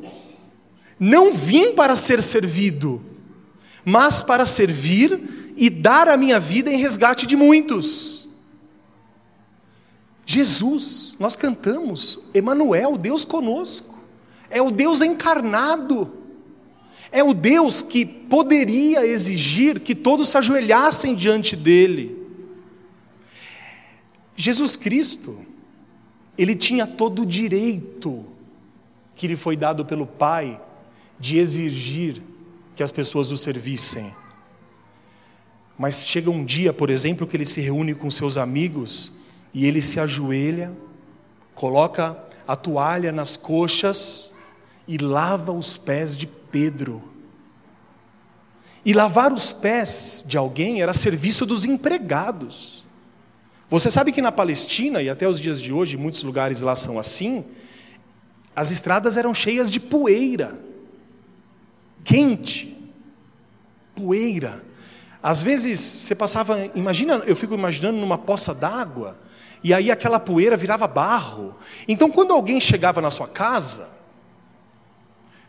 não 0.99 1.33
vim 1.33 1.71
para 1.71 1.95
ser 1.95 2.21
servido, 2.21 3.01
mas 3.83 4.21
para 4.21 4.45
servir 4.45 5.53
e 5.57 5.71
dar 5.71 6.07
a 6.07 6.15
minha 6.15 6.39
vida 6.39 6.71
em 6.71 6.77
resgate 6.77 7.25
de 7.25 7.35
muitos. 7.35 8.24
Jesus, 10.25 11.15
nós 11.19 11.35
cantamos, 11.35 12.19
Emanuel, 12.33 12.97
Deus 12.97 13.23
conosco, 13.23 13.99
é 14.49 14.61
o 14.61 14.71
Deus 14.71 15.01
encarnado, 15.01 16.11
é 17.11 17.23
o 17.23 17.33
Deus 17.33 17.83
que 17.83 18.03
poderia 18.05 19.05
exigir 19.05 19.79
que 19.79 19.93
todos 19.93 20.29
se 20.29 20.37
ajoelhassem 20.37 21.13
diante 21.15 21.55
dele. 21.55 22.17
Jesus 24.35 24.75
Cristo, 24.75 25.39
ele 26.37 26.55
tinha 26.55 26.87
todo 26.87 27.21
o 27.21 27.25
direito 27.25 28.25
que 29.15 29.27
lhe 29.27 29.37
foi 29.37 29.55
dado 29.55 29.85
pelo 29.85 30.07
Pai 30.07 30.59
de 31.19 31.37
exigir 31.37 32.21
que 32.75 32.83
as 32.83 32.91
pessoas 32.91 33.31
o 33.31 33.37
servissem. 33.37 34.11
Mas 35.77 36.05
chega 36.05 36.29
um 36.29 36.43
dia, 36.43 36.73
por 36.73 36.89
exemplo, 36.89 37.27
que 37.27 37.37
ele 37.37 37.45
se 37.45 37.61
reúne 37.61 37.93
com 37.93 38.09
seus 38.09 38.37
amigos 38.37 39.13
e 39.55 39.65
ele 39.65 39.81
se 39.81 40.01
ajoelha, 40.01 40.69
coloca 41.53 42.17
a 42.45 42.57
toalha 42.57 43.09
nas 43.13 43.37
coxas 43.37 44.33
e 44.85 44.97
lava 44.97 45.53
os 45.53 45.77
pés 45.77 46.17
de 46.17 46.27
Pedro. 46.27 47.01
E 48.83 48.91
lavar 48.91 49.31
os 49.31 49.53
pés 49.53 50.25
de 50.27 50.37
alguém 50.37 50.81
era 50.81 50.93
serviço 50.93 51.45
dos 51.45 51.63
empregados. 51.63 52.85
Você 53.69 53.89
sabe 53.89 54.11
que 54.11 54.21
na 54.21 54.31
Palestina, 54.31 55.01
e 55.01 55.09
até 55.09 55.25
os 55.25 55.39
dias 55.39 55.61
de 55.61 55.71
hoje, 55.71 55.95
muitos 55.95 56.21
lugares 56.21 56.59
lá 56.59 56.75
são 56.75 56.99
assim, 56.99 57.45
as 58.53 58.71
estradas 58.71 59.15
eram 59.15 59.33
cheias 59.33 59.71
de 59.71 59.79
poeira, 59.79 60.59
quente, 62.03 62.77
poeira. 63.95 64.61
Às 65.23 65.41
vezes 65.41 65.79
você 65.79 66.13
passava, 66.13 66.69
imagina, 66.75 67.23
eu 67.25 67.37
fico 67.37 67.53
imaginando 67.53 67.97
numa 67.97 68.17
poça 68.17 68.53
d'água, 68.53 69.23
e 69.65 69.73
aí 69.73 69.89
aquela 69.89 70.19
poeira 70.19 70.55
virava 70.55 70.85
barro. 70.85 71.55
Então, 71.87 72.11
quando 72.11 72.31
alguém 72.31 72.61
chegava 72.61 73.01
na 73.01 73.09
sua 73.09 73.27
casa, 73.27 73.89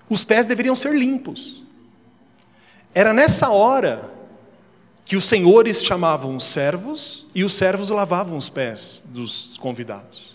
os 0.08 0.24
pés 0.24 0.46
deveriam 0.46 0.74
ser 0.74 0.94
limpos. 0.94 1.62
Era 2.94 3.12
nessa 3.12 3.50
hora 3.50 4.10
que 5.04 5.16
os 5.16 5.24
senhores 5.26 5.84
chamavam 5.84 6.34
os 6.34 6.44
servos 6.44 7.26
e 7.34 7.44
os 7.44 7.52
servos 7.52 7.90
lavavam 7.90 8.38
os 8.38 8.48
pés 8.48 9.04
dos 9.08 9.58
convidados. 9.58 10.34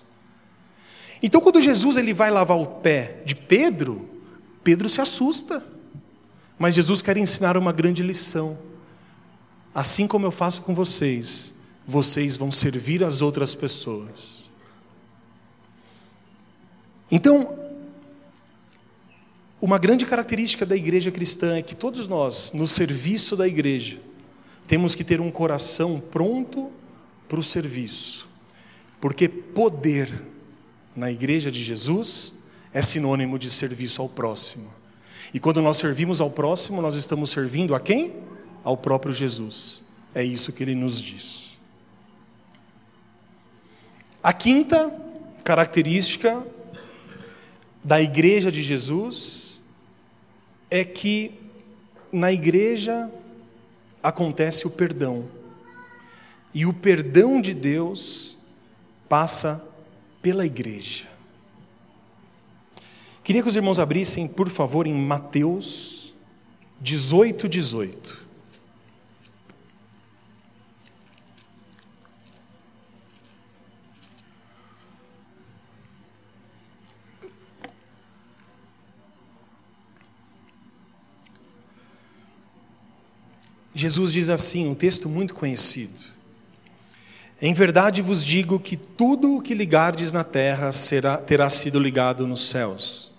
Então, 1.20 1.42
quando 1.42 1.60
Jesus 1.60 1.98
ele 1.98 2.14
vai 2.14 2.30
lavar 2.30 2.60
o 2.60 2.68
pé 2.68 3.24
de 3.26 3.34
Pedro, 3.34 4.08
Pedro 4.64 4.88
se 4.90 5.02
assusta. 5.02 5.66
Mas 6.60 6.76
Jesus 6.76 7.02
quer 7.02 7.18
ensinar 7.18 7.58
uma 7.58 7.72
grande 7.72 8.04
lição. 8.04 8.60
Assim 9.74 10.06
como 10.06 10.28
eu 10.28 10.32
faço 10.32 10.62
com 10.62 10.76
vocês, 10.76 11.56
vocês 11.92 12.38
vão 12.38 12.52
servir 12.52 13.04
as 13.04 13.22
outras 13.22 13.54
pessoas. 13.54 14.50
Então, 17.12 17.60
uma 19.62 19.78
grande 19.78 20.06
característica 20.06 20.66
da 20.66 20.76
igreja 20.76 21.12
cristã 21.12 21.58
é 21.58 21.62
que 21.62 21.76
todos 21.76 22.08
nós, 22.08 22.52
no 22.54 22.66
serviço 22.66 23.36
da 23.36 23.48
igreja, 23.48 24.00
temos 24.66 24.96
que 24.96 25.04
ter 25.04 25.20
um 25.20 25.30
coração 25.30 26.00
pronto 26.00 26.72
para 27.28 27.40
o 27.40 27.44
serviço, 27.44 28.28
porque 29.00 29.28
poder 29.28 30.24
na 30.96 31.12
igreja 31.12 31.52
de 31.52 31.62
Jesus 31.62 32.34
é 32.74 32.82
sinônimo 32.82 33.38
de 33.38 33.50
serviço 33.50 34.02
ao 34.02 34.10
próximo. 34.10 34.72
E 35.34 35.40
quando 35.40 35.62
nós 35.62 35.78
servimos 35.78 36.22
ao 36.22 36.30
próximo, 36.30 36.82
nós 36.82 36.96
estamos 36.96 37.30
servindo 37.30 37.76
a 37.76 37.80
quem? 37.80 38.14
Ao 38.64 38.76
próprio 38.76 39.14
Jesus. 39.14 39.84
É 40.14 40.24
isso 40.24 40.52
que 40.52 40.64
ele 40.64 40.76
nos 40.76 41.02
diz. 41.02 41.61
A 44.24 44.32
quinta 44.32 44.94
característica 45.44 46.46
da 47.84 48.00
igreja 48.00 48.52
de 48.52 48.62
Jesus 48.62 49.64
é 50.70 50.86
que 50.86 51.40
na 52.12 52.32
igreja 52.32 53.12
acontece 54.04 54.68
o 54.68 54.70
perdão. 54.70 55.26
E 56.54 56.66
o 56.68 56.74
perdão 56.74 57.42
de 57.42 57.54
Deus 57.54 58.38
passa 59.10 59.66
pela 60.22 60.46
igreja. 60.46 61.08
Queria 63.24 63.42
que 63.42 63.50
os 63.50 63.56
irmãos 63.56 63.80
abrissem, 63.80 64.28
por 64.28 64.50
favor, 64.50 64.86
em 64.86 64.94
Mateus 64.94 66.14
18, 66.80 67.50
18. 67.50 68.28
Jesus 83.74 84.12
diz 84.12 84.30
assim, 84.30 84.68
um 84.68 84.76
texto 84.76 85.08
muito 85.08 85.34
conhecido: 85.34 86.00
Em 87.42 87.54
verdade 87.54 88.02
vos 88.02 88.24
digo 88.24 88.60
que 88.60 88.76
tudo 88.76 89.38
o 89.38 89.42
que 89.42 89.54
ligardes 89.54 90.12
na 90.12 90.24
terra 90.24 90.72
será, 90.72 91.18
terá 91.18 91.50
sido 91.50 91.80
ligado 91.80 92.28
nos 92.28 92.50
céus, 92.50 93.14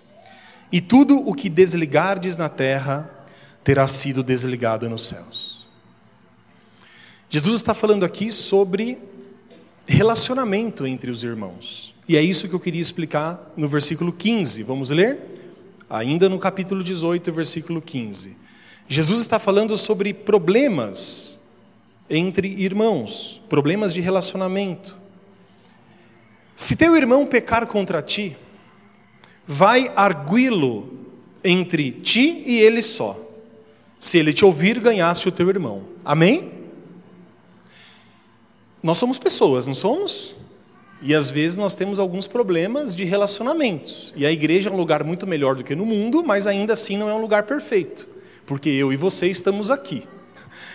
e 0.70 0.80
tudo 0.80 1.18
o 1.18 1.34
que 1.34 1.48
desligardes 1.48 2.36
na 2.36 2.48
terra 2.48 3.10
terá 3.64 3.86
sido 3.86 4.22
desligado 4.22 4.88
nos 4.88 5.02
céus. 5.06 5.66
Jesus 7.30 7.56
está 7.56 7.72
falando 7.72 8.04
aqui 8.04 8.30
sobre 8.30 8.98
relacionamento 9.86 10.86
entre 10.86 11.10
os 11.10 11.24
irmãos. 11.24 11.94
E 12.06 12.16
é 12.16 12.22
isso 12.22 12.48
que 12.48 12.54
eu 12.54 12.60
queria 12.60 12.80
explicar 12.80 13.52
no 13.56 13.68
versículo 13.68 14.12
15. 14.12 14.62
Vamos 14.64 14.90
ler? 14.90 15.18
Ainda 15.88 16.28
no 16.28 16.38
capítulo 16.38 16.82
18, 16.82 17.32
versículo 17.32 17.80
15. 17.80 18.36
Jesus 18.88 19.20
está 19.20 19.38
falando 19.38 19.76
sobre 19.78 20.12
problemas 20.12 21.40
entre 22.08 22.48
irmãos, 22.48 23.42
problemas 23.48 23.94
de 23.94 24.00
relacionamento. 24.00 24.96
Se 26.54 26.76
teu 26.76 26.94
irmão 26.94 27.26
pecar 27.26 27.66
contra 27.66 28.02
ti, 28.02 28.36
vai 29.46 29.90
arguí-lo 29.96 31.00
entre 31.42 31.90
ti 31.90 32.42
e 32.46 32.60
ele 32.60 32.82
só. 32.82 33.18
Se 33.98 34.18
ele 34.18 34.32
te 34.32 34.44
ouvir, 34.44 34.78
ganhaste 34.78 35.28
o 35.28 35.32
teu 35.32 35.48
irmão. 35.48 35.84
Amém? 36.04 36.50
Nós 38.82 38.98
somos 38.98 39.18
pessoas, 39.18 39.66
não 39.66 39.74
somos? 39.74 40.34
E 41.00 41.14
às 41.14 41.30
vezes 41.30 41.56
nós 41.56 41.74
temos 41.74 41.98
alguns 41.98 42.26
problemas 42.26 42.94
de 42.94 43.04
relacionamentos. 43.04 44.12
E 44.16 44.26
a 44.26 44.30
igreja 44.30 44.68
é 44.68 44.72
um 44.72 44.76
lugar 44.76 45.02
muito 45.02 45.26
melhor 45.26 45.56
do 45.56 45.64
que 45.64 45.74
no 45.74 45.86
mundo, 45.86 46.22
mas 46.24 46.46
ainda 46.46 46.72
assim 46.72 46.96
não 46.96 47.08
é 47.08 47.14
um 47.14 47.20
lugar 47.20 47.44
perfeito. 47.44 48.08
Porque 48.46 48.68
eu 48.68 48.92
e 48.92 48.96
você 48.96 49.28
estamos 49.28 49.70
aqui. 49.70 50.06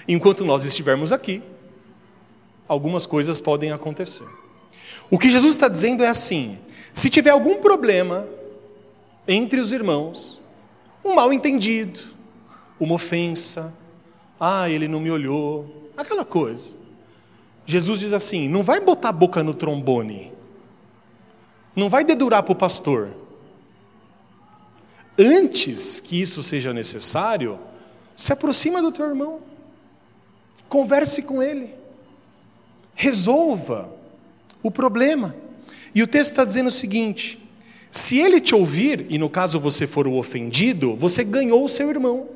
Enquanto 0.07 0.45
nós 0.45 0.63
estivermos 0.63 1.11
aqui, 1.11 1.41
algumas 2.67 3.05
coisas 3.05 3.41
podem 3.41 3.71
acontecer. 3.71 4.27
O 5.09 5.17
que 5.17 5.29
Jesus 5.29 5.53
está 5.53 5.67
dizendo 5.67 6.03
é 6.03 6.07
assim: 6.07 6.57
se 6.93 7.09
tiver 7.09 7.29
algum 7.29 7.55
problema 7.57 8.27
entre 9.27 9.59
os 9.59 9.71
irmãos, 9.71 10.41
um 11.03 11.13
mal 11.13 11.31
entendido, 11.31 11.99
uma 12.79 12.95
ofensa, 12.95 13.73
ah, 14.39 14.69
ele 14.69 14.87
não 14.87 14.99
me 14.99 15.11
olhou, 15.11 15.91
aquela 15.95 16.23
coisa. 16.23 16.75
Jesus 17.65 17.99
diz 17.99 18.13
assim: 18.13 18.47
não 18.47 18.63
vai 18.63 18.79
botar 18.79 19.09
a 19.09 19.13
boca 19.13 19.43
no 19.43 19.53
trombone, 19.53 20.31
não 21.75 21.89
vai 21.89 22.03
dedurar 22.03 22.43
para 22.43 22.53
o 22.53 22.55
pastor. 22.55 23.11
Antes 25.17 25.99
que 25.99 26.21
isso 26.21 26.43
seja 26.43 26.73
necessário, 26.73 27.59
se 28.15 28.31
aproxima 28.31 28.81
do 28.81 28.91
teu 28.91 29.07
irmão, 29.07 29.39
converse 30.69 31.21
com 31.21 31.41
ele, 31.41 31.73
resolva 32.93 33.89
o 34.61 34.69
problema. 34.69 35.35
E 35.93 36.03
o 36.03 36.07
texto 36.07 36.31
está 36.31 36.45
dizendo 36.45 36.67
o 36.67 36.71
seguinte: 36.71 37.39
se 37.89 38.19
ele 38.19 38.39
te 38.39 38.53
ouvir, 38.53 39.05
e 39.09 39.17
no 39.17 39.29
caso 39.29 39.59
você 39.59 39.87
for 39.87 40.07
o 40.07 40.15
ofendido, 40.15 40.95
você 40.95 41.23
ganhou 41.23 41.63
o 41.63 41.69
seu 41.69 41.89
irmão. 41.89 42.27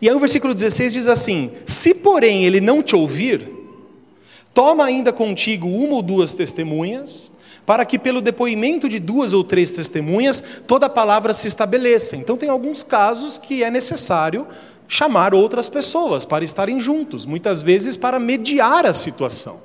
E 0.00 0.08
aí 0.08 0.14
o 0.14 0.20
versículo 0.20 0.54
16 0.54 0.92
diz 0.92 1.08
assim: 1.08 1.50
Se 1.66 1.94
porém 1.94 2.44
ele 2.44 2.60
não 2.60 2.82
te 2.82 2.94
ouvir, 2.94 3.48
toma 4.54 4.84
ainda 4.84 5.12
contigo 5.12 5.66
uma 5.66 5.94
ou 5.94 6.02
duas 6.02 6.34
testemunhas, 6.34 7.32
para 7.68 7.84
que 7.84 7.98
pelo 7.98 8.22
depoimento 8.22 8.88
de 8.88 8.98
duas 8.98 9.34
ou 9.34 9.44
três 9.44 9.72
testemunhas 9.72 10.42
toda 10.66 10.86
a 10.86 10.88
palavra 10.88 11.34
se 11.34 11.46
estabeleça. 11.46 12.16
Então 12.16 12.34
tem 12.34 12.48
alguns 12.48 12.82
casos 12.82 13.36
que 13.36 13.62
é 13.62 13.70
necessário 13.70 14.46
chamar 14.88 15.34
outras 15.34 15.68
pessoas 15.68 16.24
para 16.24 16.42
estarem 16.42 16.80
juntos, 16.80 17.26
muitas 17.26 17.60
vezes 17.60 17.94
para 17.94 18.18
mediar 18.18 18.86
a 18.86 18.94
situação. 18.94 19.60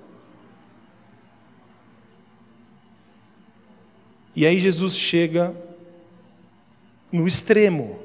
E 4.35 4.45
aí 4.45 4.59
Jesus 4.59 4.97
chega 4.97 5.55
no 7.09 7.25
extremo. 7.25 7.99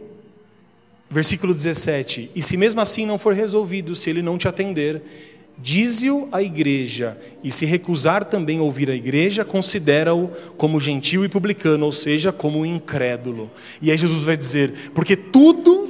Versículo 1.10 1.52
17: 1.52 2.30
E 2.36 2.40
se 2.40 2.56
mesmo 2.56 2.80
assim 2.80 3.04
não 3.04 3.18
for 3.18 3.34
resolvido, 3.34 3.96
se 3.96 4.10
ele 4.10 4.22
não 4.22 4.38
te 4.38 4.46
atender, 4.46 5.37
dize-o 5.60 6.28
à 6.30 6.42
igreja, 6.42 7.18
e 7.42 7.50
se 7.50 7.66
recusar 7.66 8.24
também 8.24 8.60
ouvir 8.60 8.90
a 8.90 8.94
igreja, 8.94 9.44
considera-o 9.44 10.28
como 10.56 10.80
gentil 10.80 11.24
e 11.24 11.28
publicano, 11.28 11.84
ou 11.86 11.92
seja, 11.92 12.32
como 12.32 12.64
incrédulo. 12.64 13.50
E 13.82 13.90
aí 13.90 13.96
Jesus 13.96 14.24
vai 14.24 14.36
dizer: 14.36 14.90
Porque 14.94 15.16
tudo 15.16 15.88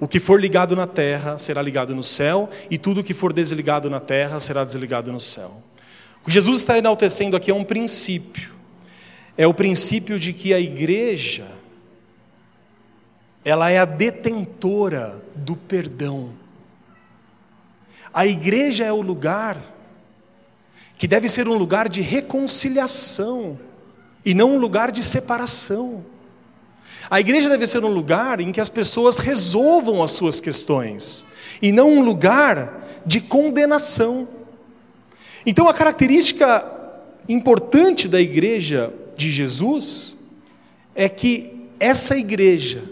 o 0.00 0.08
que 0.08 0.20
for 0.20 0.40
ligado 0.40 0.74
na 0.74 0.86
terra 0.86 1.38
será 1.38 1.62
ligado 1.62 1.94
no 1.94 2.02
céu, 2.02 2.50
e 2.70 2.78
tudo 2.78 3.00
o 3.00 3.04
que 3.04 3.14
for 3.14 3.32
desligado 3.32 3.88
na 3.88 4.00
terra 4.00 4.40
será 4.40 4.64
desligado 4.64 5.12
no 5.12 5.20
céu. 5.20 5.62
O 6.22 6.26
que 6.26 6.32
Jesus 6.32 6.58
está 6.58 6.76
enaltecendo 6.76 7.36
aqui 7.36 7.50
é 7.50 7.54
um 7.54 7.64
princípio 7.64 8.56
é 9.36 9.46
o 9.46 9.54
princípio 9.54 10.18
de 10.18 10.32
que 10.32 10.54
a 10.54 10.60
igreja 10.60 11.46
ela 13.44 13.70
é 13.70 13.78
a 13.78 13.84
detentora 13.84 15.22
do 15.34 15.54
perdão. 15.54 16.30
A 18.16 18.26
igreja 18.26 18.82
é 18.82 18.90
o 18.90 19.02
lugar 19.02 19.58
que 20.96 21.06
deve 21.06 21.28
ser 21.28 21.46
um 21.46 21.52
lugar 21.52 21.86
de 21.86 22.00
reconciliação 22.00 23.60
e 24.24 24.32
não 24.32 24.54
um 24.54 24.58
lugar 24.58 24.90
de 24.90 25.02
separação. 25.02 26.02
A 27.10 27.20
igreja 27.20 27.50
deve 27.50 27.66
ser 27.66 27.84
um 27.84 27.92
lugar 27.92 28.40
em 28.40 28.52
que 28.52 28.60
as 28.60 28.70
pessoas 28.70 29.18
resolvam 29.18 30.02
as 30.02 30.12
suas 30.12 30.40
questões 30.40 31.26
e 31.60 31.70
não 31.70 31.90
um 31.90 32.00
lugar 32.00 33.02
de 33.04 33.20
condenação. 33.20 34.26
Então, 35.44 35.68
a 35.68 35.74
característica 35.74 36.72
importante 37.28 38.08
da 38.08 38.18
igreja 38.18 38.94
de 39.14 39.30
Jesus 39.30 40.16
é 40.94 41.06
que 41.06 41.68
essa 41.78 42.16
igreja, 42.16 42.82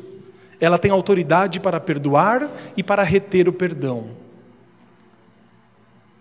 ela 0.60 0.78
tem 0.78 0.90
autoridade 0.90 1.60
para 1.60 1.80
perdoar 1.80 2.46
e 2.76 2.82
para 2.82 3.02
reter 3.02 3.48
o 3.48 3.54
perdão. 3.54 4.22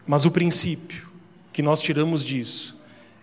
Mas 0.06 0.26
o 0.26 0.32
princípio 0.32 1.10
que 1.52 1.62
nós 1.62 1.82
tiramos 1.82 2.24
disso 2.24 2.78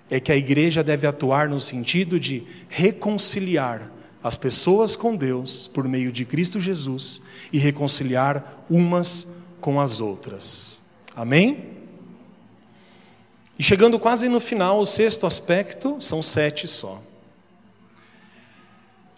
é 0.09 0.19
que 0.19 0.33
a 0.33 0.37
igreja 0.37 0.83
deve 0.83 1.07
atuar 1.07 1.49
no 1.49 1.61
sentido 1.61 2.19
de 2.19 2.43
reconciliar 2.69 3.91
as 4.23 4.37
pessoas 4.37 4.97
com 4.97 5.17
Deus 5.17 5.69
por 5.69 5.87
meio 5.89 6.13
de 6.13 6.25
Cristo 6.25 6.61
Jesus 6.61 7.23
e 7.53 7.59
reconciliar 7.59 8.65
umas 8.69 9.29
com 9.61 9.81
as 9.81 10.01
outras. 10.01 10.83
Amém? 11.15 11.65
E 13.59 13.63
chegando 13.63 13.99
quase 13.99 14.29
no 14.29 14.41
final, 14.41 14.81
o 14.81 14.87
sexto 14.87 15.27
aspecto, 15.27 15.97
são 16.01 16.23
sete 16.23 16.67
só. 16.67 17.03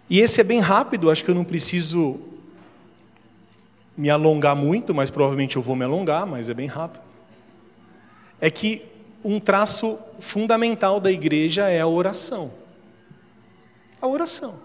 E 0.09 0.19
esse 0.19 0.41
é 0.41 0.43
bem 0.43 0.59
rápido, 0.59 1.09
acho 1.09 1.23
que 1.23 1.31
eu 1.31 1.35
não 1.35 1.45
preciso 1.45 2.19
me 3.95 4.09
alongar 4.09 4.55
muito, 4.55 4.93
mas 4.93 5.09
provavelmente 5.09 5.55
eu 5.55 5.61
vou 5.61 5.75
me 5.75 5.85
alongar, 5.85 6.25
mas 6.25 6.49
é 6.49 6.53
bem 6.53 6.67
rápido. 6.67 7.02
É 8.43 8.51
que 8.51 8.83
um 9.23 9.39
traço 9.39 9.97
fundamental 10.19 10.99
da 10.99 11.09
igreja 11.09 11.69
é 11.69 11.79
a 11.79 11.87
oração. 11.87 12.51
A 14.01 14.05
oração. 14.05 14.59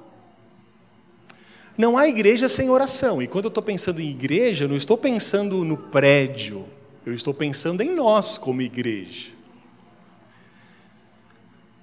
Não 1.77 1.97
há 1.97 2.09
igreja 2.09 2.49
sem 2.49 2.69
oração. 2.69 3.23
E 3.23 3.29
quando 3.29 3.45
eu 3.45 3.51
estou 3.51 3.63
pensando 3.63 4.03
em 4.03 4.11
igreja, 4.11 4.65
eu 4.65 4.69
não 4.69 4.75
estou 4.75 4.99
pensando 4.99 5.65
no 5.65 5.77
prédio, 5.77 6.67
eu 7.07 7.15
estou 7.15 7.33
pensando 7.33 7.81
em 7.81 7.95
nós 7.95 8.37
como 8.37 8.63
igreja. 8.63 9.31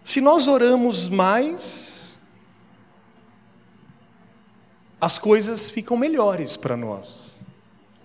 Se 0.04 0.20
nós 0.20 0.50
oramos 0.50 1.08
mais, 1.08 2.18
as 5.00 5.18
coisas 5.18 5.70
ficam 5.70 5.96
melhores 5.96 6.58
para 6.58 6.76
nós. 6.76 7.42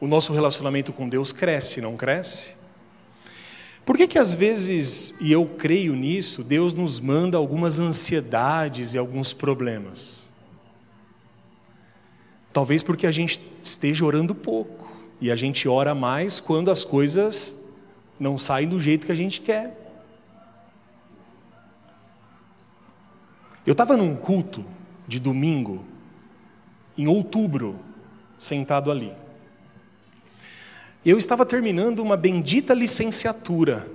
O 0.01 0.07
nosso 0.07 0.33
relacionamento 0.33 0.93
com 0.93 1.09
Deus 1.09 1.33
cresce, 1.33 1.81
não 1.81 1.97
cresce? 1.97 2.60
Por 3.85 3.97
que, 3.97 4.07
que 4.07 4.19
às 4.19 4.35
vezes, 4.35 5.15
e 5.21 5.33
eu 5.33 5.47
creio 5.47 5.97
nisso, 5.97 6.45
Deus 6.45 6.75
nos 6.75 7.01
manda 7.01 7.37
algumas 7.37 7.81
ansiedades 7.81 8.95
e 8.95 8.99
alguns 8.99 9.33
problemas? 9.33 10.31
Talvez 12.53 12.83
porque 12.83 13.07
a 13.07 13.13
gente 13.13 13.41
esteja 13.63 14.05
orando 14.05 14.35
pouco 14.35 14.93
e 15.21 15.31
a 15.31 15.37
gente 15.37 15.69
ora 15.69 15.95
mais 15.95 16.41
quando 16.41 16.71
as 16.71 16.85
coisas 16.85 17.57
não 18.19 18.37
saem 18.37 18.69
do 18.69 18.81
jeito 18.81 19.07
que 19.07 19.13
a 19.13 19.17
gente 19.17 19.41
quer. 19.41 19.77
Eu 23.67 23.73
estava 23.73 23.97
num 23.97 24.17
culto 24.17 24.65
de 25.07 25.21
domingo, 25.21 25.85
em 26.97 27.07
outubro, 27.07 27.79
sentado 28.39 28.91
ali. 28.91 29.13
Eu 31.05 31.17
estava 31.17 31.47
terminando 31.47 32.01
uma 32.01 32.17
bendita 32.17 32.75
licenciatura 32.75 33.87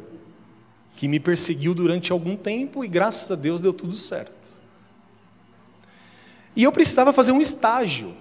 que 0.95 1.07
me 1.07 1.19
perseguiu 1.19 1.73
durante 1.73 2.11
algum 2.11 2.35
tempo 2.35 2.83
e 2.83 2.87
graças 2.87 3.31
a 3.31 3.35
Deus 3.35 3.61
deu 3.61 3.73
tudo 3.73 3.93
certo. 3.93 4.59
E 6.55 6.63
eu 6.63 6.71
precisava 6.71 7.11
fazer 7.11 7.31
um 7.31 7.41
estágio. 7.41 8.13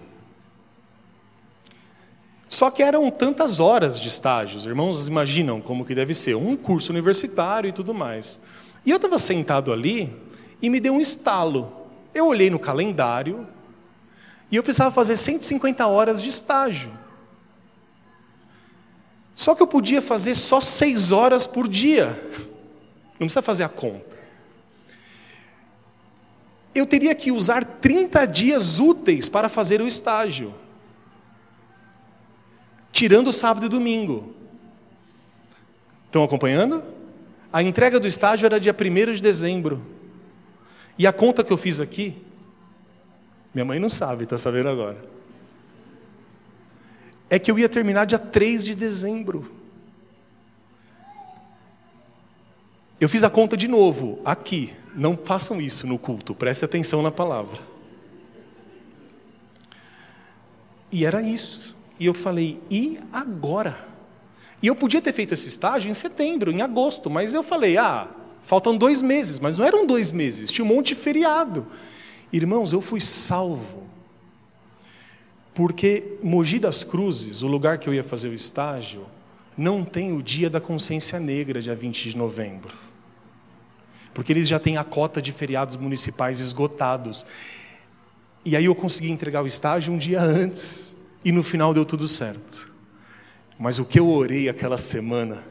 Só 2.48 2.70
que 2.70 2.82
eram 2.82 3.10
tantas 3.10 3.58
horas 3.58 3.98
de 3.98 4.08
estágio, 4.08 4.58
os 4.58 4.66
irmãos 4.66 5.06
imaginam 5.06 5.60
como 5.60 5.84
que 5.84 5.94
deve 5.94 6.14
ser, 6.14 6.34
um 6.34 6.56
curso 6.56 6.92
universitário 6.92 7.68
e 7.68 7.72
tudo 7.72 7.94
mais. 7.94 8.40
E 8.84 8.90
eu 8.90 8.96
estava 8.96 9.18
sentado 9.18 9.72
ali, 9.72 10.12
e 10.60 10.70
me 10.70 10.80
deu 10.80 10.94
um 10.94 11.00
estalo. 11.00 11.72
Eu 12.14 12.26
olhei 12.26 12.48
no 12.48 12.58
calendário 12.58 13.46
e 14.50 14.56
eu 14.56 14.62
precisava 14.62 14.90
fazer 14.90 15.16
150 15.16 15.86
horas 15.86 16.22
de 16.22 16.28
estágio. 16.28 16.90
Só 19.34 19.54
que 19.54 19.62
eu 19.62 19.66
podia 19.66 20.00
fazer 20.00 20.34
só 20.34 20.60
seis 20.60 21.10
horas 21.10 21.46
por 21.46 21.68
dia. 21.68 22.06
Não 23.12 23.26
precisa 23.26 23.42
fazer 23.42 23.64
a 23.64 23.68
conta. 23.68 24.14
Eu 26.74 26.86
teria 26.86 27.14
que 27.14 27.30
usar 27.30 27.64
30 27.64 28.26
dias 28.26 28.80
úteis 28.80 29.28
para 29.28 29.48
fazer 29.48 29.80
o 29.80 29.86
estágio, 29.86 30.54
tirando 32.92 33.32
sábado 33.32 33.66
e 33.66 33.68
domingo. 33.68 34.34
Estão 36.06 36.24
acompanhando? 36.24 36.82
A 37.52 37.62
entrega 37.62 38.00
do 38.00 38.08
estágio 38.08 38.46
era 38.46 38.58
dia 38.58 38.74
1 38.74 39.12
de 39.12 39.22
dezembro. 39.22 39.80
E 40.98 41.06
a 41.06 41.12
conta 41.12 41.42
que 41.42 41.52
eu 41.52 41.56
fiz 41.56 41.80
aqui 41.80 42.16
Minha 43.52 43.64
mãe 43.64 43.78
não 43.78 43.88
sabe, 43.88 44.24
está 44.24 44.36
sabendo 44.36 44.68
agora. 44.68 45.13
É 47.28 47.38
que 47.38 47.50
eu 47.50 47.58
ia 47.58 47.68
terminar 47.68 48.04
dia 48.04 48.18
3 48.18 48.64
de 48.64 48.74
dezembro. 48.74 49.50
Eu 53.00 53.08
fiz 53.08 53.24
a 53.24 53.30
conta 53.30 53.56
de 53.56 53.68
novo, 53.68 54.20
aqui. 54.24 54.72
Não 54.94 55.16
façam 55.16 55.60
isso 55.60 55.86
no 55.86 55.98
culto, 55.98 56.34
preste 56.34 56.64
atenção 56.64 57.02
na 57.02 57.10
palavra. 57.10 57.60
E 60.90 61.04
era 61.04 61.20
isso. 61.20 61.74
E 61.98 62.06
eu 62.06 62.14
falei, 62.14 62.60
e 62.70 62.98
agora? 63.12 63.76
E 64.62 64.66
eu 64.66 64.74
podia 64.74 65.02
ter 65.02 65.12
feito 65.12 65.34
esse 65.34 65.48
estágio 65.48 65.90
em 65.90 65.94
setembro, 65.94 66.50
em 66.50 66.62
agosto, 66.62 67.10
mas 67.10 67.34
eu 67.34 67.42
falei, 67.42 67.76
ah, 67.76 68.08
faltam 68.42 68.76
dois 68.76 69.02
meses, 69.02 69.38
mas 69.38 69.58
não 69.58 69.66
eram 69.66 69.86
dois 69.86 70.10
meses, 70.10 70.50
tinha 70.50 70.64
um 70.64 70.68
monte 70.68 70.88
de 70.88 70.94
feriado. 70.94 71.66
Irmãos, 72.32 72.72
eu 72.72 72.80
fui 72.80 73.00
salvo. 73.00 73.83
Porque 75.54 76.18
Mogi 76.22 76.58
das 76.58 76.82
Cruzes, 76.82 77.42
o 77.42 77.46
lugar 77.46 77.78
que 77.78 77.88
eu 77.88 77.94
ia 77.94 78.02
fazer 78.02 78.28
o 78.28 78.34
estágio, 78.34 79.06
não 79.56 79.84
tem 79.84 80.12
o 80.12 80.20
dia 80.20 80.50
da 80.50 80.60
consciência 80.60 81.20
negra, 81.20 81.62
dia 81.62 81.76
20 81.76 82.10
de 82.10 82.16
novembro. 82.16 82.74
Porque 84.12 84.32
eles 84.32 84.48
já 84.48 84.58
têm 84.58 84.76
a 84.76 84.84
cota 84.84 85.22
de 85.22 85.30
feriados 85.30 85.76
municipais 85.76 86.40
esgotados. 86.40 87.24
E 88.44 88.56
aí 88.56 88.64
eu 88.64 88.74
consegui 88.74 89.10
entregar 89.10 89.42
o 89.42 89.46
estágio 89.46 89.92
um 89.92 89.98
dia 89.98 90.20
antes, 90.20 90.94
e 91.24 91.30
no 91.30 91.42
final 91.42 91.72
deu 91.72 91.84
tudo 91.84 92.08
certo. 92.08 92.72
Mas 93.56 93.78
o 93.78 93.84
que 93.84 93.98
eu 94.00 94.08
orei 94.08 94.48
aquela 94.48 94.76
semana, 94.76 95.42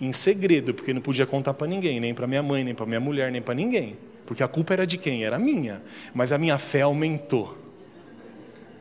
em 0.00 0.12
segredo, 0.12 0.72
porque 0.72 0.94
não 0.94 1.00
podia 1.00 1.26
contar 1.26 1.54
para 1.54 1.66
ninguém, 1.66 1.98
nem 1.98 2.14
para 2.14 2.26
minha 2.26 2.42
mãe, 2.42 2.62
nem 2.62 2.74
para 2.74 2.86
minha 2.86 3.00
mulher, 3.00 3.32
nem 3.32 3.42
para 3.42 3.54
ninguém. 3.54 3.96
Porque 4.24 4.42
a 4.42 4.48
culpa 4.48 4.74
era 4.74 4.86
de 4.86 4.96
quem? 4.96 5.24
Era 5.24 5.38
minha. 5.38 5.82
Mas 6.14 6.32
a 6.32 6.38
minha 6.38 6.56
fé 6.58 6.82
aumentou. 6.82 7.65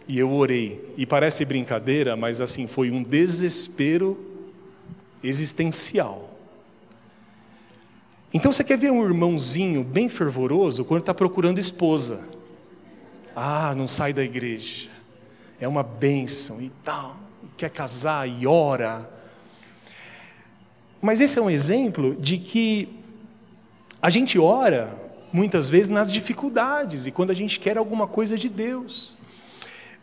E 0.07 0.19
eu 0.19 0.31
orei. 0.31 0.93
E 0.97 1.05
parece 1.05 1.43
brincadeira, 1.45 2.15
mas 2.15 2.41
assim, 2.41 2.67
foi 2.67 2.91
um 2.91 3.01
desespero 3.01 4.17
existencial. 5.23 6.31
Então 8.33 8.51
você 8.51 8.63
quer 8.63 8.77
ver 8.77 8.91
um 8.91 9.03
irmãozinho 9.03 9.83
bem 9.83 10.09
fervoroso 10.09 10.83
quando 10.83 11.01
está 11.01 11.13
procurando 11.13 11.57
esposa. 11.57 12.27
Ah, 13.35 13.73
não 13.75 13.87
sai 13.87 14.13
da 14.13 14.23
igreja. 14.23 14.89
É 15.59 15.67
uma 15.67 15.83
bênção 15.83 16.61
e 16.61 16.69
tal. 16.83 17.15
Quer 17.57 17.69
casar 17.69 18.27
e 18.27 18.45
ora. 18.45 19.09
Mas 21.01 21.21
esse 21.21 21.39
é 21.39 21.41
um 21.41 21.49
exemplo 21.49 22.15
de 22.15 22.37
que 22.37 22.89
a 24.01 24.09
gente 24.09 24.37
ora 24.37 24.95
muitas 25.31 25.69
vezes 25.69 25.89
nas 25.89 26.11
dificuldades 26.11 27.05
e 27.07 27.11
quando 27.11 27.31
a 27.31 27.33
gente 27.33 27.59
quer 27.59 27.77
alguma 27.77 28.07
coisa 28.07 28.37
de 28.37 28.49
Deus. 28.49 29.17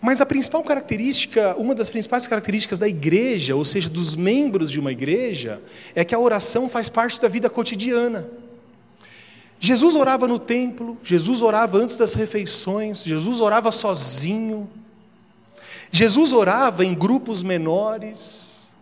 Mas 0.03 0.21
a 0.21 0.27
principal 0.27 0.65
característica, 0.65 1.55
uma 1.57 1.77
das 1.77 1.89
principais 1.89 2.27
características 2.27 2.77
da 2.77 2.89
igreja, 2.89 3.55
ou 3.55 3.65
seja, 3.65 3.89
dos 3.89 4.17
membros 4.17 4.69
de 4.69 4.81
uma 4.81 4.91
igreja, 4.91 5.63
é 5.95 6.05
que 6.05 6.13
a 6.13 6.19
oração 6.19 6.69
faz 6.69 6.89
parte 6.89 7.21
da 7.21 7.29
vida 7.29 7.49
cotidiana. 7.49 8.29
Jesus 9.61 9.95
orava 9.95 10.27
no 10.27 10.41
templo, 10.41 10.99
Jesus 11.05 11.41
orava 11.41 11.79
antes 11.79 11.97
das 11.97 12.15
refeições, 12.15 13.05
Jesus 13.05 13.41
orava 13.41 13.71
sozinho, 13.71 14.69
Jesus 15.93 16.33
orava 16.33 16.85
em 16.85 16.95
grupos 16.95 17.45
menores. 17.45 18.75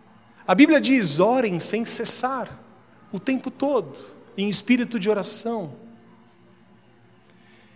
A 0.47 0.55
Bíblia 0.55 0.81
diz: 0.81 1.19
orem 1.19 1.59
sem 1.59 1.85
cessar, 1.85 2.49
o 3.11 3.19
tempo 3.19 3.51
todo, 3.51 3.99
em 4.35 4.49
espírito 4.49 4.99
de 4.99 5.07
oração. 5.07 5.73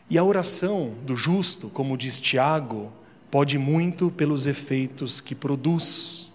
E 0.09 0.17
a 0.17 0.23
oração 0.23 0.95
do 1.03 1.15
justo, 1.15 1.69
como 1.69 1.95
diz 1.95 2.19
Tiago, 2.19 2.91
pode 3.35 3.57
muito 3.57 4.09
pelos 4.09 4.47
efeitos 4.47 5.19
que 5.19 5.35
produz. 5.35 6.31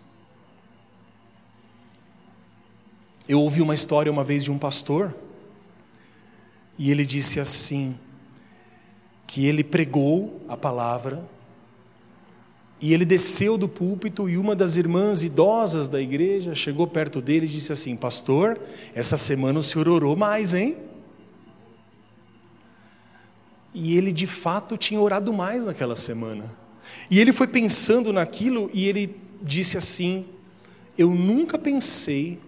Eu 3.26 3.40
ouvi 3.40 3.62
uma 3.62 3.74
história 3.74 4.12
uma 4.12 4.22
vez 4.22 4.44
de 4.44 4.52
um 4.52 4.58
pastor, 4.58 5.16
e 6.78 6.90
ele 6.90 7.06
disse 7.06 7.40
assim: 7.40 7.96
que 9.26 9.46
ele 9.46 9.64
pregou 9.64 10.44
a 10.46 10.58
palavra, 10.58 11.24
e 12.78 12.92
ele 12.92 13.06
desceu 13.06 13.56
do 13.56 13.66
púlpito, 13.66 14.28
e 14.28 14.36
uma 14.36 14.54
das 14.54 14.76
irmãs 14.76 15.22
idosas 15.22 15.88
da 15.88 16.02
igreja 16.02 16.54
chegou 16.54 16.86
perto 16.86 17.22
dele 17.22 17.46
e 17.46 17.48
disse 17.48 17.72
assim: 17.72 17.96
Pastor, 17.96 18.60
essa 18.94 19.16
semana 19.16 19.58
o 19.58 19.62
senhor 19.62 19.88
orou 19.88 20.14
mais, 20.16 20.52
hein? 20.52 20.76
E 23.72 23.96
ele 23.96 24.12
de 24.12 24.26
fato 24.26 24.76
tinha 24.76 25.00
orado 25.00 25.32
mais 25.32 25.64
naquela 25.64 25.96
semana. 25.96 26.59
E 27.10 27.18
ele 27.18 27.32
foi 27.32 27.46
pensando 27.46 28.12
naquilo 28.12 28.70
e 28.72 28.86
ele 28.86 29.16
disse 29.42 29.76
assim: 29.76 30.24
Eu 30.96 31.10
nunca 31.10 31.58
pensei 31.58 32.38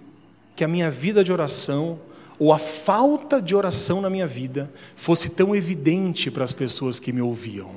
que 0.55 0.65
a 0.65 0.69
minha 0.69 0.91
vida 0.91 1.25
de 1.25 1.33
oração, 1.33 1.99
ou 2.39 2.53
a 2.53 2.59
falta 2.59 3.41
de 3.41 3.55
oração 3.55 4.01
na 4.01 4.11
minha 4.11 4.27
vida, 4.27 4.73
fosse 4.95 5.29
tão 5.31 5.55
evidente 5.55 6.31
para 6.31 6.45
as 6.45 6.53
pessoas 6.53 6.99
que 6.99 7.13
me 7.13 7.23
ouviam. 7.23 7.71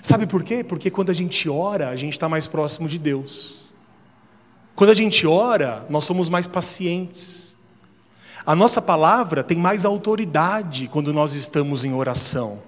Sabe 0.00 0.26
por 0.26 0.42
quê? 0.42 0.62
Porque 0.62 0.90
quando 0.90 1.10
a 1.10 1.14
gente 1.14 1.48
ora, 1.48 1.88
a 1.88 1.96
gente 1.96 2.12
está 2.12 2.28
mais 2.28 2.46
próximo 2.46 2.88
de 2.88 2.98
Deus. 2.98 3.74
Quando 4.74 4.90
a 4.90 4.94
gente 4.94 5.26
ora, 5.26 5.84
nós 5.90 6.04
somos 6.04 6.28
mais 6.30 6.46
pacientes. 6.46 7.56
A 8.46 8.54
nossa 8.54 8.80
palavra 8.80 9.42
tem 9.42 9.58
mais 9.58 9.84
autoridade 9.84 10.88
quando 10.88 11.12
nós 11.12 11.34
estamos 11.34 11.84
em 11.84 11.92
oração. 11.92 12.62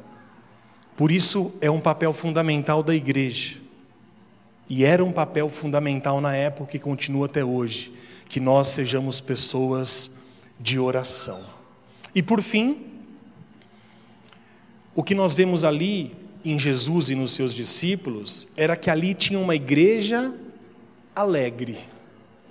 Por 1.00 1.10
isso 1.10 1.54
é 1.62 1.70
um 1.70 1.80
papel 1.80 2.12
fundamental 2.12 2.82
da 2.82 2.94
igreja. 2.94 3.56
E 4.68 4.84
era 4.84 5.02
um 5.02 5.10
papel 5.10 5.48
fundamental 5.48 6.20
na 6.20 6.36
época 6.36 6.76
e 6.76 6.78
continua 6.78 7.24
até 7.24 7.42
hoje, 7.42 7.90
que 8.28 8.38
nós 8.38 8.66
sejamos 8.66 9.18
pessoas 9.18 10.10
de 10.60 10.78
oração. 10.78 11.40
E 12.14 12.22
por 12.22 12.42
fim, 12.42 12.82
o 14.94 15.02
que 15.02 15.14
nós 15.14 15.32
vemos 15.32 15.64
ali 15.64 16.14
em 16.44 16.58
Jesus 16.58 17.08
e 17.08 17.14
nos 17.14 17.32
seus 17.32 17.54
discípulos 17.54 18.48
era 18.54 18.76
que 18.76 18.90
ali 18.90 19.14
tinha 19.14 19.40
uma 19.40 19.54
igreja 19.54 20.34
alegre. 21.16 21.78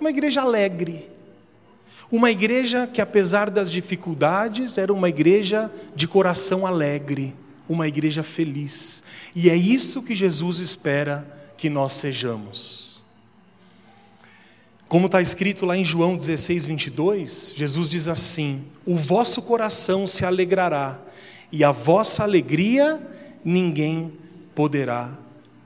Uma 0.00 0.10
igreja 0.10 0.40
alegre. 0.40 1.08
Uma 2.10 2.32
igreja 2.32 2.88
que, 2.88 3.00
apesar 3.00 3.48
das 3.48 3.70
dificuldades, 3.70 4.76
era 4.76 4.92
uma 4.92 5.08
igreja 5.08 5.70
de 5.94 6.08
coração 6.08 6.66
alegre, 6.66 7.32
uma 7.70 7.86
igreja 7.86 8.22
feliz. 8.22 9.02
E 9.34 9.48
é 9.48 9.56
isso 9.56 10.02
que 10.02 10.14
Jesus 10.14 10.58
espera 10.58 11.26
que 11.56 11.70
nós 11.70 11.92
sejamos. 11.92 13.02
Como 14.88 15.06
está 15.06 15.22
escrito 15.22 15.64
lá 15.64 15.76
em 15.76 15.84
João 15.84 16.16
16, 16.16 16.66
22, 16.66 17.54
Jesus 17.56 17.88
diz 17.88 18.08
assim: 18.08 18.64
O 18.84 18.96
vosso 18.96 19.40
coração 19.40 20.06
se 20.06 20.24
alegrará, 20.24 20.98
e 21.52 21.62
a 21.62 21.70
vossa 21.70 22.24
alegria 22.24 23.00
ninguém 23.44 24.12
poderá 24.54 25.16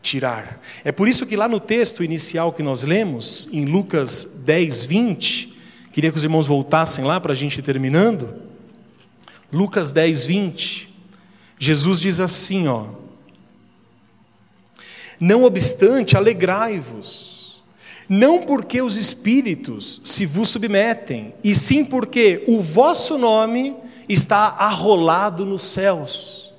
tirar. 0.02 0.60
É 0.84 0.92
por 0.92 1.08
isso 1.08 1.24
que 1.24 1.36
lá 1.36 1.48
no 1.48 1.58
texto 1.58 2.04
inicial 2.04 2.52
que 2.52 2.62
nós 2.62 2.82
lemos, 2.82 3.48
em 3.50 3.64
Lucas 3.64 4.28
10, 4.44 4.84
20, 4.84 5.54
Queria 5.94 6.10
que 6.10 6.18
os 6.18 6.24
irmãos 6.24 6.48
voltassem 6.48 7.04
lá 7.04 7.20
para 7.20 7.30
a 7.30 7.36
gente 7.36 7.60
ir 7.60 7.62
terminando. 7.62 8.34
Lucas 9.52 9.92
10, 9.92 10.26
20. 10.26 10.93
Jesus 11.58 12.00
diz 12.00 12.20
assim, 12.20 12.68
ó. 12.68 12.86
Não 15.18 15.44
obstante, 15.44 16.16
alegrai-vos, 16.16 17.62
não 18.08 18.42
porque 18.42 18.82
os 18.82 18.96
espíritos 18.96 20.00
se 20.04 20.26
vos 20.26 20.48
submetem, 20.48 21.34
e 21.42 21.54
sim 21.54 21.84
porque 21.84 22.44
o 22.46 22.60
vosso 22.60 23.16
nome 23.16 23.76
está 24.08 24.56
arrolado 24.58 25.46
nos 25.46 25.62
céus. 25.62 26.52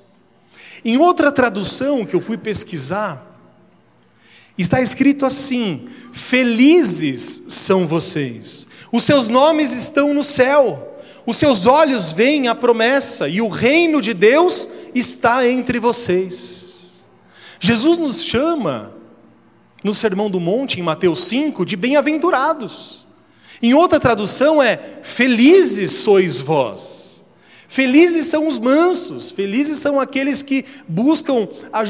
Em 0.84 0.96
outra 0.98 1.30
tradução 1.30 2.04
que 2.04 2.14
eu 2.14 2.20
fui 2.20 2.36
pesquisar, 2.36 3.26
está 4.56 4.80
escrito 4.80 5.24
assim: 5.26 5.88
Felizes 6.12 7.44
são 7.48 7.86
vocês, 7.86 8.66
os 8.90 9.04
seus 9.04 9.28
nomes 9.28 9.72
estão 9.72 10.14
no 10.14 10.22
céu, 10.22 10.95
os 11.26 11.36
seus 11.36 11.66
olhos 11.66 12.12
veem 12.12 12.46
a 12.46 12.54
promessa 12.54 13.28
e 13.28 13.42
o 13.42 13.48
reino 13.48 14.00
de 14.00 14.14
Deus 14.14 14.68
está 14.94 15.46
entre 15.46 15.80
vocês. 15.80 17.08
Jesus 17.58 17.98
nos 17.98 18.22
chama, 18.22 18.92
no 19.82 19.94
Sermão 19.94 20.30
do 20.30 20.38
Monte, 20.38 20.78
em 20.78 20.82
Mateus 20.82 21.20
5, 21.20 21.66
de 21.66 21.76
bem-aventurados. 21.76 23.08
Em 23.60 23.74
outra 23.74 23.98
tradução 23.98 24.62
é: 24.62 25.00
Felizes 25.02 25.90
sois 25.92 26.40
vós. 26.40 27.05
Felizes 27.76 28.28
são 28.28 28.48
os 28.48 28.58
mansos, 28.58 29.30
felizes 29.30 29.78
são 29.80 30.00
aqueles 30.00 30.42
que 30.42 30.64
buscam 30.88 31.46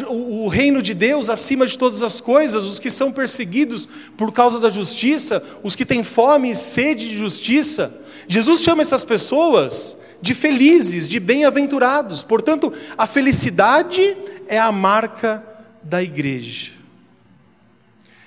o 0.09 0.49
reino 0.49 0.83
de 0.83 0.93
Deus 0.93 1.31
acima 1.31 1.65
de 1.65 1.79
todas 1.79 2.03
as 2.03 2.21
coisas, 2.21 2.65
os 2.65 2.81
que 2.81 2.91
são 2.91 3.13
perseguidos 3.13 3.89
por 4.17 4.33
causa 4.33 4.59
da 4.59 4.69
justiça, 4.69 5.41
os 5.63 5.77
que 5.77 5.87
têm 5.87 6.03
fome 6.03 6.51
e 6.51 6.57
sede 6.57 7.09
de 7.09 7.17
justiça. 7.17 8.03
Jesus 8.27 8.63
chama 8.63 8.83
essas 8.83 9.05
pessoas 9.05 9.97
de 10.21 10.35
felizes, 10.35 11.07
de 11.07 11.21
bem-aventurados. 11.21 12.25
Portanto, 12.25 12.73
a 12.99 13.07
felicidade 13.07 14.17
é 14.49 14.59
a 14.59 14.73
marca 14.73 15.47
da 15.85 16.03
igreja. 16.03 16.73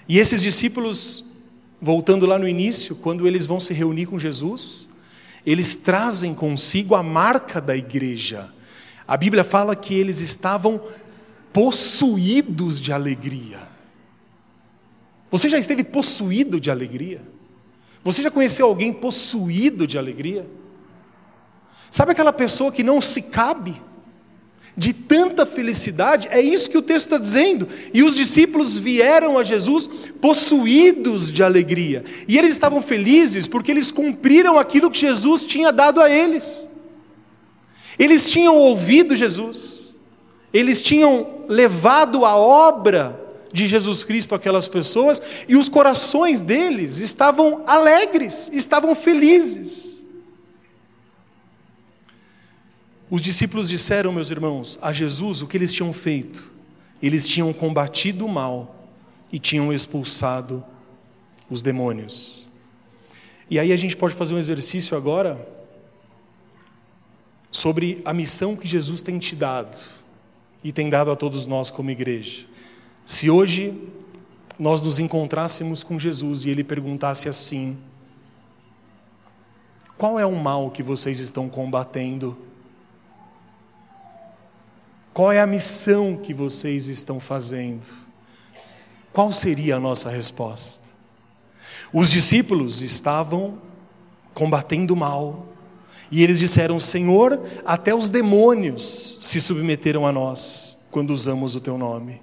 E 0.07 0.18
esses 0.18 0.41
discípulos, 0.41 1.26
voltando 1.82 2.26
lá 2.26 2.39
no 2.39 2.47
início, 2.47 2.95
quando 2.95 3.28
eles 3.28 3.45
vão 3.45 3.60
se 3.60 3.74
reunir 3.74 4.05
com 4.05 4.18
Jesus, 4.18 4.88
eles 5.45 5.75
trazem 5.75 6.33
consigo 6.33 6.95
a 6.95 7.03
marca 7.03 7.59
da 7.59 7.75
igreja. 7.75 8.51
A 9.07 9.17
Bíblia 9.17 9.43
fala 9.43 9.75
que 9.75 9.93
eles 9.93 10.19
estavam 10.19 10.81
possuídos 11.51 12.79
de 12.79 12.93
alegria. 12.93 13.59
Você 15.31 15.49
já 15.49 15.57
esteve 15.57 15.83
possuído 15.83 16.59
de 16.59 16.71
alegria? 16.71 17.21
Você 18.03 18.21
já 18.21 18.31
conheceu 18.31 18.65
alguém 18.65 18.93
possuído 18.93 19.85
de 19.85 19.97
alegria? 19.97 20.47
Sabe 21.91 22.11
aquela 22.11 22.33
pessoa 22.33 22.71
que 22.71 22.83
não 22.83 23.01
se 23.01 23.21
cabe? 23.23 23.81
De 24.80 24.93
tanta 24.93 25.45
felicidade, 25.45 26.30
é 26.32 26.39
isso 26.39 26.69
que 26.69 26.77
o 26.77 26.82
texto 26.82 27.07
está 27.07 27.17
dizendo. 27.17 27.67
E 27.93 28.01
os 28.01 28.15
discípulos 28.15 28.80
vieram 28.80 29.38
a 29.38 29.43
Jesus 29.43 29.89
possuídos 30.21 31.30
de 31.30 31.43
alegria. 31.43 32.05
E 32.25 32.38
eles 32.38 32.53
estavam 32.53 32.82
felizes 32.82 33.45
porque 33.45 33.71
eles 33.71 33.91
cumpriram 33.91 34.57
aquilo 34.57 34.89
que 34.89 34.99
Jesus 34.99 35.43
tinha 35.43 35.73
dado 35.73 35.99
a 35.99 36.09
eles. 36.09 36.65
Eles 37.99 38.32
tinham 38.32 38.55
ouvido 38.55 39.17
Jesus, 39.17 39.97
eles 40.53 40.82
tinham 40.82 41.27
levado 41.49 42.23
a 42.25 42.38
obra 42.38 43.19
de 43.51 43.67
Jesus 43.67 44.05
Cristo 44.05 44.34
àquelas 44.34 44.69
pessoas 44.69 45.21
e 45.45 45.57
os 45.57 45.67
corações 45.67 46.41
deles 46.41 46.99
estavam 46.99 47.63
alegres, 47.67 48.49
estavam 48.53 48.95
felizes. 48.95 49.98
Os 53.10 53.22
discípulos 53.22 53.70
disseram, 53.70 54.12
meus 54.12 54.30
irmãos, 54.30 54.78
a 54.82 54.93
Jesus 54.93 55.41
o 55.41 55.47
que 55.47 55.57
eles 55.57 55.74
tinham 55.74 55.91
feito. 55.91 56.51
Eles 57.01 57.28
tinham 57.28 57.51
combatido 57.51 58.26
o 58.26 58.30
mal 58.30 58.88
e 59.32 59.39
tinham 59.39 59.74
expulsado 59.74 60.64
os 61.49 61.62
demônios. 61.62 62.47
E 63.49 63.57
aí 63.57 63.72
a 63.72 63.76
gente 63.76 63.97
pode 63.97 64.14
fazer 64.14 64.36
um 64.36 64.38
exercício 64.38 64.95
agora 64.95 65.47
sobre 67.51 67.99
a 68.05 68.14
missão 68.14 68.55
que 68.55 68.68
Jesus 68.68 69.01
tem 69.01 69.18
te 69.18 69.36
dado 69.36 69.80
e 70.64 70.72
tem 70.72 70.89
dado 70.89 71.10
a 71.10 71.16
todos 71.16 71.47
nós 71.47 71.72
como 71.72 71.89
igreja. 71.89 72.45
Se 73.05 73.28
hoje 73.28 73.74
nós 74.60 74.82
nos 74.82 74.99
encontrássemos 74.99 75.82
com 75.82 75.97
Jesus 75.97 76.45
e 76.45 76.51
ele 76.51 76.64
perguntasse 76.64 77.28
assim: 77.28 77.76
Qual 79.97 80.20
é 80.20 80.26
o 80.26 80.36
mal 80.36 80.70
que 80.70 80.84
vocês 80.84 81.20
estão 81.20 81.49
combatendo? 81.49 82.38
Qual 85.14 85.32
é 85.32 85.39
a 85.39 85.47
missão 85.47 86.16
que 86.16 86.34
vocês 86.34 86.88
estão 86.88 87.20
fazendo? 87.20 87.88
Qual 89.12 89.32
seria 89.32 89.76
a 89.76 89.80
nossa 89.80 90.10
resposta? 90.10 90.89
Os 91.91 92.12
discípulos 92.12 92.82
estavam 92.82 93.57
combatendo 94.34 94.93
o 94.93 94.97
mal, 94.97 95.47
e 96.12 96.24
eles 96.24 96.39
disseram: 96.39 96.80
Senhor, 96.80 97.41
até 97.66 97.93
os 97.93 98.10
demônios 98.10 99.18
se 99.20 99.41
submeteram 99.41 100.05
a 100.05 100.12
nós 100.12 100.78
quando 100.91 101.12
usamos 101.12 101.55
o 101.55 101.60
teu 101.60 101.78
nome. 101.78 102.22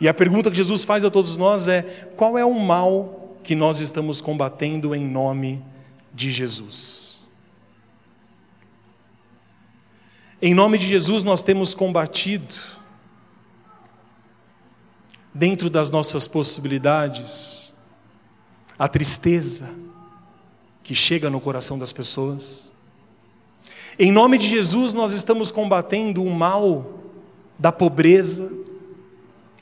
E 0.00 0.08
a 0.08 0.14
pergunta 0.14 0.50
que 0.50 0.56
Jesus 0.56 0.84
faz 0.84 1.04
a 1.04 1.10
todos 1.10 1.36
nós 1.36 1.68
é: 1.68 1.82
qual 2.16 2.36
é 2.36 2.44
o 2.44 2.54
mal 2.54 3.36
que 3.42 3.54
nós 3.54 3.80
estamos 3.80 4.20
combatendo 4.20 4.94
em 4.94 5.06
nome 5.06 5.62
de 6.12 6.30
Jesus? 6.30 7.05
Em 10.40 10.52
nome 10.52 10.76
de 10.76 10.86
Jesus 10.86 11.24
nós 11.24 11.42
temos 11.42 11.72
combatido, 11.72 12.54
dentro 15.32 15.70
das 15.70 15.88
nossas 15.88 16.28
possibilidades, 16.28 17.72
a 18.78 18.86
tristeza 18.86 19.70
que 20.82 20.94
chega 20.94 21.30
no 21.30 21.40
coração 21.40 21.78
das 21.78 21.90
pessoas. 21.90 22.70
Em 23.98 24.12
nome 24.12 24.36
de 24.36 24.46
Jesus 24.46 24.92
nós 24.92 25.12
estamos 25.12 25.50
combatendo 25.50 26.22
o 26.22 26.30
mal 26.30 27.00
da 27.58 27.72
pobreza, 27.72 28.52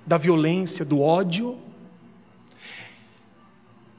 da 0.04 0.18
violência, 0.18 0.84
do 0.84 1.00
ódio. 1.00 1.56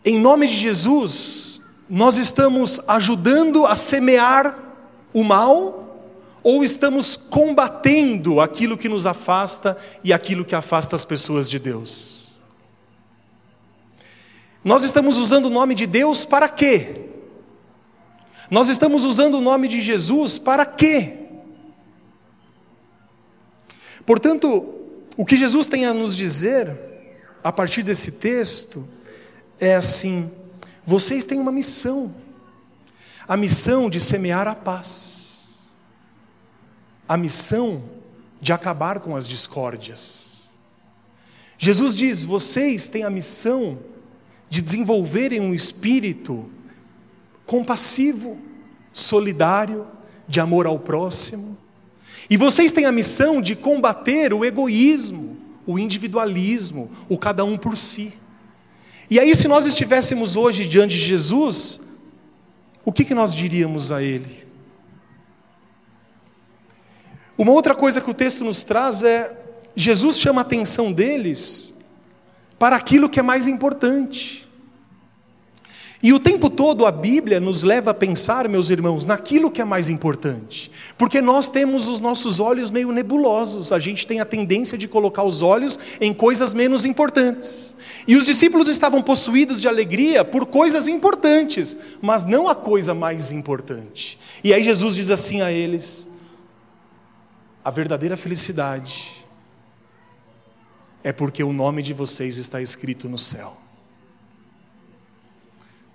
Em 0.04 0.20
nome 0.20 0.46
de 0.46 0.56
Jesus, 0.56 1.62
nós 1.90 2.18
estamos 2.18 2.82
ajudando 2.86 3.66
a 3.66 3.78
semear 3.78 4.60
o 5.14 5.24
mal 5.24 5.85
ou 6.46 6.64
estamos 6.64 7.16
combatendo 7.16 8.40
aquilo 8.40 8.78
que 8.78 8.88
nos 8.88 9.08
afasta 9.08 9.76
e 10.04 10.14
aquilo 10.14 10.46
que 10.46 10.54
afasta 10.54 10.96
as 10.96 11.04
pessoas 11.04 11.50
de 11.50 11.58
Deus? 11.58 12.40
Nós 14.64 14.84
estamos 14.84 15.18
usando 15.18 15.46
o 15.46 15.50
nome 15.50 15.74
de 15.74 15.88
Deus 15.88 16.24
para 16.24 16.48
quê? 16.48 17.02
Nós 18.52 18.70
estamos 18.70 19.06
usando 19.06 19.40
o 19.40 19.42
nome 19.42 19.68
de 19.68 19.82
Jesus 19.82 20.38
para 20.38 20.68
quê? 20.68 21.14
Portanto, 24.06 24.72
o 25.18 25.26
que 25.26 25.36
Jesus 25.36 25.66
tem 25.66 25.88
a 25.88 25.96
nos 25.96 26.16
dizer, 26.16 26.78
a 27.44 27.52
partir 27.52 27.82
desse 27.82 28.12
texto, 28.12 28.88
é 29.60 29.74
assim: 29.74 30.32
vocês 30.86 31.26
têm 31.26 31.40
uma 31.40 31.52
missão, 31.52 32.14
a 33.28 33.36
missão 33.36 33.90
de 33.90 34.00
semear 34.00 34.48
a 34.48 34.54
paz, 34.54 35.25
a 37.08 37.18
missão 37.18 37.84
de 38.42 38.52
acabar 38.54 39.00
com 39.00 39.16
as 39.16 39.28
discórdias. 39.28 40.56
Jesus 41.58 41.96
diz: 41.96 42.26
vocês 42.26 42.90
têm 42.90 43.04
a 43.04 43.10
missão 43.10 43.78
de 44.50 44.62
desenvolverem 44.62 45.40
um 45.40 45.54
espírito 45.54 46.50
compassivo, 47.46 48.38
solidário, 48.94 49.86
de 50.28 50.40
amor 50.40 50.66
ao 50.66 50.80
próximo, 50.80 51.58
e 52.30 52.38
vocês 52.38 52.72
têm 52.72 52.86
a 52.86 52.92
missão 52.92 53.42
de 53.42 53.56
combater 53.56 54.34
o 54.34 54.44
egoísmo, 54.44 55.38
o 55.66 55.78
individualismo, 55.78 56.90
o 57.08 57.18
cada 57.18 57.44
um 57.44 57.58
por 57.58 57.78
si. 57.78 58.14
E 59.10 59.20
aí, 59.20 59.36
se 59.36 59.48
nós 59.48 59.68
estivéssemos 59.68 60.36
hoje 60.36 60.66
diante 60.66 60.96
de 60.96 61.02
Jesus, 61.02 61.80
o 62.84 62.92
que, 62.92 63.06
que 63.06 63.14
nós 63.14 63.34
diríamos 63.34 63.92
a 63.92 64.02
Ele? 64.02 64.45
Uma 67.38 67.52
outra 67.52 67.76
coisa 67.76 68.00
que 68.00 68.10
o 68.10 68.14
texto 68.14 68.44
nos 68.44 68.64
traz 68.64 69.04
é: 69.04 69.36
Jesus 69.76 70.18
chama 70.18 70.42
a 70.42 70.44
atenção 70.44 70.92
deles 70.92 71.76
para 72.58 72.76
aquilo 72.76 73.10
que 73.10 73.20
é 73.20 73.24
mais 73.24 73.48
importante. 73.48 74.46
E 76.06 76.14
o 76.14 76.20
tempo 76.20 76.52
todo 76.52 76.86
a 76.86 76.92
Bíblia 76.92 77.40
nos 77.40 77.64
leva 77.64 77.90
a 77.90 77.94
pensar, 77.94 78.48
meus 78.48 78.70
irmãos, 78.70 79.08
naquilo 79.08 79.50
que 79.50 79.60
é 79.60 79.66
mais 79.66 79.90
importante. 79.90 80.72
Porque 81.00 81.20
nós 81.20 81.50
temos 81.50 81.88
os 81.88 82.00
nossos 82.00 82.40
olhos 82.40 82.70
meio 82.70 82.92
nebulosos, 82.92 83.72
a 83.72 83.80
gente 83.80 84.06
tem 84.06 84.20
a 84.20 84.26
tendência 84.26 84.78
de 84.78 84.88
colocar 84.88 85.24
os 85.24 85.42
olhos 85.42 85.80
em 86.00 86.14
coisas 86.14 86.54
menos 86.54 86.86
importantes. 86.86 87.76
E 88.08 88.16
os 88.16 88.24
discípulos 88.24 88.68
estavam 88.68 89.02
possuídos 89.02 89.60
de 89.60 89.68
alegria 89.68 90.24
por 90.24 90.46
coisas 90.46 90.88
importantes, 90.88 91.76
mas 92.00 92.28
não 92.28 92.48
a 92.48 92.54
coisa 92.54 92.94
mais 92.94 93.32
importante. 93.32 94.20
E 94.44 94.54
aí 94.54 94.64
Jesus 94.64 94.96
diz 94.96 95.10
assim 95.10 95.42
a 95.42 95.52
eles: 95.52 96.08
a 97.66 97.72
verdadeira 97.72 98.16
felicidade 98.16 99.26
é 101.04 101.12
porque 101.12 101.44
o 101.44 101.52
nome 101.52 101.82
de 101.82 101.94
vocês 101.94 102.38
está 102.38 102.62
escrito 102.62 103.10
no 103.10 103.18
céu. 103.18 103.58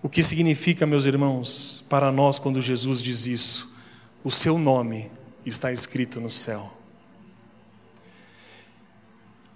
O 0.03 0.09
que 0.09 0.21
significa, 0.21 0.85
meus 0.85 1.05
irmãos, 1.05 1.85
para 1.89 2.11
nós 2.11 2.41
quando 2.41 2.61
Jesus 2.61 3.01
diz 3.01 3.25
isso? 3.29 3.73
O 4.25 4.33
seu 4.33 4.59
nome 4.59 5.13
está 5.47 5.71
escrito 5.71 6.21
no 6.21 6.29
céu. 6.29 6.73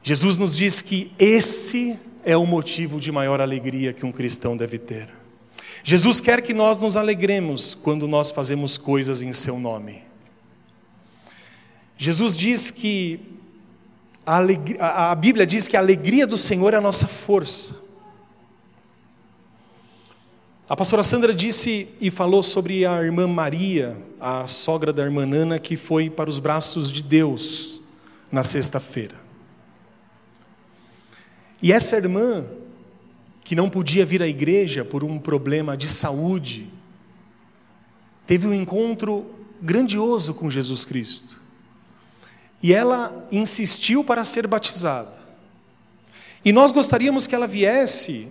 Jesus 0.04 0.38
nos 0.38 0.56
diz 0.56 0.80
que 0.80 1.10
esse 1.18 1.98
é 2.24 2.36
o 2.36 2.46
motivo 2.46 3.00
de 3.00 3.10
maior 3.10 3.40
alegria 3.40 3.92
que 3.92 4.06
um 4.06 4.12
cristão 4.12 4.56
deve 4.56 4.78
ter. 4.78 5.08
Jesus 5.82 6.20
quer 6.20 6.42
que 6.42 6.54
nós 6.54 6.78
nos 6.78 6.96
alegremos 6.96 7.74
quando 7.74 8.06
nós 8.06 8.30
fazemos 8.30 8.78
coisas 8.78 9.20
em 9.20 9.32
seu 9.32 9.58
nome. 9.58 10.13
Jesus 11.96 12.36
diz 12.36 12.70
que 12.70 13.20
a, 14.26 14.36
alegria, 14.36 14.82
a 14.82 15.14
Bíblia 15.14 15.46
diz 15.46 15.68
que 15.68 15.76
a 15.76 15.80
alegria 15.80 16.26
do 16.26 16.36
Senhor 16.36 16.74
é 16.74 16.76
a 16.76 16.80
nossa 16.80 17.06
força. 17.06 17.76
A 20.66 20.74
pastora 20.74 21.04
Sandra 21.04 21.34
disse 21.34 21.88
e 22.00 22.10
falou 22.10 22.42
sobre 22.42 22.86
a 22.86 23.02
irmã 23.02 23.28
Maria, 23.28 23.96
a 24.18 24.46
sogra 24.46 24.92
da 24.94 25.02
irmã 25.02 25.26
Nana, 25.26 25.58
que 25.58 25.76
foi 25.76 26.08
para 26.08 26.30
os 26.30 26.38
braços 26.38 26.90
de 26.90 27.02
Deus 27.02 27.82
na 28.32 28.42
sexta-feira. 28.42 29.14
E 31.60 31.70
essa 31.70 31.96
irmã, 31.96 32.44
que 33.44 33.54
não 33.54 33.68
podia 33.68 34.06
vir 34.06 34.22
à 34.22 34.26
igreja 34.26 34.84
por 34.84 35.04
um 35.04 35.18
problema 35.18 35.76
de 35.76 35.86
saúde, 35.86 36.66
teve 38.26 38.46
um 38.46 38.54
encontro 38.54 39.26
grandioso 39.60 40.32
com 40.32 40.50
Jesus 40.50 40.84
Cristo. 40.84 41.43
E 42.62 42.72
ela 42.72 43.26
insistiu 43.30 44.02
para 44.02 44.24
ser 44.24 44.46
batizada. 44.46 45.24
E 46.44 46.52
nós 46.52 46.72
gostaríamos 46.72 47.26
que 47.26 47.34
ela 47.34 47.46
viesse 47.46 48.28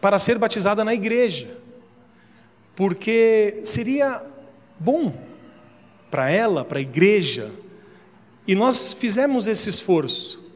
para 0.00 0.18
ser 0.18 0.38
batizada 0.38 0.84
na 0.84 0.94
igreja, 0.94 1.56
porque 2.74 3.60
seria 3.64 4.22
bom 4.78 5.12
para 6.10 6.30
ela, 6.30 6.64
para 6.64 6.78
a 6.78 6.82
igreja, 6.82 7.50
e 8.46 8.54
nós 8.54 8.92
fizemos 8.92 9.46
esse 9.46 9.68
esforço. 9.68 10.48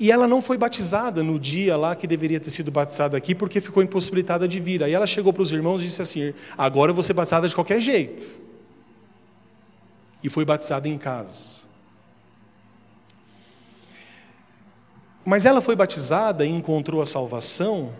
E 0.00 0.12
ela 0.12 0.28
não 0.28 0.40
foi 0.40 0.56
batizada 0.56 1.24
no 1.24 1.38
dia 1.40 1.76
lá 1.76 1.96
que 1.96 2.06
deveria 2.06 2.38
ter 2.38 2.50
sido 2.50 2.70
batizada 2.70 3.16
aqui, 3.16 3.34
porque 3.34 3.60
ficou 3.60 3.82
impossibilitada 3.82 4.46
de 4.46 4.60
vir. 4.60 4.82
Aí 4.84 4.92
ela 4.92 5.08
chegou 5.08 5.32
para 5.32 5.42
os 5.42 5.52
irmãos 5.52 5.82
e 5.82 5.86
disse 5.86 6.00
assim: 6.00 6.32
Agora 6.56 6.90
eu 6.90 6.94
vou 6.94 7.02
ser 7.02 7.14
batizada 7.14 7.48
de 7.48 7.54
qualquer 7.54 7.80
jeito. 7.80 8.28
E 10.22 10.28
foi 10.28 10.44
batizada 10.44 10.88
em 10.88 10.98
casa. 10.98 11.66
Mas 15.24 15.46
ela 15.46 15.60
foi 15.60 15.76
batizada 15.76 16.44
e 16.44 16.50
encontrou 16.50 17.00
a 17.00 17.06
salvação 17.06 17.92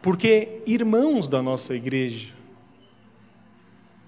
porque 0.00 0.62
irmãos 0.66 1.28
da 1.28 1.42
nossa 1.42 1.74
igreja 1.74 2.32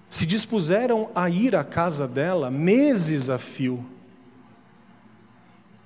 se 0.09 0.25
dispuseram 0.25 1.09
a 1.13 1.29
ir 1.29 1.55
à 1.55 1.63
casa 1.63 2.07
dela 2.07 2.49
meses 2.49 3.29
a 3.29 3.37
fio 3.37 3.85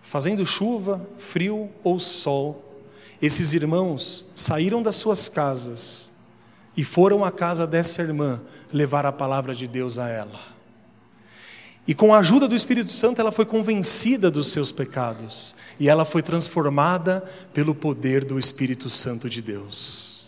fazendo 0.05 0.45
chuva, 0.45 1.05
frio 1.17 1.69
ou 1.83 1.99
sol, 1.99 2.63
esses 3.21 3.53
irmãos 3.53 4.25
saíram 4.35 4.81
das 4.81 4.95
suas 4.95 5.27
casas 5.27 6.11
e 6.77 6.83
foram 6.83 7.25
à 7.25 7.31
casa 7.31 7.65
dessa 7.65 8.01
irmã 8.01 8.39
levar 8.71 9.05
a 9.05 9.11
palavra 9.11 9.55
de 9.55 9.67
Deus 9.67 9.97
a 9.97 10.07
ela. 10.07 10.54
E 11.87 11.93
com 11.93 12.13
a 12.13 12.19
ajuda 12.19 12.47
do 12.47 12.55
Espírito 12.55 12.91
Santo, 12.91 13.21
ela 13.21 13.31
foi 13.31 13.45
convencida 13.45 14.31
dos 14.31 14.47
seus 14.47 14.71
pecados 14.71 15.55
e 15.79 15.87
ela 15.87 16.03
foi 16.03 16.23
transformada 16.23 17.23
pelo 17.53 17.75
poder 17.75 18.25
do 18.25 18.39
Espírito 18.39 18.89
Santo 18.89 19.29
de 19.29 19.41
Deus. 19.41 20.27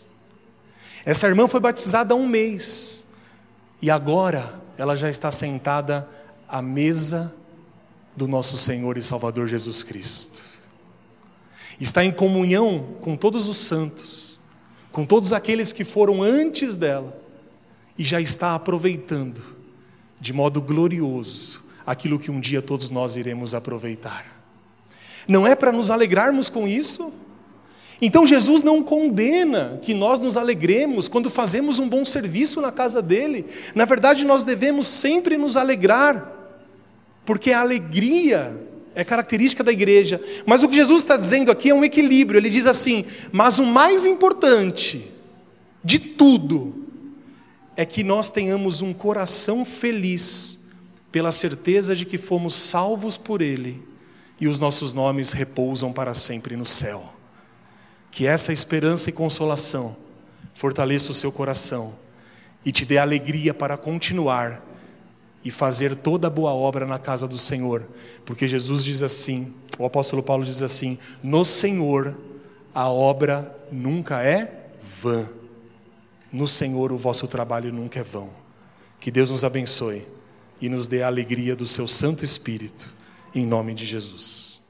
Essa 1.04 1.26
irmã 1.26 1.48
foi 1.48 1.58
batizada 1.58 2.14
há 2.14 2.16
um 2.16 2.28
mês 2.28 3.06
e 3.82 3.90
agora 3.90 4.60
ela 4.76 4.94
já 4.94 5.10
está 5.10 5.32
sentada 5.32 6.08
à 6.48 6.62
mesa 6.62 7.34
do 8.16 8.28
nosso 8.28 8.56
Senhor 8.56 8.96
e 8.96 9.02
Salvador 9.02 9.48
Jesus 9.48 9.82
Cristo. 9.82 10.42
Está 11.80 12.04
em 12.04 12.12
comunhão 12.12 12.94
com 13.00 13.16
todos 13.16 13.48
os 13.48 13.56
santos, 13.56 14.40
com 14.92 15.04
todos 15.04 15.32
aqueles 15.32 15.72
que 15.72 15.84
foram 15.84 16.22
antes 16.22 16.76
dela, 16.76 17.16
e 17.96 18.04
já 18.04 18.20
está 18.20 18.54
aproveitando 18.54 19.57
de 20.20 20.32
modo 20.32 20.60
glorioso 20.60 21.62
aquilo 21.86 22.18
que 22.18 22.30
um 22.30 22.38
dia 22.38 22.60
todos 22.60 22.90
nós 22.90 23.16
iremos 23.16 23.54
aproveitar. 23.54 24.26
Não 25.26 25.46
é 25.46 25.54
para 25.54 25.72
nos 25.72 25.90
alegrarmos 25.90 26.48
com 26.48 26.68
isso? 26.68 27.12
Então 28.00 28.26
Jesus 28.26 28.62
não 28.62 28.82
condena 28.82 29.78
que 29.82 29.92
nós 29.92 30.20
nos 30.20 30.36
alegremos 30.36 31.08
quando 31.08 31.28
fazemos 31.28 31.78
um 31.78 31.88
bom 31.88 32.04
serviço 32.04 32.60
na 32.60 32.70
casa 32.70 33.02
dele. 33.02 33.46
Na 33.74 33.84
verdade, 33.84 34.24
nós 34.24 34.44
devemos 34.44 34.86
sempre 34.86 35.36
nos 35.36 35.56
alegrar 35.56 36.32
porque 37.24 37.52
a 37.52 37.60
alegria 37.60 38.56
é 38.94 39.04
característica 39.04 39.62
da 39.62 39.72
igreja. 39.72 40.20
Mas 40.46 40.62
o 40.62 40.68
que 40.68 40.76
Jesus 40.76 41.02
está 41.02 41.16
dizendo 41.16 41.50
aqui 41.50 41.70
é 41.70 41.74
um 41.74 41.84
equilíbrio. 41.84 42.38
Ele 42.38 42.50
diz 42.50 42.66
assim: 42.66 43.04
mas 43.32 43.58
o 43.58 43.64
mais 43.64 44.06
importante 44.06 45.10
de 45.82 45.98
tudo 45.98 46.77
é 47.78 47.86
que 47.86 48.02
nós 48.02 48.28
tenhamos 48.28 48.82
um 48.82 48.92
coração 48.92 49.64
feliz 49.64 50.66
pela 51.12 51.30
certeza 51.30 51.94
de 51.94 52.04
que 52.04 52.18
fomos 52.18 52.56
salvos 52.56 53.16
por 53.16 53.40
Ele 53.40 53.80
e 54.40 54.48
os 54.48 54.58
nossos 54.58 54.92
nomes 54.92 55.30
repousam 55.30 55.92
para 55.92 56.12
sempre 56.12 56.56
no 56.56 56.64
céu. 56.64 57.14
Que 58.10 58.26
essa 58.26 58.52
esperança 58.52 59.10
e 59.10 59.12
consolação 59.12 59.96
fortaleça 60.54 61.12
o 61.12 61.14
seu 61.14 61.30
coração 61.30 61.94
e 62.64 62.72
te 62.72 62.84
dê 62.84 62.98
alegria 62.98 63.54
para 63.54 63.76
continuar 63.76 64.60
e 65.44 65.50
fazer 65.52 65.94
toda 65.94 66.28
boa 66.28 66.52
obra 66.52 66.84
na 66.84 66.98
casa 66.98 67.28
do 67.28 67.38
Senhor, 67.38 67.86
porque 68.26 68.48
Jesus 68.48 68.82
diz 68.82 69.04
assim, 69.04 69.54
o 69.78 69.84
apóstolo 69.84 70.20
Paulo 70.20 70.44
diz 70.44 70.62
assim: 70.62 70.98
no 71.22 71.44
Senhor 71.44 72.18
a 72.74 72.88
obra 72.88 73.56
nunca 73.70 74.20
é 74.20 74.66
vã, 75.00 75.28
no 76.32 76.46
Senhor 76.46 76.92
o 76.92 76.98
vosso 76.98 77.26
trabalho 77.26 77.72
nunca 77.72 78.00
é 78.00 78.02
vão. 78.02 78.30
Que 79.00 79.10
Deus 79.10 79.30
nos 79.30 79.44
abençoe 79.44 80.06
e 80.60 80.68
nos 80.68 80.86
dê 80.86 81.02
a 81.02 81.06
alegria 81.06 81.54
do 81.54 81.66
seu 81.66 81.86
Santo 81.86 82.24
Espírito, 82.24 82.92
em 83.34 83.46
nome 83.46 83.74
de 83.74 83.86
Jesus. 83.86 84.60